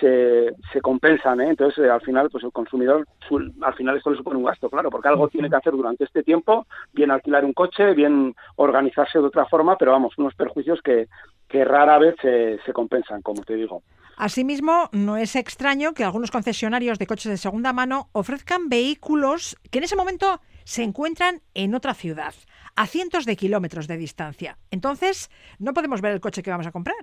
se, 0.00 0.54
se 0.72 0.80
compensan. 0.80 1.40
¿eh? 1.40 1.50
Entonces 1.50 1.84
eh, 1.84 1.90
al 1.90 2.00
final 2.02 2.28
pues 2.30 2.44
el 2.44 2.52
consumidor 2.52 3.06
su- 3.28 3.52
al 3.62 3.74
final 3.74 3.96
esto 3.96 4.10
le 4.10 4.16
supone 4.16 4.36
un 4.38 4.44
gasto, 4.44 4.68
claro, 4.68 4.90
porque 4.90 5.08
algo 5.08 5.28
tiene 5.28 5.48
que 5.50 5.56
hacer 5.56 5.72
durante 5.72 6.04
este 6.04 6.22
tiempo, 6.22 6.66
bien 6.92 7.10
alquilar 7.10 7.44
un 7.44 7.52
coche, 7.52 7.94
bien 7.94 8.34
organizarse 8.56 9.18
de 9.18 9.24
otra 9.26 9.46
forma, 9.46 9.76
pero 9.76 9.92
vamos, 9.92 10.16
unos 10.18 10.34
perjuicios 10.34 10.80
que, 10.82 11.06
que 11.48 11.64
rara 11.64 11.98
vez 11.98 12.14
se, 12.20 12.58
se 12.64 12.72
compensan, 12.72 13.22
como 13.22 13.42
te 13.42 13.54
digo. 13.54 13.82
Asimismo, 14.16 14.88
no 14.92 15.16
es 15.16 15.36
extraño 15.36 15.92
que 15.92 16.04
algunos 16.04 16.30
concesionarios 16.30 16.98
de 16.98 17.06
coches 17.06 17.30
de 17.30 17.36
segunda 17.36 17.72
mano 17.72 18.08
ofrezcan 18.12 18.68
vehículos 18.68 19.56
que 19.70 19.78
en 19.78 19.84
ese 19.84 19.96
momento 19.96 20.40
se 20.64 20.82
encuentran 20.82 21.40
en 21.54 21.74
otra 21.74 21.94
ciudad, 21.94 22.34
a 22.76 22.86
cientos 22.86 23.26
de 23.26 23.36
kilómetros 23.36 23.86
de 23.86 23.96
distancia. 23.96 24.56
Entonces, 24.70 25.30
no 25.58 25.72
podemos 25.72 26.00
ver 26.00 26.12
el 26.12 26.20
coche 26.20 26.42
que 26.42 26.50
vamos 26.50 26.66
a 26.66 26.72
comprar. 26.72 26.96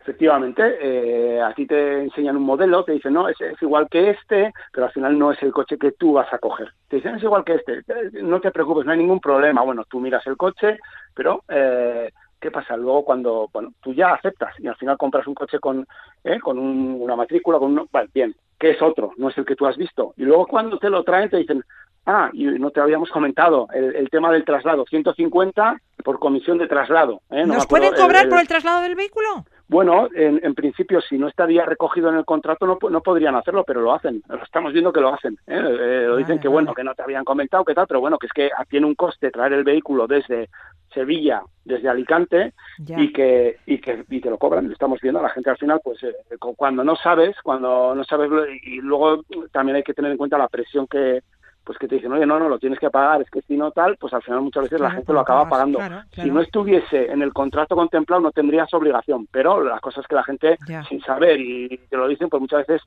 Efectivamente, 0.00 0.62
eh, 0.80 1.42
a 1.42 1.52
ti 1.52 1.66
te 1.66 2.04
enseñan 2.04 2.36
un 2.36 2.44
modelo, 2.44 2.84
te 2.84 2.92
dicen, 2.92 3.12
no, 3.12 3.28
es, 3.28 3.40
es 3.40 3.60
igual 3.60 3.88
que 3.90 4.10
este, 4.10 4.52
pero 4.72 4.86
al 4.86 4.92
final 4.92 5.18
no 5.18 5.32
es 5.32 5.42
el 5.42 5.50
coche 5.50 5.76
que 5.76 5.92
tú 5.92 6.12
vas 6.12 6.32
a 6.32 6.38
coger. 6.38 6.68
Te 6.86 6.96
dicen, 6.96 7.16
es 7.16 7.24
igual 7.24 7.42
que 7.42 7.54
este, 7.56 7.82
no 8.22 8.40
te 8.40 8.52
preocupes, 8.52 8.86
no 8.86 8.92
hay 8.92 8.98
ningún 8.98 9.18
problema. 9.18 9.62
Bueno, 9.62 9.82
tú 9.90 9.98
miras 9.98 10.24
el 10.28 10.36
coche, 10.36 10.78
pero 11.12 11.42
eh, 11.48 12.12
¿qué 12.40 12.50
pasa? 12.50 12.76
Luego 12.76 13.04
cuando, 13.04 13.48
bueno, 13.52 13.72
tú 13.80 13.92
ya 13.94 14.12
aceptas 14.14 14.54
y 14.60 14.66
al 14.66 14.76
final 14.76 14.96
compras 14.98 15.26
un 15.26 15.34
coche 15.34 15.58
con, 15.58 15.86
eh, 16.24 16.38
con 16.40 16.58
un- 16.58 16.98
una 17.00 17.16
matrícula, 17.16 17.58
con 17.58 17.78
un, 17.78 17.88
vale, 17.90 18.08
bien, 18.14 18.34
que 18.58 18.70
es 18.70 18.82
otro, 18.82 19.12
no 19.16 19.28
es 19.30 19.38
el 19.38 19.44
que 19.44 19.56
tú 19.56 19.66
has 19.66 19.76
visto. 19.76 20.14
Y 20.16 20.22
luego 20.22 20.46
cuando 20.46 20.78
te 20.78 20.90
lo 20.90 21.02
traen 21.04 21.30
te 21.30 21.38
dicen, 21.38 21.62
ah, 22.06 22.30
y 22.32 22.44
no 22.44 22.70
te 22.70 22.80
habíamos 22.80 23.10
comentado, 23.10 23.68
el, 23.74 23.96
el 23.96 24.08
tema 24.10 24.30
del 24.32 24.44
traslado, 24.44 24.84
150 24.86 25.76
por 26.04 26.18
comisión 26.18 26.58
de 26.58 26.68
traslado. 26.68 27.20
¿eh? 27.30 27.44
No 27.46 27.54
¿Nos 27.54 27.64
acuerdo, 27.64 27.88
pueden 27.88 27.94
el- 27.94 28.00
cobrar 28.00 28.24
el- 28.24 28.28
por 28.30 28.38
el 28.38 28.48
traslado 28.48 28.82
del 28.82 28.94
vehículo? 28.94 29.44
Bueno, 29.68 30.08
en, 30.14 30.40
en 30.44 30.54
principio, 30.54 31.00
si 31.00 31.18
no 31.18 31.28
estaría 31.28 31.64
recogido 31.64 32.08
en 32.08 32.16
el 32.16 32.24
contrato, 32.24 32.66
no, 32.66 32.78
no 32.88 33.00
podrían 33.00 33.34
hacerlo, 33.34 33.64
pero 33.66 33.80
lo 33.80 33.92
hacen. 33.92 34.22
Lo 34.28 34.42
estamos 34.42 34.72
viendo 34.72 34.92
que 34.92 35.00
lo 35.00 35.12
hacen. 35.12 35.34
¿eh? 35.46 35.58
Eh, 35.58 36.04
lo 36.06 36.16
dicen 36.16 36.38
que, 36.38 36.48
bueno, 36.48 36.72
que 36.74 36.84
no 36.84 36.94
te 36.94 37.02
habían 37.02 37.24
comentado, 37.24 37.64
que 37.64 37.74
tal, 37.74 37.86
pero 37.86 38.00
bueno, 38.00 38.18
que 38.18 38.26
es 38.26 38.32
que 38.32 38.50
tiene 38.68 38.86
un 38.86 38.94
coste 38.94 39.30
traer 39.30 39.54
el 39.54 39.64
vehículo 39.64 40.06
desde 40.06 40.48
Sevilla, 40.94 41.42
desde 41.64 41.88
Alicante, 41.88 42.52
Ya. 42.78 42.98
y 43.00 43.12
que 43.12 43.56
y 43.66 43.78
que 43.78 44.04
y 44.08 44.20
te 44.20 44.30
lo 44.30 44.38
cobran. 44.38 44.66
Lo 44.68 44.72
estamos 44.72 45.00
viendo. 45.00 45.20
La 45.20 45.30
gente 45.30 45.50
al 45.50 45.58
final, 45.58 45.80
pues, 45.82 46.02
eh, 46.04 46.14
cu- 46.38 46.54
cuando 46.54 46.84
no 46.84 46.94
sabes, 46.96 47.36
cuando 47.42 47.94
no 47.94 48.04
sabes, 48.04 48.30
y 48.62 48.80
luego 48.80 49.22
también 49.52 49.76
hay 49.76 49.82
que 49.82 49.94
tener 49.94 50.12
en 50.12 50.16
cuenta 50.18 50.38
la 50.38 50.48
presión 50.48 50.86
que 50.86 51.20
pues 51.66 51.78
que 51.78 51.88
te 51.88 51.96
dicen, 51.96 52.12
oye, 52.12 52.24
no, 52.24 52.38
no, 52.38 52.48
lo 52.48 52.60
tienes 52.60 52.78
que 52.78 52.90
pagar, 52.90 53.20
es 53.22 53.28
que 53.28 53.42
si 53.42 53.56
no 53.56 53.72
tal, 53.72 53.96
pues 53.96 54.14
al 54.14 54.22
final 54.22 54.40
muchas 54.40 54.62
veces 54.62 54.80
la 54.80 54.92
gente 54.92 55.12
lo 55.12 55.18
acaba 55.18 55.48
pagando. 55.48 55.78
claro, 55.78 56.02
Si 56.14 56.30
no 56.30 56.40
estuviese 56.40 57.10
en 57.10 57.22
el 57.22 57.32
contrato 57.32 57.74
contemplado 57.74 58.22
no 58.22 58.30
tendrías 58.30 58.72
obligación, 58.72 59.26
pero 59.32 59.60
la 59.64 59.80
cosa 59.80 60.00
es 60.00 60.06
que 60.06 60.14
la 60.14 60.22
gente 60.22 60.56
Ya. 60.68 60.84
sin 60.84 61.00
saber 61.02 61.40
y 61.40 61.76
te 61.90 61.96
lo 61.96 62.06
dicen 62.06 62.28
pues 62.28 62.40
muchas 62.40 62.64
veces 62.66 62.82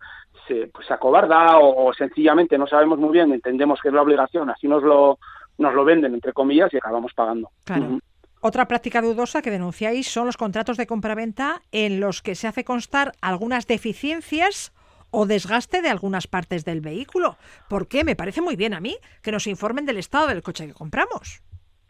se, 0.47 0.67
pues, 0.67 0.87
se 0.87 0.93
acobarda 0.93 1.57
o, 1.59 1.87
o 1.89 1.93
sencillamente 1.93 2.57
no 2.57 2.67
sabemos 2.67 2.97
muy 2.99 3.11
bien, 3.11 3.33
entendemos 3.33 3.81
que 3.81 3.89
es 3.89 3.93
la 3.93 4.01
obligación, 4.01 4.49
así 4.49 4.67
nos 4.67 4.81
lo 4.81 5.19
nos 5.57 5.73
lo 5.73 5.83
venden 5.83 6.13
entre 6.13 6.31
comillas 6.31 6.73
y 6.73 6.77
acabamos 6.77 7.13
pagando. 7.13 7.49
Claro. 7.65 7.83
Ujú. 7.83 7.99
Otra 8.39 8.65
práctica 8.69 9.01
dudosa 9.01 9.41
que 9.41 9.51
denunciáis 9.51 10.07
son 10.07 10.25
los 10.27 10.37
contratos 10.37 10.77
de 10.77 10.87
compraventa 10.87 11.61
en 11.73 11.99
los 11.99 12.21
que 12.21 12.35
se 12.35 12.47
hace 12.47 12.63
constar 12.63 13.11
algunas 13.21 13.67
deficiencias 13.67 14.71
o 15.11 15.25
desgaste 15.25 15.81
de 15.81 15.89
algunas 15.89 16.27
partes 16.27 16.65
del 16.65 16.81
vehículo. 16.81 17.37
¿Por 17.69 17.87
qué? 17.87 18.03
Me 18.03 18.15
parece 18.15 18.41
muy 18.41 18.55
bien 18.55 18.73
a 18.73 18.79
mí 18.79 18.97
que 19.23 19.31
nos 19.31 19.47
informen 19.47 19.85
del 19.85 19.97
estado 19.97 20.27
del 20.27 20.41
coche 20.43 20.67
que 20.67 20.73
compramos. 20.73 21.41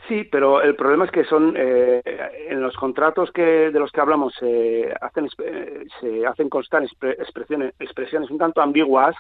Sí, 0.07 0.23
pero 0.31 0.61
el 0.61 0.75
problema 0.75 1.05
es 1.05 1.11
que 1.11 1.25
son 1.25 1.53
eh, 1.55 2.01
en 2.49 2.61
los 2.61 2.75
contratos 2.77 3.31
que 3.31 3.41
de 3.69 3.79
los 3.79 3.91
que 3.91 4.01
hablamos 4.01 4.33
se 4.39 4.91
hacen 5.01 5.27
eh, 5.43 5.85
se 6.01 6.25
hacen 6.25 6.49
constar 6.49 6.83
expre- 6.83 7.15
expresiones 7.19 7.73
expresiones 7.79 8.31
un 8.31 8.39
tanto 8.39 8.61
ambiguas 8.61 9.15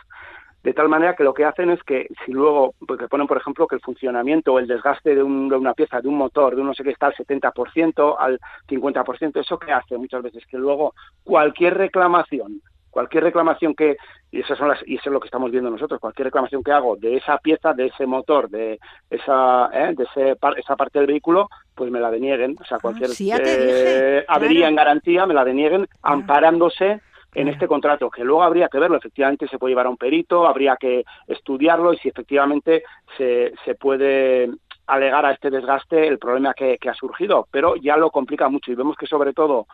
de 0.63 0.73
tal 0.73 0.89
manera 0.89 1.15
que 1.15 1.23
lo 1.23 1.33
que 1.33 1.45
hacen 1.45 1.69
es 1.69 1.81
que 1.83 2.07
si 2.25 2.31
luego 2.31 2.73
porque 2.87 3.07
ponen 3.07 3.27
por 3.27 3.37
ejemplo 3.37 3.67
que 3.67 3.75
el 3.75 3.81
funcionamiento 3.81 4.53
o 4.53 4.59
el 4.59 4.67
desgaste 4.67 5.13
de, 5.15 5.21
un- 5.21 5.47
de 5.49 5.57
una 5.57 5.73
pieza 5.73 6.01
de 6.01 6.07
un 6.07 6.15
motor 6.17 6.55
de 6.55 6.61
un 6.61 6.67
no 6.67 6.73
sé 6.73 6.83
qué 6.83 6.89
está 6.91 7.07
al 7.07 7.13
70% 7.15 8.15
al 8.17 8.39
50% 8.67 9.39
eso 9.41 9.59
que 9.59 9.71
hace 9.71 9.97
muchas 9.97 10.23
veces 10.23 10.43
que 10.47 10.57
luego 10.57 10.95
cualquier 11.23 11.75
reclamación 11.77 12.61
cualquier 12.89 13.23
reclamación 13.23 13.73
que 13.75 13.97
y 14.31 14.41
esas 14.41 14.57
son 14.57 14.67
las 14.69 14.79
y 14.87 14.95
eso 14.95 15.09
es 15.09 15.13
lo 15.13 15.19
que 15.19 15.27
estamos 15.27 15.51
viendo 15.51 15.69
nosotros 15.69 15.99
cualquier 15.99 16.25
reclamación 16.27 16.63
que 16.63 16.71
hago 16.71 16.95
de 16.95 17.17
esa 17.17 17.37
pieza 17.37 17.73
de 17.73 17.87
ese 17.87 18.05
motor 18.05 18.49
de 18.49 18.79
esa 19.09 19.69
¿eh? 19.73 19.93
de 19.95 20.03
ese 20.03 20.35
par- 20.35 20.57
esa 20.59 20.75
parte 20.75 20.99
del 20.99 21.07
vehículo 21.07 21.49
pues 21.75 21.91
me 21.91 21.99
la 21.99 22.11
denieguen 22.11 22.55
o 22.59 22.63
sea 22.65 22.79
cualquier 22.79 23.09
Ah, 23.09 23.13
sí, 23.13 23.25
ya 23.27 23.37
te 23.37 24.17
eh, 24.19 24.25
avería 24.27 24.59
claro. 24.61 24.69
en 24.69 24.75
garantía 24.75 25.25
me 25.25 25.33
la 25.33 25.43
denieguen 25.45 25.87
Ah. 26.03 26.13
amparándose 26.13 27.01
en 27.35 27.47
este 27.47 27.67
contrato, 27.67 28.09
que 28.09 28.23
luego 28.23 28.41
habría 28.41 28.69
que 28.69 28.79
verlo, 28.79 28.97
efectivamente 28.97 29.47
se 29.47 29.59
puede 29.59 29.73
llevar 29.73 29.85
a 29.85 29.91
un 29.91 29.97
perito, 29.97 30.47
habría 30.47 30.75
que 30.77 31.03
estudiarlo 31.27 31.93
y 31.93 31.97
si 31.99 32.09
efectivamente 32.09 32.81
se, 33.19 33.53
se 33.65 33.75
puede 33.75 34.49
alegar 34.87 35.27
a 35.27 35.31
este 35.33 35.51
desgaste 35.51 36.07
el 36.07 36.17
problema 36.17 36.55
que, 36.55 36.79
que 36.79 36.89
ha 36.89 36.95
surgido, 36.95 37.47
pero 37.51 37.75
ya 37.75 37.97
lo 37.97 38.09
complica 38.09 38.49
mucho 38.49 38.71
y 38.71 38.75
vemos 38.75 38.95
que 38.97 39.05
sobre 39.05 39.33
todo 39.33 39.67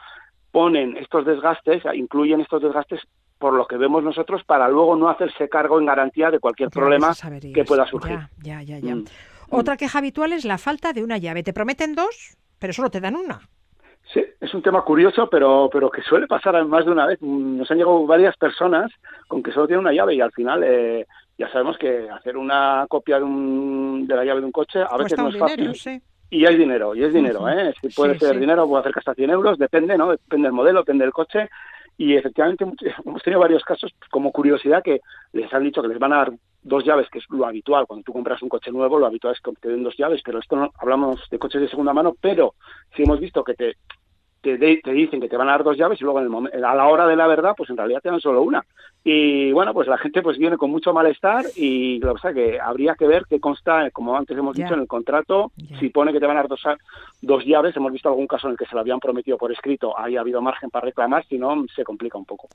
ponen 0.56 0.96
estos 0.96 1.26
desgastes, 1.26 1.84
incluyen 1.96 2.40
estos 2.40 2.62
desgastes 2.62 3.02
por 3.38 3.52
lo 3.52 3.68
que 3.68 3.76
vemos 3.76 4.02
nosotros 4.02 4.42
para 4.46 4.70
luego 4.70 4.96
no 4.96 5.10
hacerse 5.10 5.50
cargo 5.50 5.82
en 5.82 5.86
garantía 5.86 6.32
de 6.32 6.40
cualquier 6.40 6.70
problema 6.70 7.12
que 7.54 7.66
pueda 7.66 7.86
surgir. 7.86 8.20
Ya, 8.42 8.62
ya, 8.62 8.80
ya. 8.80 8.88
ya. 8.88 8.96
Mm. 8.96 9.06
Otra 9.50 9.76
queja 9.76 10.00
habitual 10.00 10.32
es 10.32 10.46
la 10.46 10.58
falta 10.58 10.94
de 10.94 11.04
una 11.04 11.18
llave. 11.18 11.44
Te 11.44 11.52
prometen 11.52 11.94
dos, 11.94 12.38
pero 12.58 12.72
solo 12.72 12.90
te 12.90 13.02
dan 13.02 13.18
una. 13.18 13.42
Sí, 14.14 14.24
es 14.40 14.54
un 14.54 14.62
tema 14.62 14.82
curioso, 14.84 15.30
pero, 15.30 15.70
pero 15.70 15.92
que 15.92 16.02
suele 16.04 16.26
pasar 16.26 16.64
más 16.64 16.86
de 16.86 16.92
una 16.92 17.06
vez. 17.06 17.20
Mm, 17.22 17.58
Nos 17.58 17.70
han 17.70 17.78
llegado 17.78 18.08
varias 18.08 18.38
personas 18.38 18.90
con 19.28 19.44
que 19.44 19.52
solo 19.52 19.68
tienen 19.68 19.82
una 19.82 19.92
llave 19.92 20.16
y 20.16 20.22
al 20.22 20.32
final 20.32 20.64
eh, 20.64 21.06
ya 21.38 21.52
sabemos 21.52 21.78
que 21.78 22.10
hacer 22.10 22.38
una 22.38 22.86
copia 22.88 23.18
de, 23.18 23.26
un, 23.26 24.08
de 24.08 24.16
la 24.16 24.24
llave 24.24 24.40
de 24.40 24.46
un 24.46 24.54
coche 24.54 24.80
a 24.80 24.96
veces 24.96 25.18
no 25.18 25.28
es 25.28 25.38
fácil. 25.38 25.76
sí. 25.76 26.02
Y 26.36 26.46
hay 26.46 26.58
dinero, 26.58 26.94
y 26.94 27.04
es 27.04 27.14
dinero. 27.14 27.48
¿eh? 27.48 27.74
Si 27.82 27.88
puede 27.90 28.14
Sí, 28.16 28.20
ser 28.26 28.34
sí. 28.34 28.40
dinero, 28.42 28.68
puede 28.68 28.82
hacer 28.82 28.92
que 28.94 29.00
hasta 29.00 29.14
100 29.14 29.30
euros, 29.30 29.58
depende, 29.58 29.98
¿no? 29.98 30.12
Depende 30.12 30.48
del 30.48 30.54
modelo, 30.54 30.80
depende 30.80 31.06
del 31.06 31.14
coche. 31.14 31.50
Y 31.98 32.16
efectivamente 32.16 32.66
hemos 33.06 33.24
tenido 33.24 33.40
varios 33.40 33.64
casos 33.64 33.94
como 34.12 34.34
curiosidad 34.34 34.84
que 34.84 35.00
les 35.32 35.54
han 35.54 35.64
dicho 35.64 35.82
que 35.82 35.88
les 35.88 35.98
van 36.00 36.12
a 36.12 36.18
dar 36.18 36.34
dos 36.62 36.84
llaves, 36.84 37.08
que 37.10 37.20
es 37.20 37.26
lo 37.30 37.46
habitual. 37.46 37.86
Cuando 37.88 38.04
tú 38.04 38.12
compras 38.12 38.42
un 38.42 38.50
coche 38.50 38.70
nuevo, 38.72 39.00
lo 39.00 39.06
habitual 39.06 39.34
es 39.34 39.40
que 39.40 39.52
te 39.62 39.70
den 39.70 39.84
dos 39.84 39.96
llaves, 39.98 40.22
pero 40.26 40.40
esto 40.40 40.58
no, 40.58 40.72
hablamos 40.78 41.22
de 41.32 41.40
coches 41.40 41.62
de 41.62 41.70
segunda 41.70 41.94
mano, 41.94 42.16
pero 42.20 42.56
si 42.96 43.04
hemos 43.04 43.22
visto 43.22 43.42
que 43.44 43.54
te, 43.54 43.78
te, 44.46 44.58
de- 44.58 44.80
te 44.84 44.92
dicen 44.92 45.20
que 45.20 45.28
te 45.28 45.36
van 45.38 45.50
a 45.50 45.54
dar 45.54 45.64
dos 45.64 45.76
llaves 45.76 46.00
y 46.00 46.04
luego 46.04 46.22
en 46.22 46.50
el 46.54 46.64
a 46.64 46.76
la 46.76 46.88
hora 46.88 47.08
de 47.08 47.16
la 47.16 47.26
verdad, 47.26 47.56
pues 47.58 47.70
en 47.72 47.78
realidad 47.78 48.02
te 48.02 48.10
dan 48.10 48.22
solo 48.22 48.44
una. 48.44 48.64
Y 49.04 49.52
bueno, 49.52 49.74
pues 49.74 49.88
la 49.88 49.98
gente 49.98 50.22
pues 50.22 50.38
viene 50.38 50.58
con 50.58 50.70
mucho 50.72 50.94
malestar 50.94 51.46
y 51.56 52.00
lo 52.00 52.10
que 52.10 52.14
pasa 52.22 52.34
que 52.34 52.60
habría 52.60 52.96
que 52.96 53.08
ver 53.08 53.26
qué 53.30 53.40
consta, 53.40 53.90
como 53.92 54.16
antes 54.16 54.38
hemos 54.38 54.56
Ya. 54.56 54.64
dicho, 54.64 54.74
en 54.76 54.82
el 54.82 54.88
contrato, 54.88 55.52
Ya. 55.58 55.80
si 55.80 55.90
pone 55.90 56.14
que 56.14 56.20
te 56.20 56.26
van 56.28 56.38
a 56.38 56.42
dar 56.42 56.48
dos, 56.48 56.62
dos 57.22 57.44
llaves, 57.46 57.76
hemos 57.76 57.92
visto 57.92 58.10
algún 58.10 58.28
caso 58.28 58.48
en 58.48 58.52
el 58.54 58.58
que 58.58 58.66
se 58.66 58.76
lo 58.76 58.82
habían 58.82 59.00
prometido 59.00 59.38
por 59.38 59.52
escrito, 59.52 59.98
ahí 59.98 60.16
ha 60.16 60.22
habido 60.22 60.42
margen 60.42 60.70
para 60.70 60.86
reclamar, 60.86 61.26
si 61.28 61.38
no 61.38 61.66
se 61.76 61.84
complica 61.84 62.18
un 62.18 62.26
poco. 62.26 62.48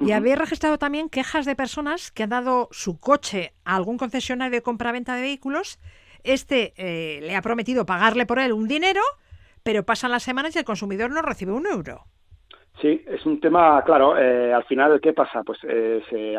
Y 0.00 0.12
habéis 0.12 0.38
registrado 0.38 0.78
también 0.78 1.08
quejas 1.08 1.44
de 1.46 1.56
personas 1.56 2.10
que 2.12 2.22
han 2.22 2.30
dado 2.30 2.68
su 2.70 3.00
coche 3.00 3.52
a 3.64 3.74
algún 3.76 3.98
concesionario 3.98 4.56
de 4.58 4.62
compra-venta 4.62 5.14
de 5.16 5.22
vehículos. 5.22 5.78
Este 6.24 6.72
eh, 6.76 7.20
le 7.22 7.34
ha 7.36 7.42
prometido 7.42 7.84
pagarle 7.86 8.26
por 8.26 8.38
él 8.38 8.52
un 8.52 8.68
dinero, 8.68 9.00
pero 9.68 9.82
pasan 9.82 10.10
las 10.12 10.22
semanas 10.22 10.56
y 10.56 10.58
el 10.60 10.64
consumidor 10.64 11.10
no 11.10 11.20
recibe 11.20 11.52
un 11.52 11.66
euro. 11.66 12.04
Sí, 12.80 13.04
es 13.06 13.26
un 13.26 13.38
tema, 13.38 13.82
claro, 13.84 14.16
eh, 14.16 14.50
al 14.50 14.64
final, 14.64 14.98
¿qué 14.98 15.12
pasa? 15.12 15.42
Pues 15.44 15.58
eh, 15.64 16.02
se 16.08 16.36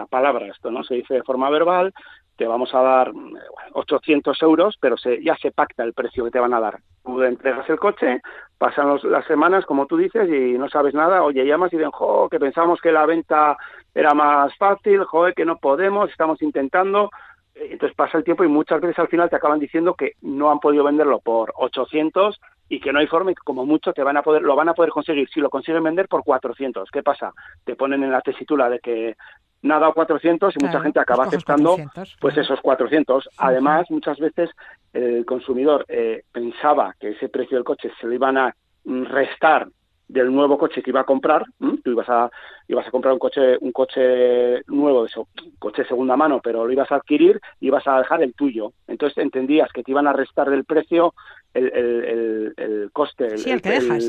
esto, 0.49 0.71
¿no? 0.71 0.83
Se 0.83 0.95
dice 0.95 1.13
de 1.13 1.21
forma 1.21 1.47
verbal, 1.51 1.93
te 2.37 2.47
vamos 2.47 2.73
a 2.73 2.81
dar 2.81 3.13
mm, 3.13 3.37
800 3.73 4.41
euros, 4.41 4.77
pero 4.81 4.97
se, 4.97 5.21
ya 5.23 5.35
se 5.37 5.51
pacta 5.51 5.83
el 5.83 5.93
precio 5.93 6.25
que 6.25 6.31
te 6.31 6.39
van 6.39 6.55
a 6.55 6.59
dar. 6.59 6.79
Tú 7.05 7.21
entregas 7.21 7.69
el 7.69 7.77
coche, 7.77 8.19
pasan 8.57 8.87
los- 8.87 9.03
las 9.03 9.25
semanas, 9.27 9.63
como 9.67 9.85
tú 9.85 9.97
dices, 9.97 10.27
y 10.27 10.57
no 10.57 10.67
sabes 10.67 10.95
nada, 10.95 11.21
oye, 11.21 11.45
llamas 11.45 11.71
y 11.71 11.77
dicen, 11.77 11.91
jo, 11.91 12.29
que 12.29 12.39
pensamos 12.39 12.81
que 12.81 12.91
la 12.91 13.05
venta 13.05 13.57
era 13.93 14.15
más 14.15 14.57
fácil, 14.57 15.03
joder, 15.03 15.35
que 15.35 15.45
no 15.45 15.57
podemos, 15.57 16.09
estamos 16.09 16.41
intentando. 16.41 17.11
Entonces 17.59 17.95
pasa 17.95 18.17
el 18.17 18.23
tiempo 18.23 18.43
y 18.43 18.47
muchas 18.47 18.81
veces 18.81 18.97
al 18.99 19.07
final 19.07 19.29
te 19.29 19.35
acaban 19.35 19.59
diciendo 19.59 19.93
que 19.93 20.13
no 20.21 20.51
han 20.51 20.59
podido 20.59 20.83
venderlo 20.83 21.19
por 21.19 21.53
800 21.55 22.39
y 22.69 22.79
que 22.79 22.93
no 22.93 22.99
hay 22.99 23.07
forma 23.07 23.31
y 23.31 23.35
que 23.35 23.43
como 23.43 23.65
mucho 23.65 23.93
te 23.93 24.03
van 24.03 24.17
a 24.17 24.21
poder 24.21 24.43
lo 24.43 24.55
van 24.55 24.69
a 24.69 24.73
poder 24.73 24.91
conseguir 24.91 25.27
si 25.29 25.39
lo 25.39 25.49
consiguen 25.49 25.83
vender 25.83 26.07
por 26.07 26.23
400. 26.23 26.89
¿Qué 26.91 27.03
pasa? 27.03 27.33
Te 27.65 27.75
ponen 27.75 28.03
en 28.03 28.11
la 28.11 28.21
tesitura 28.21 28.69
de 28.69 28.79
que 28.79 29.15
nada 29.61 29.87
a 29.87 29.91
400 29.91 30.55
y 30.55 30.65
mucha 30.65 30.79
gente 30.81 30.99
acaba 30.99 31.25
pues 31.25 31.35
aceptando 31.35 31.71
400, 31.71 32.17
pues 32.21 32.33
claro. 32.33 32.45
esos 32.45 32.61
400. 32.61 33.29
Además, 33.37 33.85
muchas 33.89 34.17
veces 34.19 34.49
el 34.93 35.25
consumidor 35.25 35.85
eh, 35.89 36.23
pensaba 36.31 36.95
que 36.99 37.09
ese 37.09 37.29
precio 37.29 37.57
del 37.57 37.65
coche 37.65 37.91
se 37.99 38.07
lo 38.07 38.13
iban 38.13 38.37
a 38.37 38.55
mm, 38.85 39.03
restar 39.05 39.67
del 40.09 40.33
nuevo 40.33 40.57
coche 40.57 40.81
que 40.81 40.89
iba 40.89 40.99
a 41.01 41.05
comprar. 41.05 41.45
¿m? 41.61 41.77
Tú 41.83 41.91
ibas 41.91 42.09
a 42.09 42.29
ibas 42.67 42.85
a 42.87 42.91
comprar 42.91 43.13
un 43.13 43.19
coche 43.19 43.57
un 43.61 43.71
coche 43.71 44.61
nuevo, 44.67 45.05
eso, 45.05 45.27
coche 45.59 45.83
de 45.83 45.87
segunda 45.87 46.17
mano, 46.17 46.41
pero 46.43 46.65
lo 46.65 46.71
ibas 46.73 46.91
a 46.91 46.95
adquirir 46.95 47.39
y 47.61 47.67
ibas 47.67 47.87
a 47.87 47.99
dejar 47.99 48.21
el 48.23 48.33
tuyo. 48.33 48.73
Entonces 48.87 49.17
entendías 49.19 49.71
que 49.71 49.83
te 49.83 49.91
iban 49.91 50.07
a 50.07 50.13
restar 50.13 50.49
del 50.49 50.65
precio 50.65 51.13
el, 51.53 51.71
el, 51.73 52.03
el, 52.05 52.53
el 52.57 52.89
coste. 52.91 53.25
el- 53.27 53.37
Sí, 53.39 53.51
el 53.51 53.61
que 53.61 53.69
dejas. 53.71 54.03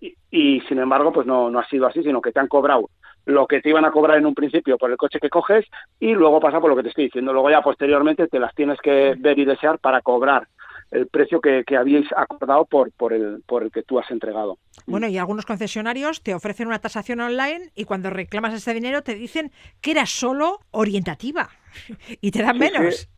y, 0.00 0.14
y, 0.30 0.60
sin 0.62 0.78
embargo 0.78 1.12
pues 1.12 1.26
no, 1.26 1.50
no 1.50 1.58
ha 1.58 1.66
sido 1.68 1.86
así, 1.86 2.02
sino 2.02 2.20
que 2.20 2.32
te 2.32 2.40
han 2.40 2.48
cobrado 2.48 2.88
lo 3.26 3.46
que 3.46 3.60
te 3.60 3.68
iban 3.68 3.84
a 3.84 3.90
cobrar 3.90 4.16
en 4.16 4.24
un 4.26 4.34
principio 4.34 4.78
por 4.78 4.90
el 4.90 4.96
coche 4.96 5.18
que 5.20 5.28
coges 5.28 5.66
y 6.00 6.14
luego 6.14 6.40
pasa 6.40 6.60
por 6.60 6.70
lo 6.70 6.76
que 6.76 6.82
te 6.84 6.88
estoy 6.88 7.04
diciendo. 7.04 7.32
Luego 7.34 7.50
ya 7.50 7.60
posteriormente 7.60 8.26
te 8.28 8.38
las 8.38 8.54
tienes 8.54 8.80
que 8.80 9.16
ver 9.18 9.38
y 9.38 9.44
desear 9.44 9.78
para 9.78 10.00
cobrar 10.00 10.48
el 10.90 11.06
precio 11.06 11.40
que, 11.40 11.64
que 11.66 11.76
habíais 11.76 12.06
acordado 12.16 12.64
por, 12.64 12.90
por, 12.92 13.12
el, 13.12 13.42
por 13.46 13.62
el 13.62 13.70
que 13.70 13.82
tú 13.82 13.98
has 13.98 14.10
entregado. 14.10 14.58
Bueno, 14.86 15.06
y 15.06 15.18
algunos 15.18 15.44
concesionarios 15.44 16.22
te 16.22 16.34
ofrecen 16.34 16.68
una 16.68 16.78
tasación 16.78 17.20
online 17.20 17.70
y 17.74 17.84
cuando 17.84 18.10
reclamas 18.10 18.54
ese 18.54 18.72
dinero 18.74 19.02
te 19.02 19.14
dicen 19.14 19.52
que 19.80 19.90
era 19.90 20.06
solo 20.06 20.60
orientativa 20.70 21.50
y 22.20 22.30
te 22.30 22.42
dan 22.42 22.54
Sí, 22.54 22.58
menos. 22.58 23.08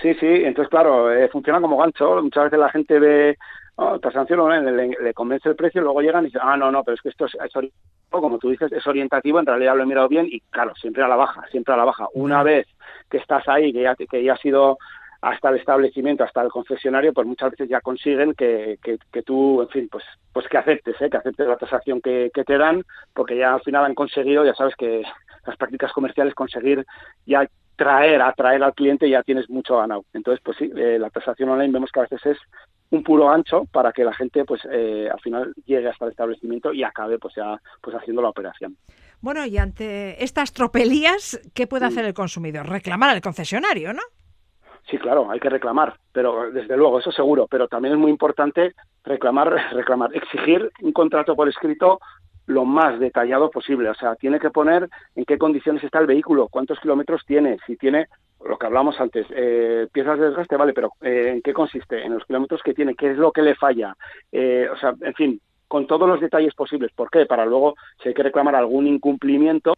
Sí, 0.00 0.14
sí, 0.14 0.20
sí. 0.20 0.26
entonces 0.44 0.70
claro, 0.70 1.12
eh, 1.12 1.28
funciona 1.28 1.60
como 1.60 1.76
gancho. 1.76 2.22
Muchas 2.22 2.44
veces 2.44 2.58
la 2.58 2.70
gente 2.70 2.98
ve 2.98 3.36
oh, 3.76 3.98
tasación 3.98 4.40
online, 4.40 4.72
le, 4.72 4.88
le 5.00 5.14
convence 5.14 5.48
el 5.48 5.56
precio, 5.56 5.80
luego 5.82 6.00
llegan 6.00 6.24
y 6.24 6.26
dicen, 6.26 6.42
ah, 6.44 6.56
no, 6.56 6.70
no, 6.70 6.84
pero 6.84 6.94
es 6.94 7.00
que 7.02 7.08
esto 7.08 7.26
es, 7.26 7.34
es 7.34 7.56
orientativo, 7.56 8.20
como 8.20 8.38
tú 8.38 8.50
dices, 8.50 8.70
es 8.72 8.86
orientativo, 8.86 9.40
en 9.40 9.46
realidad 9.46 9.76
lo 9.76 9.82
he 9.82 9.86
mirado 9.86 10.08
bien 10.08 10.26
y 10.30 10.40
claro, 10.50 10.74
siempre 10.76 11.02
a 11.02 11.08
la 11.08 11.16
baja, 11.16 11.46
siempre 11.50 11.74
a 11.74 11.76
la 11.76 11.84
baja. 11.84 12.06
Una 12.14 12.42
vez 12.42 12.66
que 13.08 13.18
estás 13.18 13.46
ahí, 13.48 13.72
que 13.72 13.82
ya, 13.82 13.94
que 13.94 14.22
ya 14.24 14.34
has 14.34 14.44
ido 14.44 14.78
hasta 15.22 15.50
el 15.50 15.56
establecimiento, 15.56 16.24
hasta 16.24 16.42
el 16.42 16.48
concesionario, 16.50 17.12
pues 17.12 17.26
muchas 17.26 17.50
veces 17.50 17.68
ya 17.68 17.80
consiguen 17.80 18.32
que, 18.34 18.78
que, 18.82 18.98
que 19.12 19.22
tú, 19.22 19.60
en 19.62 19.68
fin, 19.68 19.88
pues 19.90 20.04
pues 20.32 20.46
que 20.48 20.56
aceptes, 20.58 20.96
¿eh? 21.00 21.10
que 21.10 21.16
aceptes 21.18 21.46
la 21.46 21.56
tasación 21.56 22.00
que, 22.00 22.30
que 22.32 22.44
te 22.44 22.56
dan, 22.56 22.82
porque 23.12 23.36
ya 23.36 23.52
al 23.54 23.60
final 23.62 23.84
han 23.84 23.94
conseguido, 23.94 24.44
ya 24.44 24.54
sabes 24.54 24.74
que 24.76 25.02
las 25.46 25.56
prácticas 25.56 25.92
comerciales 25.92 26.34
conseguir 26.34 26.84
ya 27.26 27.46
traer, 27.76 28.20
atraer 28.22 28.62
al 28.62 28.74
cliente 28.74 29.08
ya 29.08 29.22
tienes 29.22 29.48
mucho 29.50 29.78
ganado. 29.78 30.04
Entonces, 30.12 30.40
pues 30.44 30.56
sí, 30.58 30.70
eh, 30.76 30.98
la 30.98 31.10
tasación 31.10 31.48
online 31.48 31.72
vemos 31.72 31.90
que 31.90 32.00
a 32.00 32.02
veces 32.08 32.20
es 32.26 32.38
un 32.90 33.02
puro 33.02 33.30
ancho 33.30 33.64
para 33.72 33.92
que 33.92 34.04
la 34.04 34.12
gente 34.12 34.44
pues 34.44 34.60
eh, 34.70 35.08
al 35.10 35.20
final 35.20 35.52
llegue 35.64 35.88
hasta 35.88 36.04
el 36.06 36.10
establecimiento 36.10 36.72
y 36.72 36.82
acabe 36.82 37.18
pues 37.18 37.34
ya 37.36 37.58
pues 37.80 37.96
haciendo 37.96 38.20
la 38.22 38.28
operación. 38.30 38.76
Bueno, 39.20 39.44
y 39.46 39.56
ante 39.58 40.22
estas 40.22 40.52
tropelías, 40.52 41.40
¿qué 41.54 41.66
puede 41.66 41.86
Mm. 41.86 41.88
hacer 41.88 42.04
el 42.04 42.14
consumidor? 42.14 42.68
Reclamar 42.68 43.10
al 43.10 43.20
concesionario, 43.20 43.92
¿no? 43.92 44.02
Sí, 44.88 44.98
claro, 44.98 45.30
hay 45.30 45.40
que 45.40 45.50
reclamar, 45.50 45.94
pero 46.12 46.50
desde 46.50 46.76
luego, 46.76 46.98
eso 46.98 47.12
seguro, 47.12 47.46
pero 47.48 47.68
también 47.68 47.94
es 47.94 48.00
muy 48.00 48.10
importante 48.10 48.74
reclamar, 49.04 49.50
reclamar, 49.72 50.14
exigir 50.14 50.70
un 50.82 50.92
contrato 50.92 51.36
por 51.36 51.48
escrito 51.48 52.00
lo 52.46 52.64
más 52.64 52.98
detallado 52.98 53.50
posible, 53.50 53.88
o 53.90 53.94
sea, 53.94 54.16
tiene 54.16 54.40
que 54.40 54.50
poner 54.50 54.88
en 55.14 55.24
qué 55.24 55.38
condiciones 55.38 55.84
está 55.84 56.00
el 56.00 56.06
vehículo, 56.06 56.48
cuántos 56.48 56.80
kilómetros 56.80 57.24
tiene, 57.24 57.58
si 57.64 57.76
tiene 57.76 58.08
lo 58.44 58.58
que 58.58 58.66
hablamos 58.66 58.98
antes, 59.00 59.26
eh, 59.30 59.86
piezas 59.92 60.18
de 60.18 60.26
desgaste, 60.26 60.56
vale, 60.56 60.72
pero 60.72 60.92
eh, 61.00 61.30
¿en 61.34 61.42
qué 61.42 61.52
consiste? 61.52 62.04
En 62.04 62.14
los 62.14 62.24
kilómetros 62.24 62.62
que 62.62 62.74
tiene, 62.74 62.96
qué 62.96 63.12
es 63.12 63.18
lo 63.18 63.30
que 63.30 63.42
le 63.42 63.54
falla, 63.54 63.94
eh, 64.32 64.68
o 64.72 64.76
sea, 64.78 64.94
en 65.00 65.14
fin, 65.14 65.40
con 65.68 65.86
todos 65.86 66.08
los 66.08 66.20
detalles 66.20 66.54
posibles. 66.54 66.90
¿Por 66.92 67.10
qué? 67.10 67.26
Para 67.26 67.46
luego, 67.46 67.76
si 68.02 68.08
hay 68.08 68.14
que 68.14 68.24
reclamar 68.24 68.56
algún 68.56 68.88
incumplimiento, 68.88 69.74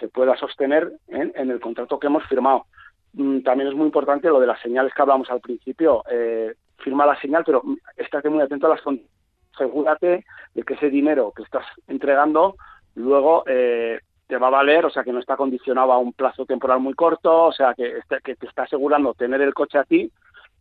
se 0.00 0.08
pueda 0.08 0.36
sostener 0.36 0.90
en, 1.06 1.32
en 1.36 1.50
el 1.50 1.60
contrato 1.60 2.00
que 2.00 2.08
hemos 2.08 2.24
firmado. 2.26 2.64
Mm, 3.12 3.40
También 3.40 3.68
es 3.68 3.74
muy 3.74 3.86
importante 3.86 4.28
lo 4.28 4.40
de 4.40 4.46
las 4.46 4.60
señales 4.60 4.92
que 4.94 5.02
hablamos 5.02 5.30
al 5.30 5.40
principio. 5.40 6.02
Eh, 6.10 6.54
firma 6.78 7.06
la 7.06 7.18
señal, 7.20 7.42
pero 7.44 7.62
estate 7.96 8.30
muy 8.30 8.42
atento 8.42 8.66
a 8.66 8.70
las 8.70 8.82
condiciones. 8.82 9.14
Asegúrate 9.54 10.24
de 10.54 10.62
que 10.62 10.74
ese 10.74 10.88
dinero 10.90 11.32
que 11.36 11.42
estás 11.42 11.66
entregando 11.86 12.54
luego 12.94 13.42
eh, 13.46 14.00
te 14.26 14.36
va 14.38 14.46
a 14.46 14.50
valer, 14.50 14.86
o 14.86 14.90
sea, 14.90 15.02
que 15.02 15.12
no 15.12 15.18
está 15.18 15.36
condicionado 15.36 15.92
a 15.92 15.98
un 15.98 16.12
plazo 16.12 16.46
temporal 16.46 16.80
muy 16.80 16.94
corto, 16.94 17.46
o 17.46 17.52
sea, 17.52 17.74
que, 17.74 17.98
este- 17.98 18.20
que 18.22 18.36
te 18.36 18.46
está 18.46 18.62
asegurando 18.62 19.12
tener 19.14 19.40
el 19.42 19.52
coche 19.52 19.78
a 19.78 19.84
ti 19.84 20.10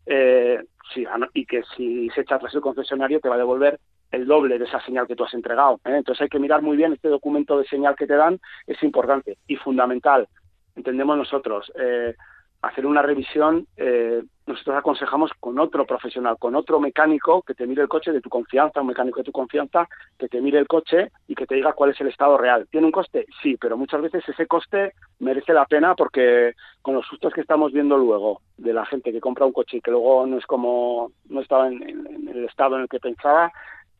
eh, 0.05 0.59
sí, 0.93 1.05
y 1.33 1.45
que 1.45 1.61
si 1.77 2.09
se 2.09 2.21
echa 2.21 2.35
atrás 2.35 2.53
el 2.55 2.61
concesionario 2.61 3.19
te 3.19 3.29
va 3.29 3.35
a 3.35 3.39
devolver 3.39 3.79
el 4.11 4.25
doble 4.25 4.57
de 4.57 4.65
esa 4.65 4.81
señal 4.81 5.05
que 5.05 5.15
tú 5.15 5.23
has 5.23 5.33
entregado. 5.35 5.75
¿eh? 5.85 5.97
Entonces 5.97 6.23
hay 6.23 6.29
que 6.29 6.39
mirar 6.39 6.63
muy 6.63 6.75
bien 6.75 6.93
este 6.93 7.09
documento 7.09 7.59
de 7.59 7.65
señal 7.67 7.95
que 7.95 8.07
te 8.07 8.15
dan, 8.15 8.39
es 8.65 8.81
importante 8.81 9.37
y 9.47 9.55
fundamental, 9.55 10.27
entendemos 10.75 11.15
nosotros. 11.15 11.71
Hacer 12.61 12.85
una 12.85 13.01
revisión, 13.01 13.65
eh, 13.77 14.21
nosotros 14.45 14.75
aconsejamos 14.75 15.31
con 15.39 15.59
otro 15.59 15.85
profesional, 15.85 16.37
con 16.37 16.55
otro 16.55 16.79
mecánico 16.79 17.41
que 17.43 17.53
te 17.53 17.65
mire 17.67 17.83
el 17.83 17.87
coche 17.87 18.11
de 18.11 18.19
tu 18.19 18.29
confianza, 18.29 18.81
un 18.81 18.87
mecánico 18.87 19.19
de 19.19 19.23
tu 19.23 19.31
confianza, 19.31 19.87
que 20.17 20.27
te 20.27 20.41
mire 20.41 20.57
el 20.59 20.67
coche 20.67 21.11
y 21.27 21.35
que 21.35 21.45
te 21.45 21.55
diga 21.55 21.73
cuál 21.73 21.91
es 21.91 22.01
el 22.01 22.07
estado 22.07 22.37
real. 22.37 22.67
¿Tiene 22.69 22.87
un 22.87 22.91
coste? 22.91 23.27
Sí, 23.41 23.57
pero 23.61 23.77
muchas 23.77 24.01
veces 24.01 24.27
ese 24.27 24.47
coste 24.47 24.93
merece 25.19 25.53
la 25.53 25.65
pena 25.65 25.95
porque 25.95 26.53
con 26.81 26.95
los 26.95 27.05
sustos 27.05 27.31
que 27.33 27.41
estamos 27.41 27.71
viendo 27.71 27.97
luego 27.97 28.41
de 28.57 28.73
la 28.73 28.85
gente 28.85 29.11
que 29.11 29.21
compra 29.21 29.45
un 29.45 29.53
coche 29.53 29.77
y 29.77 29.81
que 29.81 29.91
luego 29.91 30.25
no 30.25 30.37
es 30.37 30.45
como, 30.45 31.11
no 31.29 31.41
estaba 31.41 31.67
en, 31.67 31.81
en- 31.87 32.27
el 32.27 32.45
estado 32.45 32.75
en 32.75 32.81
el 32.83 32.89
que 32.89 32.99
pensaba, 32.99 33.51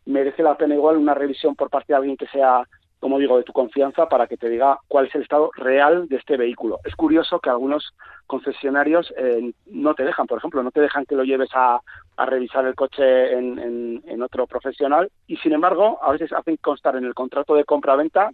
merece 0.06 0.44
la 0.44 0.58
pena 0.58 0.76
igual 0.76 0.98
una 0.98 1.14
revisión 1.14 1.56
por 1.56 1.70
parte 1.70 1.94
de 1.94 1.98
alguien 1.98 2.18
que 2.18 2.28
sea 2.28 2.64
como 3.00 3.18
digo, 3.20 3.38
de 3.38 3.44
tu 3.44 3.54
confianza 3.54 4.08
para 4.10 4.28
que 4.28 4.38
te 4.38 4.50
diga 4.50 4.78
cuál 4.88 5.08
es 5.08 5.16
el 5.16 5.22
estado 5.22 5.52
real 5.56 6.08
de 6.10 6.18
este 6.18 6.36
vehículo. 6.38 6.80
Es 6.84 6.96
curioso 6.96 7.40
que 7.40 7.50
algunos 7.50 7.94
concesionarios 8.28 9.14
eh, 9.18 9.52
no 9.68 9.94
te 9.96 10.04
dejan, 10.04 10.28
por 10.28 10.38
ejemplo, 10.38 10.62
no 10.64 10.72
te 10.72 10.82
dejan 10.82 11.06
que 11.06 11.16
lo 11.16 11.24
lleves 11.24 11.50
a, 11.54 11.80
a 12.18 12.26
revisar 12.26 12.66
el 12.66 12.76
coche 12.76 13.34
en, 13.34 13.58
en- 13.60 14.04
en 14.06 14.22
otro 14.22 14.46
profesional 14.48 15.10
y, 15.28 15.38
sin 15.38 15.54
embargo, 15.54 16.00
a 16.02 16.12
veces 16.12 16.32
hacen 16.34 16.58
constar 16.58 16.96
en 16.96 17.06
el 17.06 17.14
contrato 17.14 17.56
de 17.56 17.64
compra-venta 17.66 18.32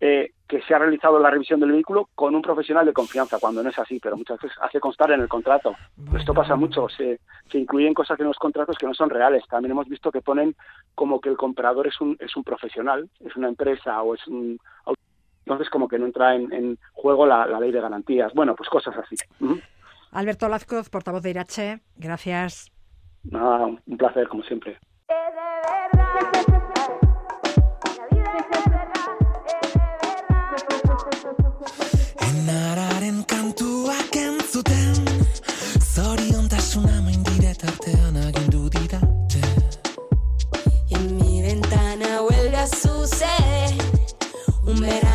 eh, 0.00 0.32
que 0.48 0.62
se 0.62 0.74
ha 0.74 0.78
realizado 0.78 1.18
la 1.20 1.30
revisión 1.30 1.60
del 1.60 1.72
vehículo 1.72 2.08
con 2.14 2.34
un 2.34 2.42
profesional 2.42 2.86
de 2.86 2.92
confianza, 2.92 3.38
cuando 3.38 3.62
no 3.62 3.68
es 3.68 3.78
así, 3.78 4.00
pero 4.00 4.16
muchas 4.16 4.40
veces 4.40 4.56
hace 4.60 4.80
constar 4.80 5.12
en 5.12 5.20
el 5.20 5.28
contrato. 5.28 5.76
Esto 6.16 6.34
pasa 6.34 6.56
mucho, 6.56 6.88
se, 6.88 7.20
se 7.50 7.58
incluyen 7.58 7.94
cosas 7.94 8.18
en 8.18 8.26
los 8.26 8.38
contratos 8.38 8.76
que 8.76 8.86
no 8.86 8.94
son 8.94 9.10
reales. 9.10 9.44
También 9.48 9.72
hemos 9.72 9.88
visto 9.88 10.10
que 10.10 10.22
ponen 10.22 10.56
como 10.94 11.20
que 11.20 11.28
el 11.28 11.36
comprador 11.36 11.86
es 11.86 12.00
un, 12.00 12.16
es 12.18 12.34
un 12.36 12.42
profesional, 12.42 13.08
es 13.20 13.36
una 13.36 13.48
empresa 13.48 14.02
o 14.02 14.14
es 14.14 14.26
un... 14.26 14.58
Entonces 15.44 15.70
como 15.70 15.88
que 15.88 15.98
no 15.98 16.06
entra 16.06 16.34
en, 16.34 16.52
en 16.52 16.78
juego 16.92 17.26
la, 17.26 17.46
la 17.46 17.60
ley 17.60 17.72
de 17.72 17.80
garantías. 17.80 18.32
Bueno, 18.34 18.54
pues 18.54 18.68
cosas 18.68 18.96
así. 18.96 19.16
Alberto 20.12 20.48
Lazcoz, 20.48 20.88
portavoz 20.90 21.22
de 21.22 21.30
Irache, 21.30 21.80
gracias. 21.96 22.72
Nada, 23.24 23.66
un 23.66 23.96
placer, 23.98 24.28
como 24.28 24.42
siempre. 24.44 24.78
Enararen 32.40 33.18
kantuak 33.28 34.16
entzuten 34.16 34.96
Zoriontasuna 35.94 37.02
maindire 37.04 37.52
tartean 37.62 38.16
agindu 38.16 38.62
didate. 38.70 39.42
Y 40.88 40.94
en 40.94 41.16
mi 41.18 41.42
ventana 41.42 42.22
vuelve 42.22 42.56
a 42.56 42.66
suceder 42.66 43.74
un 44.64 44.80
verano 44.80 45.09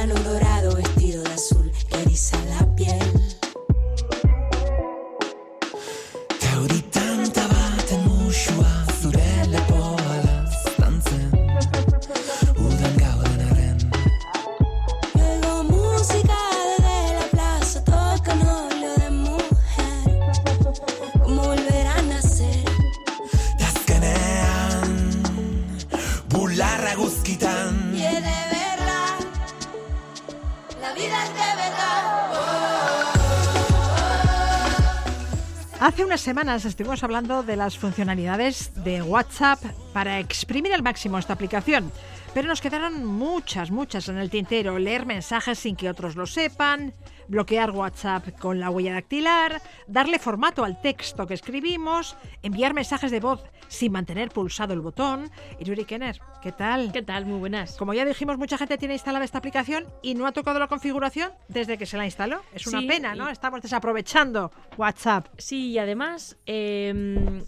semanas 36.26 36.66
estuvimos 36.66 37.04
hablando 37.04 37.44
de 37.44 37.56
las 37.56 37.78
funcionalidades 37.78 38.72
de 38.84 39.04
WhatsApp 39.04 39.60
para 39.94 40.20
exprimir 40.20 40.74
al 40.74 40.82
máximo 40.82 41.20
esta 41.20 41.34
aplicación, 41.34 41.92
pero 42.36 42.50
nos 42.50 42.60
quedaron 42.62 43.06
muchas, 43.06 43.72
muchas 43.72 44.10
en 44.10 44.18
el 44.18 44.30
tintero. 44.30 44.78
Leer 44.78 45.06
mensajes 45.06 45.58
sin 45.58 45.78
que 45.78 45.90
otros 45.90 46.18
lo 46.18 46.26
sepan, 46.28 46.94
bloquear 47.30 47.72
WhatsApp 47.72 48.38
con 48.40 48.60
la 48.60 48.70
huella 48.70 48.92
dactilar, 48.94 49.62
darle 49.88 50.20
formato 50.20 50.66
al 50.66 50.82
texto 50.82 51.26
que 51.26 51.34
escribimos, 51.34 52.18
enviar 52.44 52.74
mensajes 52.74 53.10
de 53.10 53.22
voz 53.22 53.42
sin 53.70 53.94
mantener 53.94 54.30
pulsado 54.30 54.74
el 54.74 54.82
botón. 54.82 55.32
Y 55.60 55.64
Yuri 55.64 55.86
Kenner, 55.86 56.20
¿qué 56.44 56.52
tal? 56.52 56.92
¿Qué 56.92 57.02
tal? 57.02 57.26
Muy 57.26 57.40
buenas. 57.40 57.78
Como 57.78 57.94
ya 57.94 58.04
dijimos, 58.04 58.38
mucha 58.38 58.58
gente 58.58 58.78
tiene 58.78 58.96
instalada 58.96 59.24
esta 59.24 59.38
aplicación 59.38 59.86
y 60.04 60.14
no 60.14 60.28
ha 60.28 60.34
tocado 60.34 60.60
la 60.60 60.68
configuración 60.68 61.32
desde 61.48 61.78
que 61.78 61.86
se 61.86 61.98
la 61.98 62.04
instaló. 62.06 62.42
Es 62.54 62.68
una 62.68 62.82
Sí, 62.82 62.88
pena, 62.88 63.16
¿no? 63.16 63.30
y- 63.30 63.32
Estamos 63.32 63.62
desaprovechando 63.62 64.52
WhatsApp. 64.78 65.28
Sí, 65.38 65.72
y 65.72 65.80
además, 65.80 66.38
eh, 66.46 67.42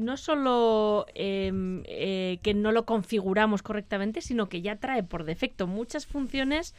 no 0.00 0.16
solo 0.16 1.06
eh, 1.14 1.52
eh, 1.84 2.38
que 2.42 2.54
no 2.54 2.72
lo 2.72 2.84
configuramos 2.84 3.62
correctamente, 3.62 4.20
sino 4.20 4.48
que 4.48 4.62
ya 4.62 4.76
trae 4.76 5.02
por 5.02 5.24
defecto 5.24 5.66
muchas 5.66 6.06
funciones 6.06 6.74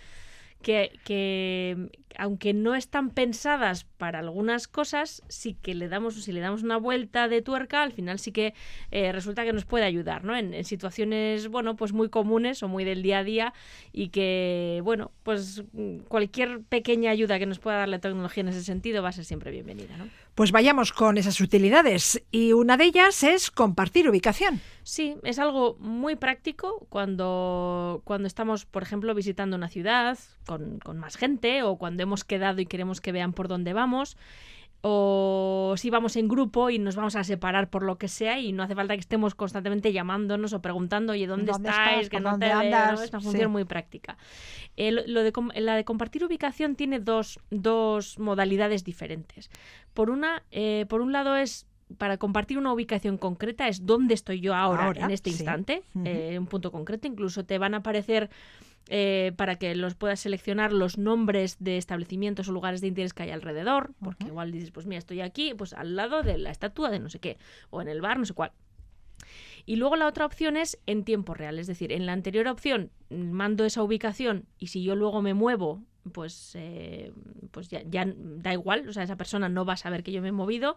que, 0.61 0.99
que, 1.03 1.89
aunque 2.17 2.53
no 2.53 2.76
están 2.76 3.09
pensadas 3.09 3.86
para 3.97 4.19
algunas 4.19 4.67
cosas, 4.67 5.24
sí 5.28 5.55
que 5.61 5.74
le 5.74 5.88
damos, 5.88 6.24
si 6.24 6.32
le 6.32 6.39
damos 6.39 6.63
una 6.63 6.78
vuelta 6.78 7.28
de 7.28 7.41
tuerca, 7.41 7.82
al 7.82 7.91
final 7.91 8.19
sí 8.19 8.32
que 8.32 8.53
eh, 8.91 9.11
resulta 9.11 9.43
que 9.43 9.53
nos 9.53 9.65
puede 9.65 9.86
ayudar, 9.86 10.24
¿no? 10.24 10.36
En, 10.36 10.53
en 10.53 10.63
situaciones, 10.63 11.47
bueno, 11.47 11.76
pues 11.76 11.93
muy 11.93 12.09
comunes 12.09 12.61
o 12.63 12.67
muy 12.67 12.84
del 12.84 13.01
día 13.01 13.19
a 13.19 13.24
día 13.24 13.53
y 13.91 14.09
que, 14.09 14.82
bueno, 14.84 15.11
pues 15.24 15.63
cualquier 16.07 16.61
pequeña 16.61 17.11
ayuda 17.11 17.39
que 17.39 17.45
nos 17.45 17.59
pueda 17.59 17.78
dar 17.78 17.89
la 17.89 17.99
tecnología 17.99 18.41
en 18.41 18.49
ese 18.49 18.63
sentido 18.63 19.01
va 19.03 19.09
a 19.09 19.13
ser 19.13 19.26
siempre 19.26 19.51
bienvenida, 19.51 19.97
¿no? 19.97 20.07
Pues 20.36 20.51
vayamos 20.51 20.93
con 20.93 21.17
esas 21.17 21.39
utilidades 21.41 22.23
y 22.32 22.53
una 22.53 22.77
de 22.77 22.86
ellas 22.86 23.21
es 23.23 23.51
compartir 23.51 24.09
ubicación. 24.09 24.61
Sí, 24.84 25.15
es 25.23 25.39
algo 25.39 25.75
muy 25.79 26.15
práctico 26.15 26.88
cuando, 26.89 28.01
cuando 28.05 28.27
estamos, 28.27 28.65
por 28.65 28.82
ejemplo, 28.82 29.13
visitando 29.13 29.57
una 29.57 29.67
ciudad 29.67 30.17
con, 30.45 30.79
con 30.79 30.97
más 30.97 31.17
gente 31.17 31.63
o 31.63 31.75
cuando 31.77 32.03
hemos 32.03 32.23
quedado 32.23 32.61
y 32.61 32.65
queremos 32.65 33.01
que 33.01 33.11
vean 33.11 33.34
por 33.34 33.49
dónde 33.49 33.73
vamos. 33.73 34.17
O 34.84 35.75
si 35.77 35.91
vamos 35.91 36.15
en 36.15 36.27
grupo 36.27 36.71
y 36.71 36.79
nos 36.79 36.95
vamos 36.95 37.15
a 37.15 37.23
separar 37.23 37.69
por 37.69 37.84
lo 37.84 37.99
que 37.99 38.07
sea 38.07 38.39
y 38.39 38.51
no 38.51 38.63
hace 38.63 38.73
falta 38.73 38.95
que 38.95 38.99
estemos 39.01 39.36
constantemente 39.36 39.93
llamándonos 39.93 40.53
o 40.53 40.61
preguntando, 40.63 41.13
oye, 41.13 41.27
¿dónde, 41.27 41.51
¿Dónde 41.51 41.69
estáis? 41.69 41.91
estás? 41.97 42.09
Que 42.09 42.15
¿Por 42.17 42.23
no 42.23 42.32
dónde 42.32 42.47
te 42.47 42.55
veo", 42.55 42.59
andas? 42.61 43.01
Es 43.03 43.09
una 43.11 43.21
función 43.21 43.43
Sí. 43.43 43.51
muy 43.51 43.65
práctica. 43.65 44.17
Eh, 44.77 44.91
lo- 44.91 45.21
de 45.21 45.32
la 45.61 45.75
de 45.75 45.86
compartir 45.86 46.23
ubicación 46.25 46.75
tiene 46.75 46.99
dos, 46.99 47.39
dos 47.51 48.17
modalidades 48.17 48.84
diferentes. 48.84 49.51
Por, 49.93 50.09
una, 50.09 50.43
eh, 50.51 50.85
por 50.87 51.01
un 51.01 51.11
lado 51.11 51.35
es 51.35 51.67
para 51.97 52.17
compartir 52.17 52.57
una 52.57 52.73
ubicación 52.73 53.17
concreta, 53.17 53.67
es 53.67 53.85
dónde 53.85 54.13
estoy 54.13 54.39
yo 54.39 54.55
ahora, 54.55 54.85
Ahora, 54.85 55.05
en 55.05 55.11
este 55.11 55.29
sí. 55.29 55.37
instante, 55.37 55.83
eh, 56.05 56.37
un 56.39 56.47
punto 56.47 56.71
concreto. 56.71 57.07
Incluso 57.07 57.45
te 57.45 57.57
van 57.57 57.73
a 57.73 57.77
aparecer 57.77 58.29
eh, 58.87 59.33
para 59.35 59.55
que 59.57 59.75
los 59.75 59.95
puedas 59.95 60.19
seleccionar 60.19 60.73
los 60.73 60.97
nombres 60.97 61.57
de 61.59 61.77
establecimientos 61.77 62.47
o 62.49 62.51
lugares 62.51 62.81
de 62.81 62.87
interés 62.87 63.13
que 63.13 63.23
hay 63.23 63.31
alrededor, 63.31 63.93
porque 64.01 64.25
igual 64.25 64.51
dices, 64.51 64.71
pues 64.71 64.85
mira, 64.85 64.99
estoy 64.99 65.21
aquí, 65.21 65.53
pues 65.53 65.73
al 65.73 65.95
lado 65.95 66.23
de 66.23 66.37
la 66.37 66.51
estatua 66.51 66.89
de 66.89 66.99
no 66.99 67.09
sé 67.09 67.19
qué, 67.19 67.37
o 67.69 67.81
en 67.81 67.87
el 67.87 68.01
bar, 68.01 68.17
no 68.17 68.25
sé 68.25 68.33
cuál. 68.33 68.51
Y 69.65 69.75
luego 69.75 69.95
la 69.95 70.07
otra 70.07 70.25
opción 70.25 70.57
es 70.57 70.79
en 70.87 71.03
tiempo 71.03 71.33
real, 71.33 71.59
es 71.59 71.67
decir, 71.67 71.91
en 71.91 72.05
la 72.05 72.13
anterior 72.13 72.47
opción 72.47 72.89
mm, 73.09 73.31
mando 73.31 73.65
esa 73.65 73.83
ubicación 73.83 74.45
y 74.57 74.67
si 74.67 74.81
yo 74.81 74.95
luego 74.95 75.21
me 75.21 75.33
muevo, 75.33 75.83
pues, 76.12 76.54
eh, 76.56 77.12
pues 77.52 77.70
ya, 77.70 77.82
ya 77.84 78.06
da 78.16 78.54
igual, 78.54 78.88
o 78.89 78.93
sea, 78.93 79.04
esa 79.04 79.18
persona 79.18 79.49
no 79.49 79.66
va 79.66 79.74
a 79.74 79.78
saber 79.78 80.04
que 80.04 80.12
yo 80.12 80.22
me 80.22 80.30
he 80.30 80.32
movido 80.32 80.76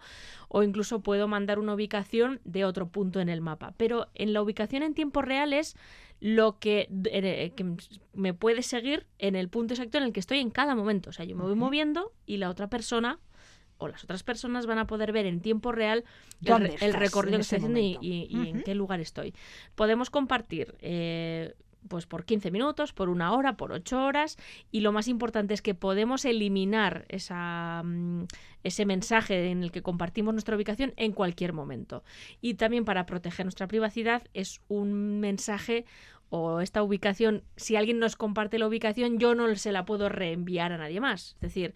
o 0.49 0.63
incluso 0.63 1.01
puedo 1.01 1.29
mandar 1.29 1.59
una 1.59 1.75
ubicación 1.75 2.41
de 2.45 2.65
otro 2.65 2.89
punto 2.89 3.21
en 3.21 3.29
el 3.29 3.41
mapa. 3.41 3.75
Pero 3.77 4.09
en 4.15 4.33
la 4.33 4.43
ubicación 4.43 4.83
en 4.83 4.95
tiempo 4.95 5.23
real 5.23 5.53
es 5.53 5.77
lo 6.21 6.59
que, 6.59 6.89
eh, 7.07 7.53
que 7.57 7.77
me 8.13 8.35
puede 8.35 8.63
seguir 8.63 9.07
en 9.19 9.35
el 9.37 9.49
punto 9.49 9.75
exacto 9.75 9.99
en 9.99 10.05
el 10.05 10.13
que 10.13 10.21
estoy 10.21 10.39
en 10.39 10.51
cada 10.51 10.75
momento. 10.75 11.11
O 11.11 11.13
sea, 11.13 11.25
yo 11.25 11.37
me 11.37 11.43
voy 11.43 11.55
moviendo 11.55 12.13
y 12.27 12.37
la 12.39 12.51
otra 12.51 12.69
persona 12.69 13.19
o 13.77 13.89
las 13.89 14.05
otras 14.05 14.23
personas 14.23 14.67
van 14.67 14.79
a 14.79 14.87
poder 14.87 15.11
ver 15.13 15.27
en 15.27 15.41
tiempo 15.41 15.73
real 15.73 16.05
el, 16.41 16.47
¿Dónde 16.47 16.69
re- 16.69 16.75
el 16.77 16.83
estás 16.91 17.01
recorrido 17.01 17.39
que 17.39 17.43
estoy 17.43 17.59
haciendo 17.59 17.81
y, 17.81 18.29
en 18.49 18.63
qué 18.63 18.75
lugar 18.75 19.01
estoy. 19.01 19.35
Podemos 19.75 20.11
compartir 20.11 20.77
eh, 20.81 21.55
pues 21.89 22.07
por 22.07 22.25
15 22.25 22.51
minutos, 22.51 22.93
por 22.93 23.09
una 23.09 23.33
hora, 23.33 23.57
por 23.57 23.73
8 23.73 24.05
horas 24.05 24.37
y 24.71 24.81
lo 24.81 24.93
más 24.93 25.09
importante 25.09 25.55
es 25.55 25.63
que 25.63 25.75
podemos 25.75 26.25
eliminar 26.25 27.05
esa, 27.09 27.83
mm, 27.85 28.25
ese 28.63 28.87
mensaje 28.87 29.51
en 29.51 29.63
el 29.63 29.73
que 29.73 29.83
compartimos 29.83 30.35
nuestra 30.35 30.57
ubicación 30.57 30.93
en 30.97 31.13
cualquier 31.13 31.53
momento. 31.53 32.05
Y 32.41 32.55
también 32.55 32.85
para 32.85 33.07
proteger 33.07 33.47
nuestra 33.47 33.69
privacidad 33.69 34.23
es 34.35 34.61
un 34.69 35.21
mensaje 35.21 35.85
o 36.31 36.61
esta 36.61 36.83
ubicación, 36.83 37.45
si 37.57 37.77
alguien 37.77 38.01
nos 38.01 38.17
comparte 38.17 38.59
la 38.59 38.67
ubicación, 38.67 39.19
yo 39.19 39.35
no 39.37 39.55
se 39.55 39.71
la 39.71 39.85
puedo 39.85 40.09
reenviar 40.09 40.73
a 40.73 40.79
nadie 40.79 41.01
más. 41.01 41.35
Es 41.35 41.41
decir, 41.41 41.75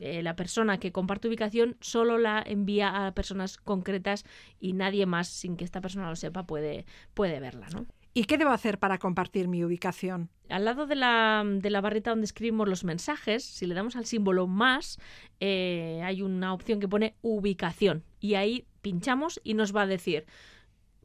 eh, 0.00 0.22
la 0.22 0.36
persona 0.36 0.78
que 0.78 0.92
comparte 0.92 1.28
ubicación 1.28 1.76
solo 1.80 2.16
la 2.16 2.42
envía 2.46 3.06
a 3.06 3.12
personas 3.12 3.58
concretas 3.58 4.24
y 4.58 4.72
nadie 4.72 5.04
más, 5.06 5.28
sin 5.28 5.56
que 5.56 5.64
esta 5.64 5.80
persona 5.80 6.08
lo 6.08 6.16
sepa, 6.16 6.46
puede, 6.46 6.86
puede 7.14 7.40
verla, 7.40 7.68
¿no? 7.74 7.86
¿Y 8.12 8.24
qué 8.24 8.38
debo 8.38 8.50
hacer 8.50 8.78
para 8.78 8.98
compartir 8.98 9.46
mi 9.46 9.64
ubicación? 9.64 10.30
Al 10.48 10.64
lado 10.64 10.86
de 10.86 10.96
la, 10.96 11.44
de 11.46 11.70
la 11.70 11.80
barrita 11.80 12.10
donde 12.10 12.24
escribimos 12.24 12.68
los 12.68 12.82
mensajes, 12.82 13.44
si 13.44 13.66
le 13.66 13.74
damos 13.74 13.94
al 13.94 14.04
símbolo 14.04 14.48
más, 14.48 14.98
eh, 15.38 16.00
hay 16.04 16.22
una 16.22 16.52
opción 16.52 16.80
que 16.80 16.88
pone 16.88 17.14
ubicación. 17.22 18.02
Y 18.18 18.34
ahí 18.34 18.66
pinchamos 18.82 19.40
y 19.44 19.54
nos 19.54 19.74
va 19.74 19.82
a 19.82 19.86
decir 19.86 20.26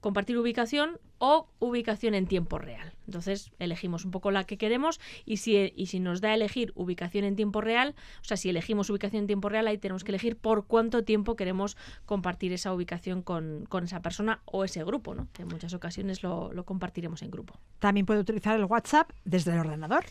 compartir 0.05 0.37
ubicación 0.37 0.99
o 1.17 1.49
ubicación 1.57 2.13
en 2.13 2.27
tiempo 2.27 2.59
real. 2.59 2.93
Entonces 3.07 3.51
elegimos 3.57 4.05
un 4.05 4.11
poco 4.11 4.29
la 4.29 4.43
que 4.43 4.55
queremos 4.55 4.99
y 5.25 5.37
si, 5.37 5.73
y 5.75 5.87
si 5.87 5.99
nos 5.99 6.21
da 6.21 6.29
a 6.29 6.35
elegir 6.35 6.73
ubicación 6.75 7.25
en 7.25 7.35
tiempo 7.35 7.59
real, 7.59 7.95
o 8.21 8.23
sea, 8.23 8.37
si 8.37 8.51
elegimos 8.51 8.91
ubicación 8.91 9.21
en 9.21 9.25
tiempo 9.25 9.49
real, 9.49 9.65
ahí 9.65 9.79
tenemos 9.79 10.03
que 10.03 10.11
elegir 10.11 10.35
por 10.37 10.67
cuánto 10.67 11.03
tiempo 11.03 11.35
queremos 11.35 11.75
compartir 12.05 12.53
esa 12.53 12.71
ubicación 12.71 13.23
con, 13.23 13.65
con 13.67 13.85
esa 13.85 14.03
persona 14.03 14.43
o 14.45 14.63
ese 14.63 14.83
grupo, 14.83 15.15
¿no? 15.15 15.27
Que 15.33 15.41
en 15.41 15.47
muchas 15.47 15.73
ocasiones 15.73 16.21
lo, 16.21 16.53
lo 16.53 16.65
compartiremos 16.65 17.23
en 17.23 17.31
grupo. 17.31 17.55
También 17.79 18.05
puedo 18.05 18.19
utilizar 18.19 18.55
el 18.59 18.65
WhatsApp 18.65 19.09
desde 19.23 19.53
el 19.53 19.57
ordenador. 19.61 20.05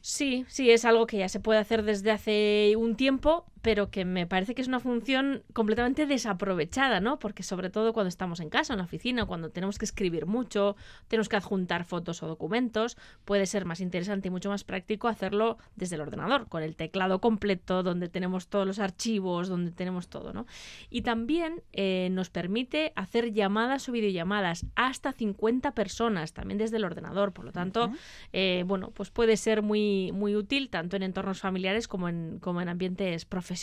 Sí, 0.00 0.44
sí, 0.46 0.70
es 0.70 0.84
algo 0.84 1.06
que 1.06 1.18
ya 1.18 1.28
se 1.28 1.40
puede 1.40 1.58
hacer 1.58 1.82
desde 1.82 2.12
hace 2.12 2.74
un 2.76 2.94
tiempo, 2.94 3.44
pero 3.66 3.90
que 3.90 4.04
me 4.04 4.28
parece 4.28 4.54
que 4.54 4.62
es 4.62 4.68
una 4.68 4.78
función 4.78 5.42
completamente 5.52 6.06
desaprovechada, 6.06 7.00
¿no? 7.00 7.18
Porque 7.18 7.42
sobre 7.42 7.68
todo 7.68 7.92
cuando 7.92 8.06
estamos 8.06 8.38
en 8.38 8.48
casa, 8.48 8.74
en 8.74 8.78
la 8.78 8.84
oficina, 8.84 9.26
cuando 9.26 9.50
tenemos 9.50 9.76
que 9.76 9.84
escribir 9.84 10.24
mucho, 10.24 10.76
tenemos 11.08 11.28
que 11.28 11.34
adjuntar 11.34 11.82
fotos 11.84 12.22
o 12.22 12.28
documentos, 12.28 12.96
puede 13.24 13.44
ser 13.46 13.64
más 13.64 13.80
interesante 13.80 14.28
y 14.28 14.30
mucho 14.30 14.50
más 14.50 14.62
práctico 14.62 15.08
hacerlo 15.08 15.58
desde 15.74 15.96
el 15.96 16.02
ordenador, 16.02 16.48
con 16.48 16.62
el 16.62 16.76
teclado 16.76 17.20
completo, 17.20 17.82
donde 17.82 18.08
tenemos 18.08 18.46
todos 18.46 18.68
los 18.68 18.78
archivos, 18.78 19.48
donde 19.48 19.72
tenemos 19.72 20.06
todo, 20.06 20.32
¿no? 20.32 20.46
Y 20.88 21.02
también 21.02 21.64
eh, 21.72 22.06
nos 22.12 22.30
permite 22.30 22.92
hacer 22.94 23.32
llamadas 23.32 23.88
o 23.88 23.92
videollamadas 23.92 24.64
hasta 24.76 25.12
50 25.12 25.72
personas, 25.74 26.34
también 26.34 26.58
desde 26.58 26.76
el 26.76 26.84
ordenador, 26.84 27.32
por 27.32 27.44
lo 27.44 27.50
tanto, 27.50 27.90
eh, 28.32 28.62
bueno, 28.64 28.92
pues 28.92 29.10
puede 29.10 29.36
ser 29.36 29.62
muy, 29.62 30.12
muy 30.12 30.36
útil 30.36 30.70
tanto 30.70 30.94
en 30.94 31.02
entornos 31.02 31.40
familiares 31.40 31.88
como 31.88 32.08
en, 32.08 32.38
como 32.38 32.60
en 32.60 32.68
ambientes 32.68 33.24
profesionales, 33.24 33.55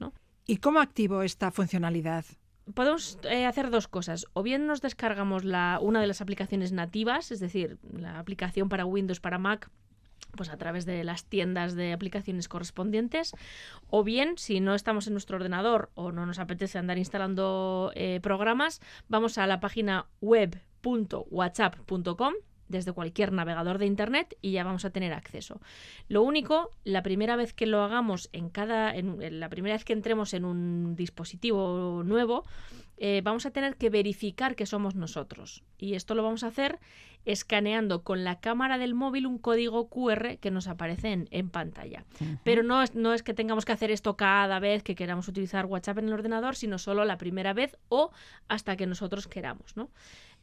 ¿no? 0.00 0.12
¿Y 0.46 0.58
cómo 0.58 0.80
activo 0.80 1.22
esta 1.22 1.50
funcionalidad? 1.50 2.24
Podemos 2.74 3.18
eh, 3.24 3.46
hacer 3.46 3.70
dos 3.70 3.88
cosas. 3.88 4.26
O 4.32 4.42
bien 4.42 4.66
nos 4.66 4.80
descargamos 4.80 5.44
la, 5.44 5.78
una 5.80 6.00
de 6.00 6.06
las 6.06 6.20
aplicaciones 6.20 6.72
nativas, 6.72 7.32
es 7.32 7.40
decir, 7.40 7.78
la 7.92 8.18
aplicación 8.18 8.68
para 8.68 8.84
Windows, 8.84 9.20
para 9.20 9.38
Mac, 9.38 9.70
pues 10.36 10.50
a 10.50 10.56
través 10.56 10.84
de 10.84 11.04
las 11.04 11.24
tiendas 11.24 11.74
de 11.74 11.92
aplicaciones 11.92 12.48
correspondientes, 12.48 13.34
o 13.88 14.02
bien, 14.04 14.36
si 14.36 14.60
no 14.60 14.74
estamos 14.74 15.06
en 15.06 15.14
nuestro 15.14 15.36
ordenador 15.36 15.90
o 15.94 16.12
no 16.12 16.26
nos 16.26 16.38
apetece 16.38 16.78
andar 16.78 16.98
instalando 16.98 17.92
eh, 17.94 18.20
programas, 18.22 18.80
vamos 19.08 19.38
a 19.38 19.46
la 19.46 19.60
página 19.60 20.06
web.whatsapp.com 20.20 22.34
desde 22.68 22.92
cualquier 22.92 23.32
navegador 23.32 23.78
de 23.78 23.86
internet 23.86 24.36
y 24.40 24.52
ya 24.52 24.64
vamos 24.64 24.84
a 24.84 24.90
tener 24.90 25.12
acceso. 25.12 25.60
Lo 26.08 26.22
único, 26.22 26.70
la 26.84 27.02
primera 27.02 27.36
vez 27.36 27.52
que 27.52 27.66
lo 27.66 27.82
hagamos 27.82 28.28
en 28.32 28.50
cada, 28.50 28.94
en, 28.94 29.22
en 29.22 29.40
la 29.40 29.48
primera 29.48 29.74
vez 29.74 29.84
que 29.84 29.92
entremos 29.92 30.34
en 30.34 30.44
un 30.44 30.96
dispositivo 30.96 32.02
nuevo, 32.04 32.44
eh, 33.00 33.20
vamos 33.22 33.46
a 33.46 33.50
tener 33.52 33.76
que 33.76 33.90
verificar 33.90 34.56
que 34.56 34.66
somos 34.66 34.94
nosotros. 34.94 35.62
Y 35.78 35.94
esto 35.94 36.14
lo 36.14 36.22
vamos 36.22 36.42
a 36.42 36.48
hacer 36.48 36.80
escaneando 37.24 38.02
con 38.02 38.24
la 38.24 38.40
cámara 38.40 38.78
del 38.78 38.94
móvil 38.94 39.26
un 39.26 39.38
código 39.38 39.88
QR 39.88 40.38
que 40.38 40.50
nos 40.50 40.66
aparece 40.66 41.12
en, 41.12 41.28
en 41.30 41.50
pantalla. 41.50 42.04
Pero 42.42 42.62
no 42.62 42.82
es, 42.82 42.94
no 42.94 43.12
es 43.12 43.22
que 43.22 43.34
tengamos 43.34 43.64
que 43.64 43.72
hacer 43.72 43.90
esto 43.90 44.16
cada 44.16 44.58
vez 44.58 44.82
que 44.82 44.94
queramos 44.94 45.28
utilizar 45.28 45.66
WhatsApp 45.66 45.98
en 45.98 46.06
el 46.06 46.14
ordenador, 46.14 46.56
sino 46.56 46.78
solo 46.78 47.04
la 47.04 47.18
primera 47.18 47.52
vez 47.52 47.76
o 47.88 48.10
hasta 48.48 48.76
que 48.76 48.86
nosotros 48.86 49.28
queramos, 49.28 49.76
¿no? 49.76 49.90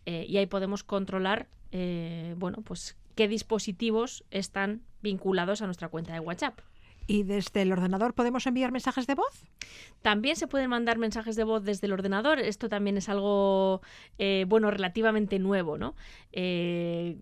Eh, 0.05 0.25
y 0.27 0.37
ahí 0.37 0.45
podemos 0.45 0.83
controlar, 0.83 1.47
eh, 1.71 2.35
bueno, 2.37 2.61
pues 2.61 2.95
qué 3.15 3.27
dispositivos 3.27 4.23
están 4.31 4.81
vinculados 5.01 5.61
a 5.61 5.65
nuestra 5.65 5.87
cuenta 5.89 6.13
de 6.13 6.19
WhatsApp. 6.19 6.59
¿Y 7.07 7.23
desde 7.23 7.61
el 7.61 7.71
ordenador 7.71 8.13
podemos 8.13 8.47
enviar 8.47 8.71
mensajes 8.71 9.05
de 9.05 9.13
voz? 9.13 9.45
También 10.01 10.35
se 10.35 10.47
pueden 10.47 10.69
mandar 10.69 10.97
mensajes 10.97 11.35
de 11.35 11.43
voz 11.43 11.63
desde 11.63 11.85
el 11.87 11.93
ordenador. 11.93 12.39
Esto 12.39 12.67
también 12.67 12.97
es 12.97 13.09
algo, 13.09 13.81
eh, 14.17 14.45
bueno, 14.47 14.71
relativamente 14.71 15.37
nuevo, 15.37 15.77
¿no? 15.77 15.95
Eh, 16.31 17.17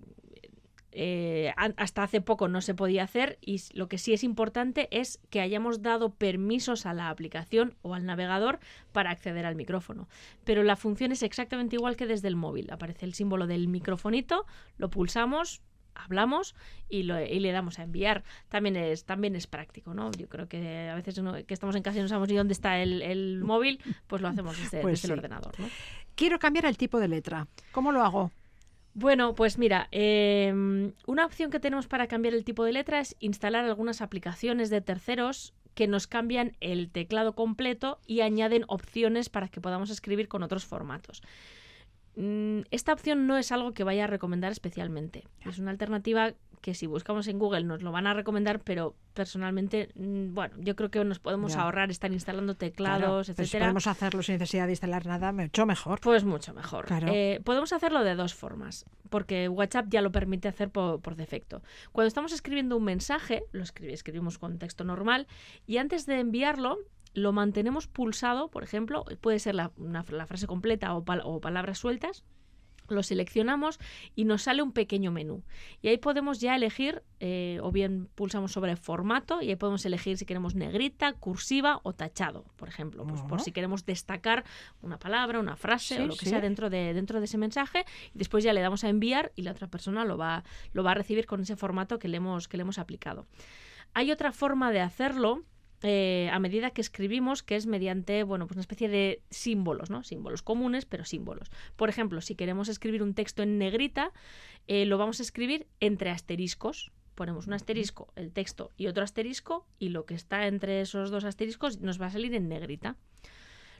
eh, 0.95 1.53
hasta 1.77 2.03
hace 2.03 2.21
poco 2.21 2.47
no 2.47 2.61
se 2.61 2.73
podía 2.75 3.03
hacer 3.03 3.37
y 3.41 3.61
lo 3.73 3.87
que 3.87 3.97
sí 3.97 4.13
es 4.13 4.23
importante 4.23 4.87
es 4.91 5.19
que 5.29 5.41
hayamos 5.41 5.81
dado 5.81 6.11
permisos 6.13 6.85
a 6.85 6.93
la 6.93 7.09
aplicación 7.09 7.75
o 7.81 7.93
al 7.95 8.05
navegador 8.05 8.59
para 8.91 9.09
acceder 9.11 9.45
al 9.45 9.55
micrófono. 9.55 10.07
Pero 10.43 10.63
la 10.63 10.75
función 10.75 11.11
es 11.11 11.23
exactamente 11.23 11.75
igual 11.75 11.95
que 11.95 12.05
desde 12.05 12.27
el 12.27 12.35
móvil. 12.35 12.69
Aparece 12.71 13.05
el 13.05 13.13
símbolo 13.13 13.47
del 13.47 13.67
microfonito, 13.67 14.45
lo 14.77 14.89
pulsamos, 14.89 15.61
hablamos 15.95 16.55
y, 16.89 17.03
lo- 17.03 17.21
y 17.23 17.39
le 17.39 17.51
damos 17.51 17.77
a 17.79 17.83
enviar. 17.83 18.23
También 18.49 18.75
es, 18.75 19.05
también 19.05 19.35
es 19.35 19.45
práctico, 19.47 19.93
¿no? 19.93 20.11
Yo 20.11 20.27
creo 20.27 20.47
que 20.47 20.89
a 20.89 20.95
veces 20.95 21.17
uno- 21.17 21.33
que 21.45 21.53
estamos 21.53 21.75
en 21.75 21.83
casa 21.83 21.99
y 21.99 22.01
no 22.01 22.07
sabemos 22.07 22.29
ni 22.29 22.35
dónde 22.35 22.53
está 22.53 22.79
el, 22.81 23.01
el 23.01 23.43
móvil, 23.43 23.79
pues 24.07 24.21
lo 24.21 24.27
hacemos 24.27 24.57
desde, 24.57 24.81
Pues 24.81 24.93
desde 25.01 25.07
sí. 25.07 25.13
el 25.13 25.19
ordenador, 25.19 25.59
¿no? 25.59 25.67
Quiero 26.15 26.39
cambiar 26.39 26.65
el 26.65 26.77
tipo 26.77 26.99
de 26.99 27.07
letra. 27.07 27.47
¿Cómo 27.71 27.91
lo 27.91 28.01
hago? 28.03 28.31
Bueno, 28.95 29.33
pues 29.33 29.57
mira, 29.57 29.87
eh, 29.91 30.53
una 31.07 31.25
opción 31.25 31.49
que 31.49 31.59
tenemos 31.59 31.87
para 31.87 32.07
cambiar 32.07 32.35
el 32.35 32.43
tipo 32.43 32.63
de 32.63 32.73
letra 32.73 32.99
es 32.99 33.15
instalar 33.19 33.65
algunas 33.65 34.01
aplicaciones 34.01 34.69
de 34.69 34.81
terceros 34.81 35.53
que 35.73 35.87
nos 35.87 36.05
cambian 36.05 36.55
el 36.59 36.91
teclado 36.91 37.33
completo 37.33 37.99
y 38.05 38.21
añaden 38.21 38.65
opciones 38.67 39.29
para 39.29 39.47
que 39.47 39.61
podamos 39.61 39.89
escribir 39.89 40.27
con 40.27 40.43
otros 40.43 40.65
formatos. 40.65 41.23
Mm, 42.15 42.61
Esta 42.69 42.93
opción 42.93 43.25
no 43.25 43.37
es 43.37 43.51
algo 43.51 43.73
que 43.73 43.83
vaya 43.83 44.03
a 44.03 44.07
recomendar 44.07 44.51
especialmente. 44.51 45.23
Es 45.43 45.57
una 45.57 45.71
alternativa 45.71 46.33
que 46.63 46.73
si 46.73 46.87
buscamos 46.87 47.27
en 47.27 47.37
Google 47.37 47.65
nos 47.65 47.83
lo 47.83 47.91
van 47.91 48.07
a 48.07 48.13
recomendar, 48.13 48.61
pero 48.61 48.95
personalmente, 49.13 49.89
mm, 49.95 50.33
bueno, 50.33 50.55
yo 50.59 50.75
creo 50.77 50.89
que 50.89 51.03
nos 51.03 51.19
podemos 51.19 51.53
Ya. 51.53 51.61
ahorrar 51.61 51.91
estar 51.91 52.11
instalando 52.13 52.55
Claro, 52.55 52.71
teclados, 52.71 53.27
pues 53.27 53.35
si 53.37 53.41
etcétera. 53.43 53.65
podemos 53.65 53.85
hacerlo 53.87 54.23
sin 54.23 54.35
necesidad 54.35 54.65
de 54.65 54.71
instalar 54.71 55.05
nada, 55.05 55.31
mucho 55.33 55.65
mejor. 55.65 55.99
Pues 55.99 56.23
mucho 56.23 56.53
mejor. 56.53 56.85
Claro. 56.85 57.07
Eh, 57.11 57.41
podemos 57.43 57.73
hacerlo 57.73 58.03
de 58.03 58.15
dos 58.15 58.33
formas, 58.33 58.85
porque 59.09 59.49
WhatsApp 59.49 59.87
ya 59.89 60.01
lo 60.01 60.11
permite 60.13 60.47
hacer 60.47 60.69
por, 60.71 61.01
por 61.01 61.15
defecto. 61.17 61.61
Cuando 61.91 62.07
estamos 62.07 62.31
escribiendo 62.31 62.77
un 62.77 62.85
mensaje, 62.85 63.43
lo 63.51 63.63
escribi- 63.63 63.91
escribimos 63.91 64.39
con 64.39 64.57
texto 64.57 64.85
normal, 64.85 65.27
y 65.67 65.77
antes 65.77 66.05
de 66.05 66.19
enviarlo, 66.21 66.77
lo 67.13 67.33
mantenemos 67.33 67.87
pulsado, 67.87 68.47
por 68.47 68.63
ejemplo, 68.63 69.03
puede 69.19 69.37
ser 69.39 69.53
la, 69.55 69.71
una- 69.77 70.05
la 70.09 70.25
frase 70.27 70.47
completa 70.47 70.95
o, 70.95 71.03
pal- 71.03 71.21
o 71.25 71.41
palabras 71.41 71.77
sueltas, 71.77 72.23
lo 72.89 73.03
seleccionamos 73.03 73.79
y 74.15 74.25
nos 74.25 74.43
sale 74.43 74.61
un 74.61 74.71
pequeño 74.71 75.11
menú. 75.11 75.43
Y 75.81 75.87
ahí 75.87 75.97
podemos 75.97 76.39
ya 76.39 76.55
elegir, 76.55 77.03
eh, 77.19 77.59
o 77.61 77.71
bien 77.71 78.09
pulsamos 78.15 78.51
sobre 78.51 78.75
formato, 78.75 79.41
y 79.41 79.49
ahí 79.49 79.55
podemos 79.55 79.85
elegir 79.85 80.17
si 80.17 80.25
queremos 80.25 80.55
negrita, 80.55 81.13
cursiva 81.13 81.79
o 81.83 81.93
tachado, 81.93 82.45
por 82.55 82.67
ejemplo. 82.67 83.05
Pues 83.05 83.21
por 83.21 83.41
si 83.41 83.51
queremos 83.51 83.85
destacar 83.85 84.43
una 84.81 84.99
palabra, 84.99 85.39
una 85.39 85.55
frase 85.55 85.95
Sí, 85.95 86.01
o 86.01 86.07
lo 86.07 86.15
que 86.15 86.25
sí. 86.25 86.29
sea 86.29 86.41
dentro 86.41 86.69
de, 86.69 86.93
dentro 86.93 87.19
de 87.19 87.25
ese 87.25 87.37
mensaje. 87.37 87.85
Y 88.13 88.17
después 88.17 88.43
ya 88.43 88.53
le 88.53 88.61
damos 88.61 88.83
a 88.83 88.89
enviar 88.89 89.31
y 89.35 89.43
la 89.43 89.51
otra 89.51 89.67
persona 89.67 90.05
lo 90.05 90.17
va, 90.17 90.43
lo 90.73 90.83
va 90.83 90.91
a 90.91 90.95
recibir 90.95 91.25
con 91.25 91.41
ese 91.41 91.55
formato 91.55 91.99
que 91.99 92.07
le 92.07 92.17
hemos, 92.17 92.47
que 92.47 92.57
le 92.57 92.61
hemos 92.61 92.77
aplicado. 92.79 93.25
Hay 93.93 94.11
otra 94.11 94.31
forma 94.31 94.71
de 94.71 94.81
hacerlo 94.81 95.43
eh, 95.85 96.29
a 96.31 96.39
medida 96.39 96.71
que 96.71 96.79
escribimos, 96.79 97.43
que 97.43 97.57
es 97.57 97.67
mediante, 97.67 98.23
bueno, 98.23 98.47
pues 98.47 98.55
una 98.55 98.61
especie 98.61 98.87
de 98.87 99.21
símbolos, 99.29 99.89
¿no? 99.89 100.03
Símbolos 100.03 100.41
comunes, 100.41 100.85
pero 100.85 101.03
símbolos. 101.03 101.51
Por 101.75 101.89
ejemplo, 101.89 102.21
si 102.21 102.35
queremos 102.35 102.69
escribir 102.69 103.03
un 103.03 103.13
texto 103.13 103.43
en 103.43 103.57
negrita, 103.57 104.13
eh, 104.67 104.85
lo 104.85 104.97
vamos 104.97 105.19
a 105.19 105.23
escribir 105.23 105.67
entre 105.81 106.09
asteriscos. 106.09 106.93
Ponemos 107.15 107.47
un 107.47 107.53
asterisco, 107.53 108.13
el 108.15 108.31
texto 108.31 108.71
y 108.77 108.87
otro 108.87 109.03
asterisco, 109.03 109.67
y 109.77 109.89
lo 109.89 110.05
que 110.05 110.15
está 110.15 110.47
entre 110.47 110.79
esos 110.79 111.11
dos 111.11 111.25
asteriscos 111.25 111.81
nos 111.81 112.01
va 112.01 112.05
a 112.05 112.11
salir 112.11 112.33
en 112.33 112.47
negrita. 112.47 112.95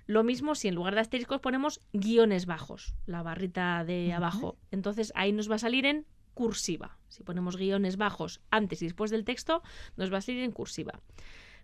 Lo 0.06 0.24
mismo 0.24 0.56
si 0.56 0.68
en 0.68 0.76
lugar 0.76 0.96
de 0.96 1.02
asteriscos 1.02 1.40
ponemos 1.40 1.80
guiones 1.94 2.46
bajos, 2.46 2.96
la 3.06 3.24
barrita 3.24 3.86
de 3.86 4.12
abajo. 4.12 4.58
Entonces 4.72 5.14
ahí 5.16 5.32
nos 5.32 5.50
va 5.50 5.56
a 5.56 5.60
salir 5.60 5.86
en 5.86 6.06
cursiva. 6.34 6.98
Si 7.08 7.24
ponemos 7.24 7.56
guiones 7.56 7.96
bajos 7.96 8.42
antes 8.52 8.82
y 8.82 8.86
después 8.86 9.12
del 9.12 9.24
texto, 9.24 9.64
nos 9.96 10.12
va 10.12 10.18
a 10.18 10.22
salir 10.22 10.44
en 10.44 10.52
cursiva. 10.52 11.00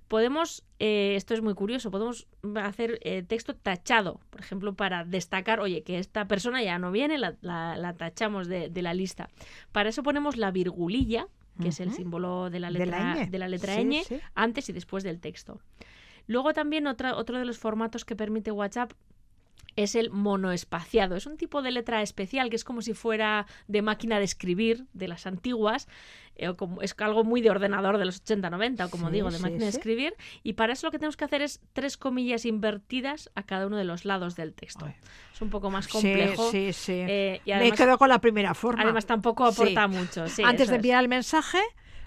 Podemos, 0.09 0.63
eh, 0.79 1.13
esto 1.15 1.33
es 1.35 1.41
muy 1.41 1.53
curioso, 1.53 1.91
podemos 1.91 2.27
hacer 2.55 2.99
eh, 3.03 3.21
texto 3.23 3.55
tachado, 3.55 4.19
por 4.31 4.41
ejemplo, 4.41 4.73
para 4.73 5.05
destacar, 5.05 5.59
oye, 5.59 5.83
que 5.83 5.99
esta 5.99 6.27
persona 6.27 6.61
ya 6.63 6.79
no 6.79 6.91
viene, 6.91 7.17
la, 7.19 7.35
la- 7.41 7.77
la 7.77 7.93
tachamos 7.93 8.47
de, 8.47 8.69
de 8.69 8.81
la 8.81 8.93
lista. 8.93 9.29
Para 9.71 9.89
eso 9.89 10.01
ponemos 10.03 10.35
la 10.35 10.49
virgulilla, 10.51 11.27
que 11.61 11.67
es 11.69 11.79
el 11.79 11.91
símbolo 11.93 12.49
de 12.49 12.59
la 12.59 12.71
De 12.71 12.85
la 12.85 13.13
letra, 13.13 13.25
de 13.29 13.37
la 13.39 13.47
letra 13.47 13.75
Sí, 13.75 13.81
ñ, 13.83 14.03
sí. 14.03 14.19
antes 14.33 14.67
y 14.69 14.73
después 14.73 15.03
del 15.03 15.19
texto. 15.19 15.61
Luego 16.25 16.53
también 16.53 16.87
otra, 16.87 17.15
otro 17.15 17.37
de 17.37 17.45
los 17.45 17.57
formatos 17.59 18.03
que 18.05 18.15
permite 18.15 18.51
WhatsApp 18.51 18.93
es 19.75 19.95
el 19.95 20.09
monoespaciado. 20.09 21.15
Es 21.15 21.25
un 21.25 21.37
tipo 21.37 21.61
de 21.61 21.71
letra 21.71 22.01
especial 22.01 22.49
que 22.49 22.55
es 22.57 22.63
como 22.63 22.81
si 22.81 22.93
fuera 22.93 23.45
de 23.67 23.81
máquina 23.81 24.17
de 24.19 24.25
escribir 24.25 24.85
de 24.93 25.07
las 25.07 25.25
antiguas. 25.27 25.87
eh, 26.35 26.47
o 26.47 26.55
como, 26.55 26.81
es 26.81 26.95
algo 26.99 27.23
muy 27.25 27.41
de 27.41 27.49
ordenador 27.49 27.97
de 27.97 28.05
los 28.05 28.23
80-90, 28.23 28.87
o 28.87 28.89
como 28.89 29.07
Sí, 29.07 29.13
digo, 29.13 29.29
de 29.29 29.37
sí, 29.37 29.43
máquina 29.43 29.63
de 29.65 29.69
escribir. 29.69 30.13
Y 30.41 30.53
para 30.53 30.71
eso 30.73 30.87
lo 30.87 30.91
que 30.91 30.97
tenemos 30.97 31.17
que 31.17 31.25
hacer 31.25 31.41
es 31.41 31.59
tres 31.73 31.97
comillas 31.97 32.45
invertidas 32.45 33.29
a 33.35 33.43
cada 33.43 33.67
uno 33.67 33.75
de 33.75 33.83
los 33.83 34.05
lados 34.05 34.35
del 34.37 34.53
texto. 34.53 34.85
Ay. 34.85 34.95
Es 35.33 35.41
un 35.41 35.49
poco 35.49 35.69
más 35.69 35.87
complejo. 35.89 36.49
sí, 36.49 36.71
sí. 36.71 36.93
eh, 36.93 37.41
y 37.43 37.49
Me 37.49 37.55
además, 37.55 37.77
quedo 37.77 37.97
con 37.97 38.07
la 38.09 38.19
primera 38.21 38.53
forma. 38.53 38.83
además 38.83 39.05
tampoco 39.05 39.45
aporta 39.45 39.87
mucho. 39.89 40.23
Antes 40.43 40.69
de 40.69 40.75
es. 40.75 40.77
enviar 40.77 41.03
el 41.03 41.09
mensaje, 41.09 41.59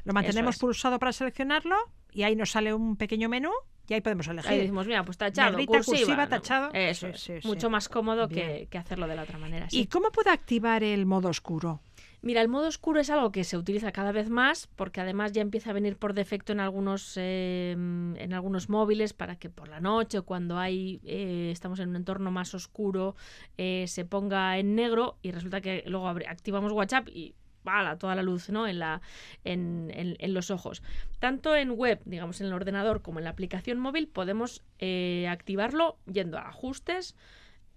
lo 0.04 0.12
mantenemos 0.14 0.54
es. 0.54 0.60
pulsado 0.60 0.98
para 0.98 1.12
seleccionarlo 1.12 1.76
y 2.10 2.22
ahí 2.22 2.34
nos 2.34 2.50
sale 2.52 2.72
un 2.72 2.96
pequeño 2.96 3.28
menú 3.28 3.50
y 3.88 3.94
ahí 3.94 4.00
podemos 4.00 4.26
elegir. 4.28 4.50
Ahí 4.50 4.58
decimos, 4.60 4.86
mira, 4.86 5.04
pues 5.04 5.18
tachado, 5.18 5.50
Negrita, 5.52 5.72
cursiva, 5.78 5.96
cursiva, 5.98 6.22
¿no? 6.24 6.28
tachado. 6.28 6.70
Eso 6.72 7.06
Sí, 7.08 7.12
es. 7.14 7.20
sí, 7.20 7.32
sí. 7.42 7.48
Mucho 7.48 7.70
más 7.70 7.88
cómodo 7.88 8.28
que, 8.28 8.68
que 8.70 8.78
hacerlo 8.78 9.06
de 9.06 9.16
la 9.16 9.22
otra 9.22 9.38
manera. 9.38 9.66
¿Y 9.70 9.86
cómo 9.86 10.10
puedo 10.10 10.30
activar 10.30 10.82
el 10.82 11.06
modo 11.06 11.28
oscuro? 11.28 11.80
Mira, 12.24 12.40
el 12.40 12.46
modo 12.46 12.68
oscuro 12.68 13.00
es 13.00 13.10
algo 13.10 13.32
que 13.32 13.42
se 13.42 13.56
utiliza 13.56 13.90
cada 13.90 14.12
vez 14.12 14.30
más 14.30 14.68
porque 14.76 15.00
además 15.00 15.32
ya 15.32 15.42
empieza 15.42 15.70
a 15.70 15.72
venir 15.72 15.96
por 15.96 16.14
defecto 16.14 16.52
en 16.52 16.60
algunos 16.60 17.14
eh, 17.16 17.72
en 17.72 18.32
algunos 18.32 18.68
móviles 18.68 19.12
para 19.12 19.34
que 19.34 19.50
por 19.50 19.66
la 19.66 19.80
noche 19.80 20.18
o 20.18 20.22
cuando 20.24 20.56
hay 20.56 21.00
eh, 21.04 21.50
estamos 21.50 21.80
en 21.80 21.88
un 21.88 21.96
entorno 21.96 22.30
más 22.30 22.54
oscuro 22.54 23.16
eh, 23.58 23.86
se 23.88 24.04
ponga 24.04 24.56
en 24.58 24.76
negro 24.76 25.18
y 25.22 25.32
resulta 25.32 25.60
que 25.60 25.82
luego 25.88 26.06
activamos 26.06 26.70
WhatsApp 26.70 27.08
y 27.08 27.34
¡bala! 27.64 27.96
toda 27.98 28.14
la 28.14 28.22
luz 28.22 28.48
¿no? 28.50 28.66
en, 28.66 28.78
la, 28.78 29.00
en, 29.44 29.90
en- 29.94 30.16
en 30.18 30.34
los 30.34 30.50
ojos. 30.50 30.82
Tanto 31.18 31.54
en 31.56 31.70
web, 31.72 32.00
digamos 32.04 32.40
en 32.40 32.48
el 32.48 32.52
ordenador, 32.52 33.02
como 33.02 33.18
en 33.20 33.24
la 33.24 33.30
aplicación 33.30 33.78
móvil, 33.78 34.08
podemos 34.08 34.62
eh, 34.78 35.26
activarlo 35.28 35.98
yendo 36.12 36.38
a 36.38 36.48
ajustes, 36.48 37.16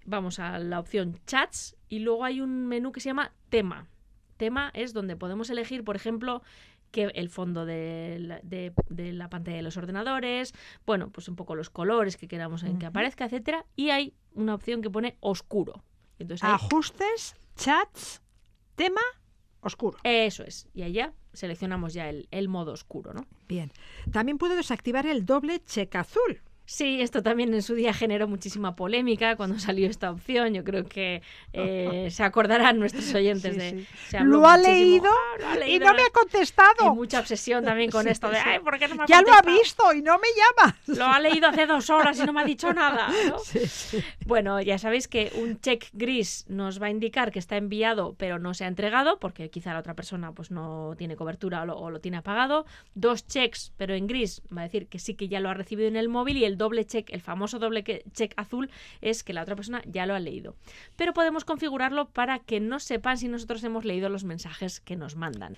vamos 0.05 0.39
a 0.39 0.59
la 0.59 0.79
opción 0.79 1.19
chats 1.25 1.75
y 1.89 1.99
luego 1.99 2.25
hay 2.25 2.41
un 2.41 2.67
menú 2.67 2.91
que 2.91 2.99
se 2.99 3.09
llama 3.09 3.31
tema. 3.49 3.87
Tema 4.37 4.71
es 4.73 4.93
donde 4.93 5.15
podemos 5.15 5.49
elegir, 5.49 5.83
por 5.83 5.95
ejemplo, 5.95 6.41
que 6.91 7.05
el 7.15 7.29
fondo 7.29 7.65
de 7.65 8.17
la, 8.19 8.39
de- 8.43 8.73
de 8.89 9.11
la 9.13 9.29
pantalla 9.29 9.57
de 9.57 9.63
los 9.63 9.75
ordenadores, 9.77 10.53
bueno, 10.85 11.09
pues 11.09 11.27
un 11.27 11.35
poco 11.35 11.55
los 11.55 11.69
colores 11.69 12.15
que 12.17 12.27
queramos 12.27 12.63
en 12.63 12.79
que 12.79 12.85
aparezca, 12.85 13.25
etcétera, 13.25 13.65
y 13.75 13.89
hay 13.89 14.13
una 14.33 14.53
opción 14.55 14.81
que 14.81 14.89
pone 14.89 15.17
oscuro. 15.19 15.83
Entonces 16.19 16.47
Ajustes, 16.47 17.35
chats, 17.55 18.21
tema, 18.75 19.01
oscuro. 19.67 19.97
eso 20.03 20.43
es, 20.43 20.67
y 20.73 20.83
allá 20.83 21.13
seleccionamos 21.33 21.93
ya 21.93 22.09
el, 22.09 22.27
el 22.31 22.47
modo 22.47 22.71
oscuro, 22.71 23.13
¿no? 23.13 23.25
Bien. 23.47 23.71
También 24.11 24.37
puedo 24.37 24.55
desactivar 24.55 25.05
el 25.05 25.25
doble 25.25 25.63
cheque 25.63 25.97
azul. 25.97 26.41
Sí, 26.65 27.01
esto 27.01 27.21
también 27.21 27.53
en 27.53 27.61
su 27.61 27.75
día 27.75 27.93
generó 27.93 28.27
muchísima 28.27 28.75
polémica 28.75 29.35
cuando 29.35 29.59
salió 29.59 29.87
esta 29.89 30.09
opción. 30.11 30.53
Yo 30.53 30.63
creo 30.63 30.83
que 30.85 31.21
eh, 31.53 32.07
se 32.11 32.23
acordarán 32.23 32.79
nuestros 32.79 33.13
oyentes 33.13 33.53
Sí, 33.53 33.59
de. 33.59 33.69
sí. 33.81 33.87
se 34.09 34.19
Lo 34.21 34.47
ha 34.47 34.57
leído 34.57 35.09
Ah, 35.45 35.55
lo 35.57 35.63
ha 35.63 35.67
y 35.67 35.77
no 35.79 35.93
me 35.93 36.01
ha 36.01 36.09
contestado. 36.11 36.95
mucha 36.95 37.19
obsesión 37.19 37.63
también 37.63 37.91
con 37.91 38.03
Sí, 38.05 38.09
esto 38.09 38.29
de, 38.29 38.37
ay, 38.37 38.59
¿por 38.59 38.77
qué 38.79 38.87
no 38.87 38.95
me 38.95 39.03
ha 39.03 39.05
Ya 39.05 39.21
lo 39.21 39.31
ha 39.33 39.41
visto 39.41 39.93
y 39.93 40.01
no 40.01 40.17
me 40.17 40.27
llama. 40.35 40.75
Lo 40.87 41.05
ha 41.05 41.19
leído 41.19 41.47
hace 41.47 41.65
dos 41.67 41.89
horas 41.89 42.19
y 42.19 42.23
no 42.25 42.33
me 42.33 42.41
ha 42.41 42.45
dicho 42.45 42.73
nada. 42.73 43.09
¿no? 43.29 43.37
Bueno, 44.25 44.59
ya 44.61 44.77
sabéis 44.77 45.07
que 45.07 45.31
un 45.35 45.59
check 45.59 45.85
gris 45.93 46.45
nos 46.47 46.81
va 46.81 46.87
a 46.87 46.89
indicar 46.89 47.31
que 47.31 47.39
está 47.39 47.57
enviado 47.57 48.15
pero 48.17 48.39
no 48.39 48.53
se 48.53 48.65
ha 48.65 48.67
entregado 48.67 49.19
porque 49.19 49.49
quizá 49.49 49.73
la 49.73 49.79
otra 49.79 49.93
persona 49.93 50.31
pues 50.31 50.51
no 50.51 50.95
tiene 50.97 51.15
cobertura 51.15 51.61
o 51.61 51.65
lo, 51.65 51.77
o 51.77 51.89
lo 51.91 51.99
tiene 52.01 52.17
apagado. 52.17 52.65
Dos 52.95 53.27
checks 53.27 53.71
pero 53.77 53.93
en 53.93 54.07
gris 54.07 54.41
va 54.55 54.61
a 54.61 54.63
decir 54.65 54.87
que 54.87 54.99
sí 54.99 55.13
que 55.15 55.27
ya 55.27 55.39
lo 55.39 55.49
ha 55.49 55.53
recibido 55.53 55.87
en 55.87 55.95
el 55.95 56.09
móvil 56.09 56.37
y 56.37 56.45
el 56.45 56.54
doble 56.57 56.85
check, 56.85 57.09
el 57.11 57.21
famoso 57.21 57.59
doble 57.59 57.83
check 57.83 58.33
azul 58.37 58.69
es 59.01 59.23
que 59.23 59.33
la 59.33 59.41
otra 59.41 59.55
persona 59.55 59.81
ya 59.85 60.05
lo 60.05 60.15
ha 60.15 60.19
leído. 60.19 60.55
Pero 60.95 61.13
podemos 61.13 61.45
configurarlo 61.45 62.09
para 62.09 62.39
que 62.39 62.59
no 62.59 62.79
sepan 62.79 63.17
si 63.17 63.27
nosotros 63.27 63.63
hemos 63.63 63.85
leído 63.85 64.09
los 64.09 64.23
mensajes 64.23 64.79
que 64.79 64.95
nos 64.95 65.15
mandan. 65.15 65.55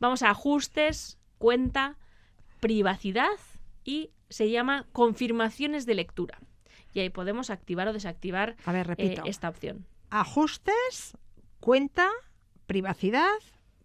Vamos 0.00 0.22
a 0.22 0.30
ajustes, 0.30 1.18
cuenta, 1.38 1.96
privacidad 2.60 3.38
y 3.84 4.10
se 4.28 4.50
llama 4.50 4.86
confirmaciones 4.92 5.86
de 5.86 5.94
lectura. 5.94 6.38
Y 6.94 7.00
ahí 7.00 7.10
podemos 7.10 7.50
activar 7.50 7.88
o 7.88 7.92
desactivar 7.92 8.56
A 8.64 8.72
ver, 8.72 8.86
eh, 8.86 8.94
repito. 8.94 9.22
esta 9.26 9.48
opción. 9.48 9.86
Ajustes, 10.10 11.16
cuenta, 11.60 12.08
privacidad, 12.66 13.30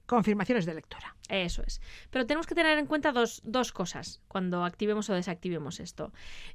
confirmaciones 0.07 0.65
de 0.65 0.73
lectura. 0.73 1.15
Eso 1.29 1.61
es. 1.67 1.81
Pero 2.09 2.25
tenemos 2.25 2.47
que 2.47 2.55
tener 2.55 2.79
en 2.79 2.87
cuenta 2.87 3.11
dos, 3.11 3.41
dos 3.43 3.71
cosas 3.71 4.21
cuando 4.27 4.63
activemos 4.63 5.09
o 5.09 5.13
desactivemos 5.13 5.79
esto. 5.79 6.11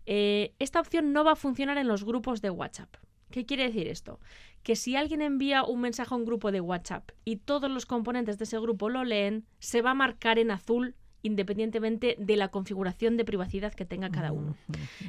Eh, 0.07 0.55
esta 0.59 0.81
opción 0.81 1.13
no 1.13 1.23
va 1.23 1.33
a 1.33 1.37
funcionar 1.37 1.79
en 1.79 1.87
los 1.87 2.05
grupos 2.05 2.41
de 2.43 2.51
WhatsApp. 2.51 2.97
¿Qué 3.31 3.47
quiere 3.47 3.65
decir 3.65 3.87
esto? 3.87 4.21
Que 4.63 4.77
si 4.77 4.97
alguien 4.97 5.23
envía 5.23 5.65
un 5.65 5.81
mensaje 5.81 6.15
a 6.15 6.17
un 6.17 6.25
grupo 6.25 6.53
de 6.53 6.61
WhatsApp 6.61 7.11
y 7.25 7.37
todos 7.37 7.71
los 7.71 7.87
componentes 7.87 8.39
de 8.39 8.45
ese 8.45 8.59
grupo 8.59 8.89
lo 8.89 9.05
leen, 9.05 9.47
se 9.59 9.83
va 9.83 9.93
a 9.93 9.95
marcar 9.95 10.39
en 10.39 10.51
azul 10.51 10.97
independientemente 11.23 12.17
de 12.19 12.37
la 12.37 12.49
configuración 12.49 13.17
de 13.17 13.25
privacidad 13.25 13.73
que 13.73 13.85
tenga 13.85 14.11
cada 14.11 14.33
uno. 14.33 14.57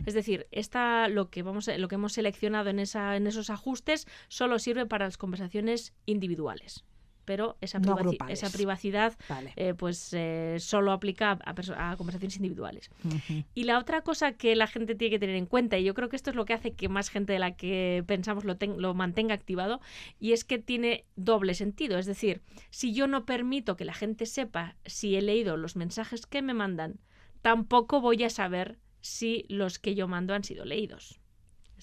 Es 0.06 0.14
decir, 0.14 0.48
esta, 0.52 1.08
lo, 1.08 1.32
que 1.32 1.42
vamos 1.42 1.68
lo 1.76 1.88
que 1.88 1.96
hemos 1.96 2.14
seleccionado 2.14 2.70
en, 2.70 2.80
esa, 2.80 3.16
en 3.16 3.26
esos 3.26 3.50
ajustes 3.50 4.08
solo 4.28 4.60
sirve 4.60 4.86
para 4.86 5.06
las 5.06 5.18
conversaciones 5.18 5.94
individuales. 6.06 6.86
Pero 7.26 7.58
esa, 7.62 7.80
No 7.80 7.96
privaci- 7.96 8.00
grupales. 8.02 8.44
esa 8.44 8.56
privacidad 8.56 9.18
Vale. 9.30 9.54
eh, 9.56 9.74
pues 9.74 10.14
eh, 10.14 10.58
solo 10.60 10.92
aplica 10.92 11.40
a, 11.46 11.96
conversaciones 11.98 12.36
individuales. 12.36 12.90
Y 13.56 13.64
la 13.64 13.80
otra 13.80 14.02
cosa 14.02 14.34
que 14.34 14.56
la 14.56 14.68
gente 14.68 14.96
tiene 14.96 15.12
que 15.12 15.20
tener 15.20 15.36
en 15.36 15.46
cuenta, 15.46 15.78
y 15.78 15.84
yo 15.84 15.94
creo 15.94 16.10
que 16.10 16.16
esto 16.16 16.30
es 16.30 16.36
lo 16.36 16.46
que 16.46 16.54
hace 16.54 16.74
que 16.74 16.90
más 16.90 17.10
gente 17.10 17.34
de 17.34 17.40
la 17.40 17.56
que 17.56 18.04
pensamos 18.06 18.44
lo, 18.44 18.58
lo 18.78 18.94
mantenga 18.94 19.34
activado, 19.34 19.80
y 20.20 20.34
es 20.34 20.44
que 20.44 20.60
tiene 20.60 21.06
doble 21.16 21.54
sentido. 21.54 21.98
Es 21.98 22.06
decir, 22.06 22.42
si 22.70 22.94
yo 22.94 23.08
no 23.08 23.26
permito 23.26 23.76
que 23.78 23.86
la 23.86 23.94
gente 23.94 24.26
sepa 24.26 24.76
si 24.86 25.16
he 25.16 25.22
leído 25.22 25.56
los 25.58 25.76
mensajes 25.76 26.26
que 26.26 26.42
me 26.42 26.54
mandan, 26.54 27.00
tampoco 27.42 28.02
voy 28.02 28.24
a 28.24 28.30
saber 28.30 28.80
si 29.02 29.46
los 29.50 29.80
que 29.80 29.96
yo 29.96 30.08
mando 30.08 30.34
han 30.34 30.44
sido 30.44 30.66
leídos. 30.66 31.20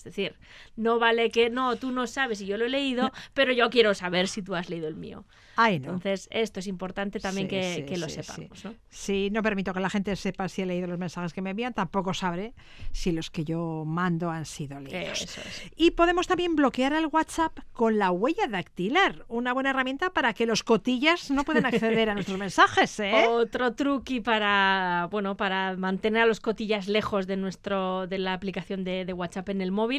Es 0.01 0.16
decir, 0.16 0.34
no 0.76 0.98
vale 0.98 1.30
que 1.30 1.51
no, 1.51 1.76
tú 1.76 1.90
no 1.92 2.07
sabes 2.07 2.38
si 2.38 2.46
yo 2.46 2.57
lo 2.57 2.66
he 2.66 2.68
leído, 2.70 3.12
pero 3.34 3.53
yo 3.53 3.70
quiero 3.70 3.94
saber 3.94 4.28
si 4.28 4.42
tú 4.42 4.55
has 4.55 4.70
leído 4.70 4.88
el 4.88 4.96
mío. 4.96 5.24
Ay, 5.57 5.78
no. 5.78 5.86
Entonces, 5.88 6.28
esto 6.30 6.61
es 6.61 6.66
importante 6.66 7.20
también 7.20 7.46
Sí, 7.48 7.57
que, 7.57 7.74
sí, 7.74 7.82
que 7.84 7.98
lo 7.98 8.09
sí, 8.09 8.22
sepamos. 8.22 8.64
¿no? 8.64 8.74
Si 8.88 9.30
no 9.30 9.42
permito 9.42 9.74
que 9.74 9.80
la 9.80 9.90
gente 9.90 10.16
sepa 10.16 10.48
si 10.48 10.62
he 10.62 10.66
leído 10.66 10.86
los 10.86 10.98
mensajes 10.98 11.34
que 11.34 11.42
me 11.42 11.51
envían, 11.51 11.74
tampoco 11.74 12.14
sabré 12.14 12.55
si 12.92 13.12
los 13.12 13.30
que 13.30 13.44
yo 13.44 13.84
mando 13.86 14.30
han 14.30 14.46
sido 14.46 14.80
leídos. 14.80 15.20
Eso 15.20 15.40
es. 15.42 15.70
Y 15.76 15.90
podemos 15.90 16.26
también 16.26 16.57
bloquear 16.57 16.94
el 16.94 17.07
WhatsApp 17.07 17.59
con 17.72 17.98
la 17.98 18.11
huella 18.11 18.46
dactilar, 18.46 19.26
una 19.28 19.53
buena 19.53 19.70
herramienta 19.70 20.11
para 20.14 20.32
que 20.32 20.46
los 20.46 20.62
cotillas 20.62 21.30
no 21.30 21.44
puedan 21.44 21.66
acceder 21.66 22.09
a 22.09 22.14
nuestros 22.14 22.38
mensajes, 22.46 22.98
¿eh? 23.01 23.26
Otro 23.28 23.74
truqui 23.74 24.20
para 24.20 25.09
bueno 25.11 25.36
para 25.36 25.76
mantener 25.76 26.22
a 26.22 26.26
los 26.26 26.40
cotillas 26.40 26.88
lejos 26.88 27.26
de 27.26 27.36
nuestro 27.36 28.07
de 28.07 28.18
la 28.18 28.32
aplicación 28.32 28.84
de, 28.84 29.05
de 29.05 29.12
WhatsApp 29.12 29.51
en 29.51 29.61
el 29.61 29.72
móvil, 29.72 29.89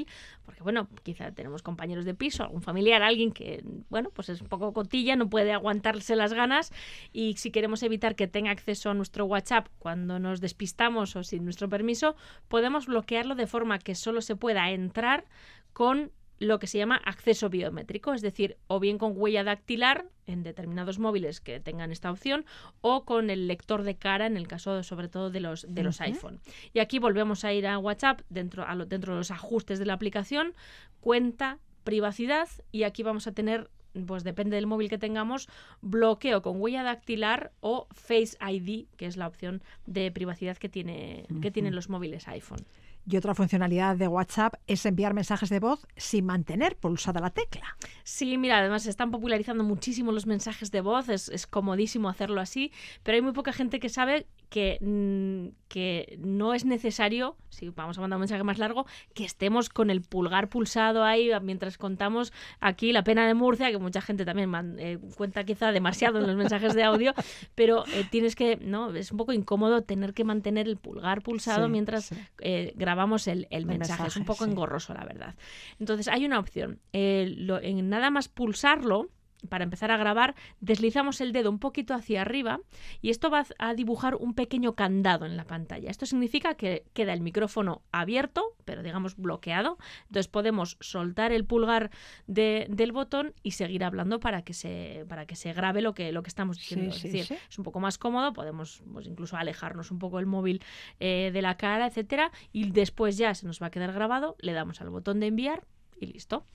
porque 0.46 0.64
bueno, 0.64 0.88
quizá 1.04 1.32
tenemos 1.32 1.62
compañeros 1.62 2.06
de 2.06 2.14
piso, 2.14 2.44
algún 2.44 2.62
familiar, 2.62 3.02
alguien 3.04 3.32
que 3.32 3.64
bueno, 3.90 4.10
pues 4.14 4.30
es 4.30 4.42
un 4.42 4.48
poco 4.48 4.74
cotilla, 4.74 5.16
no 5.16 5.30
puede 5.30 5.54
aguantarse 5.54 6.16
las 6.16 6.34
ganas 6.34 6.72
y 7.12 7.36
si 7.38 7.52
queremos 7.52 7.84
evitar 7.84 8.16
que 8.16 8.28
tenga 8.28 8.52
acceso 8.52 8.90
a 8.90 8.94
nuestro 8.94 9.26
WhatsApp 9.26 9.68
cuando 9.80 10.20
nos 10.20 10.42
despistamos 10.42 11.16
o 11.16 11.24
sin 11.24 11.44
nuestro 11.44 11.70
permiso, 11.70 12.16
podemos 12.48 12.88
bloquearlo 12.88 13.36
de 13.36 13.48
forma 13.48 13.80
que 13.80 13.96
solo 13.96 14.22
se 14.22 14.36
pueda 14.36 14.70
entrar 14.72 15.26
con 15.74 16.12
lo 16.42 16.58
que 16.58 16.66
se 16.66 16.80
llama 16.80 16.96
acceso 17.06 17.50
biométrico, 17.50 18.14
es 18.14 18.22
decir, 18.22 18.58
o 18.66 18.80
bien 18.80 18.98
con 18.98 19.14
huella 19.16 19.44
dactilar 19.44 20.08
en 20.26 20.42
determinados 20.42 20.98
móviles 20.98 21.40
que 21.40 21.60
tengan 21.60 21.92
esta 21.92 22.10
opción 22.12 22.46
o 22.82 23.06
con 23.06 23.30
el 23.30 23.48
lector 23.48 23.84
de 23.84 23.96
cara 23.96 24.26
en 24.26 24.38
el 24.38 24.48
caso 24.48 24.82
sobre 24.82 25.08
todo 25.08 25.30
de 25.30 25.40
los 25.40 25.68
de 25.70 25.84
los 25.84 26.02
iPhone. 26.02 26.40
Y 26.74 26.80
aquí 26.80 26.98
volvemos 26.98 27.46
a 27.46 27.54
ir 27.54 27.68
a 27.68 27.78
WhatsApp 27.78 28.22
dentro 28.30 28.66
a 28.66 28.74
lo- 28.74 28.88
dentro 28.88 29.14
de 29.14 29.20
los 29.20 29.30
ajustes 29.30 29.78
de 29.78 29.86
la 29.86 29.94
aplicación, 29.94 30.54
cuenta, 31.00 31.60
privacidad 31.84 32.48
y 32.72 32.84
aquí 32.84 33.04
vamos 33.04 33.28
a 33.28 33.34
tener 33.34 33.70
pues 34.08 34.24
depende 34.24 34.56
del 34.56 34.68
móvil 34.68 34.90
que 34.90 34.98
tengamos, 34.98 35.50
bloqueo 35.82 36.42
con 36.42 36.62
huella 36.62 36.82
dactilar 36.82 37.52
o 37.60 37.88
Face 37.92 38.38
ID, 38.40 38.86
que 38.96 39.06
es 39.06 39.18
la 39.18 39.28
opción 39.28 39.62
de 39.86 40.10
privacidad 40.12 40.56
que 40.58 40.70
tiene 40.70 41.26
que 41.42 41.52
tienen 41.52 41.76
los 41.76 41.90
móviles 41.90 42.28
iPhone. 42.30 42.66
Y 43.10 43.18
otra 43.18 43.34
funcionalidad 43.36 43.96
de 43.98 44.08
WhatsApp 44.08 44.54
es 44.68 44.86
enviar 44.86 45.14
mensajes 45.14 45.50
de 45.50 45.60
voz 45.60 45.86
sin 45.96 46.26
mantener 46.26 46.76
pulsada 46.78 47.20
la 47.20 47.30
tecla. 47.32 47.76
Sí, 48.04 48.38
mira, 48.38 48.60
además 48.60 48.84
se 48.84 48.90
están 48.90 49.12
popularizando 49.12 49.64
muchísimo 49.64 50.12
los 50.12 50.26
mensajes 50.28 50.72
de 50.72 50.82
voz, 50.82 51.10
es, 51.10 51.30
es 51.30 51.48
comodísimo 51.48 52.10
hacerlo 52.10 52.42
así, 52.42 52.72
pero 53.04 53.16
hay 53.16 53.22
muy 53.22 53.32
poca 53.34 53.54
gente 53.54 53.80
que 53.80 53.90
sabe 53.90 54.28
que, 54.50 54.78
mm, 54.82 55.56
que 55.70 56.18
no 56.22 56.54
es 56.54 56.66
necesario, 56.66 57.38
si 57.50 57.70
vamos 57.70 57.98
a 57.98 58.02
mandar 58.02 58.18
un 58.18 58.22
mensaje 58.22 58.44
más 58.44 58.58
largo, 58.60 58.86
que 59.14 59.24
estemos 59.24 59.70
con 59.70 59.90
el 59.90 60.02
pulgar 60.02 60.50
pulsado 60.50 61.04
ahí 61.04 61.30
mientras 61.42 61.78
contamos 61.78 62.34
aquí 62.60 62.92
la 62.92 63.04
pena 63.04 63.26
de 63.26 63.34
Murcia, 63.34 63.72
que 63.72 63.78
mucha 63.78 64.02
gente 64.02 64.26
también 64.26 64.50
man- 64.50 64.76
eh, 64.78 65.00
cuenta 65.16 65.44
quizá 65.46 65.72
demasiado 65.72 66.20
en 66.20 66.28
los 66.28 66.36
mensajes 66.36 66.74
de 66.76 66.84
audio, 66.84 67.14
pero 67.56 67.86
eh, 67.94 68.06
tienes 68.10 68.36
que, 68.36 68.58
¿no? 68.58 68.94
Es 68.94 69.12
un 69.12 69.18
poco 69.18 69.32
incómodo 69.34 69.82
tener 69.84 70.14
que 70.14 70.24
mantener 70.26 70.68
el 70.68 70.76
pulgar 70.78 71.22
pulsado 71.22 71.66
Sí, 71.68 71.72
mientras 71.72 72.06
sí. 72.06 72.16
eh, 72.42 72.74
grabamos 72.76 72.91
grabamos 72.92 73.28
el, 73.28 73.48
el 73.52 73.66
mensaje. 73.66 74.08
Es 74.08 74.18
un 74.18 74.26
poco 74.26 74.44
sí. 74.44 74.52
engorroso, 74.52 74.94
la 74.94 75.06
verdad. 75.06 75.34
Entonces 75.80 76.08
hay 76.10 76.26
una 76.26 76.40
opción. 76.40 76.80
Eh, 76.92 77.34
lo- 77.38 77.62
en 77.62 77.88
nada 77.90 78.10
más 78.10 78.28
pulsarlo, 78.28 79.10
para 79.50 79.64
empezar 79.64 79.92
a 79.92 79.98
grabar, 79.98 80.36
deslizamos 80.60 81.20
el 81.22 81.32
dedo 81.34 81.50
un 81.50 81.60
poquito 81.60 81.94
hacia 81.94 82.22
arriba 82.22 82.60
y 83.02 83.10
esto 83.10 83.30
va 83.30 83.46
a 83.58 83.74
dibujar 83.74 84.16
un 84.16 84.34
pequeño 84.34 84.76
candado 84.76 85.26
en 85.26 85.36
la 85.38 85.46
pantalla. 85.46 85.90
Esto 85.90 86.06
significa 86.06 86.56
que 86.56 86.84
queda 86.94 87.14
el 87.14 87.22
micrófono 87.22 87.82
abierto, 87.92 88.44
pero 88.66 88.84
digamos 88.84 89.16
bloqueado. 89.18 89.78
Entonces 90.08 90.28
podemos 90.28 90.78
soltar 90.80 91.32
el 91.32 91.46
pulgar 91.46 91.90
de- 92.28 92.68
del 92.70 92.92
botón 92.92 93.34
y 93.44 93.52
seguir 93.52 93.84
hablando 93.84 94.20
para 94.20 94.44
que 94.44 94.54
se, 94.54 95.06
para 95.10 95.26
que 95.26 95.36
se 95.36 95.54
grabe 95.54 95.82
lo 95.82 95.94
que, 95.94 96.12
lo 96.12 96.24
que 96.24 96.30
estamos 96.30 96.58
diciendo. 96.58 96.92
Sí, 96.92 96.96
es 96.98 97.02
sí, 97.02 97.08
decir, 97.10 97.26
sí. 97.38 97.44
es 97.50 97.58
un 97.58 97.64
poco 97.64 97.80
más 97.80 97.98
cómodo, 97.98 98.34
podemos 98.34 98.84
pues, 98.94 99.08
incluso 99.08 99.38
alejarnos 99.38 99.92
un 99.92 100.00
poco 100.00 100.20
el 100.20 100.26
móvil 100.26 100.64
eh, 101.00 101.32
de 101.34 101.42
la 101.42 101.58
cara, 101.58 101.88
etcétera, 101.88 102.32
y 102.54 102.72
después 102.72 103.18
ya 103.18 103.34
se 103.34 103.46
nos 103.48 103.62
va 103.62 103.68
a 103.68 103.72
quedar 103.72 103.92
grabado, 103.92 104.36
le 104.40 104.54
damos 104.54 104.82
al 104.82 104.90
botón 104.90 105.20
de 105.20 105.28
enviar 105.28 105.64
y 106.00 106.06
listo. 106.08 106.46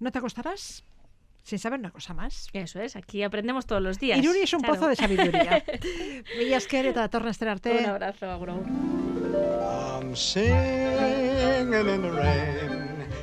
¿No 0.00 0.10
te 0.10 0.18
acostarás 0.18 0.84
sin 1.42 1.58
saber 1.58 1.78
una 1.80 1.90
cosa 1.90 2.14
más? 2.14 2.48
Eso 2.52 2.80
es, 2.80 2.96
aquí 2.96 3.22
aprendemos 3.22 3.66
todos 3.66 3.82
los 3.82 3.98
días. 3.98 4.18
Iruri 4.18 4.40
es 4.40 4.52
un 4.52 4.60
Claro. 4.60 4.74
pozo 4.76 4.88
de 4.88 4.96
sabiduría. 4.96 5.64
Mila 6.38 6.56
esker 6.56 6.86
eta 6.86 7.08
torna 7.08 7.26
Un 7.26 7.30
esterarte. 7.30 7.84
abrazo, 7.84 8.44
rain. 8.44 9.72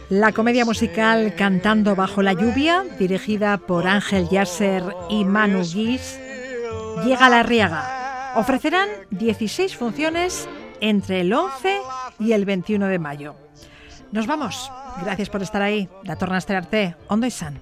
La 0.09 0.31
comedia 0.31 0.65
musical 0.65 1.35
Cantando 1.35 1.95
bajo 1.95 2.21
la 2.21 2.33
lluvia, 2.33 2.83
dirigida 2.97 3.57
por 3.57 3.87
Ángel 3.87 4.27
Yasser 4.29 4.83
y 5.09 5.23
Manu 5.23 5.61
Guis, 5.63 6.19
llega 7.05 7.27
a 7.27 7.29
la 7.29 7.43
Riaga. 7.43 8.33
Ofrecerán 8.35 8.89
16 9.11 9.75
funciones 9.75 10.47
entre 10.81 11.21
el 11.21 11.33
11 11.33 11.77
y 12.19 12.31
el 12.33 12.45
21 12.45 12.87
de 12.87 12.99
mayo. 12.99 13.35
Nos 14.11 14.27
vamos. 14.27 14.71
Gracias 15.03 15.29
por 15.29 15.41
estar 15.43 15.61
ahí. 15.61 15.87
Da 16.03 16.15
torna 16.15 16.37
esterarte. 16.37 16.95
Ondo 17.07 17.27
izan. 17.27 17.61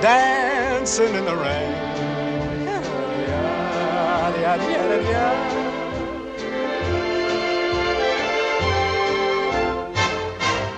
dancing 0.00 1.14
in 1.14 1.24
the 1.24 1.36
rain. 1.36 1.90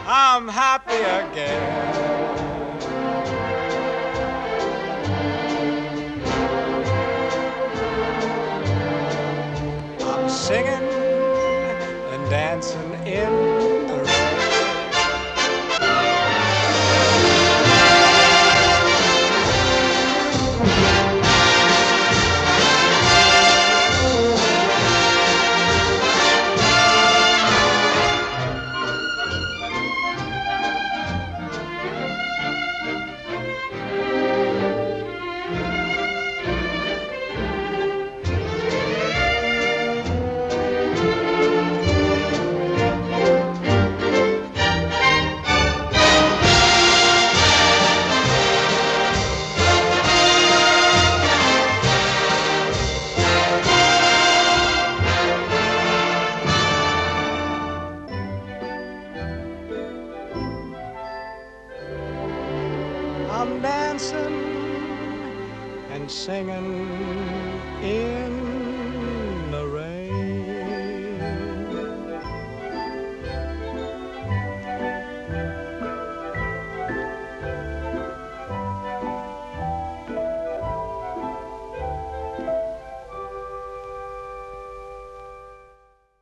I'm 0.04 0.48
happy 0.48 0.96
again. 0.96 2.31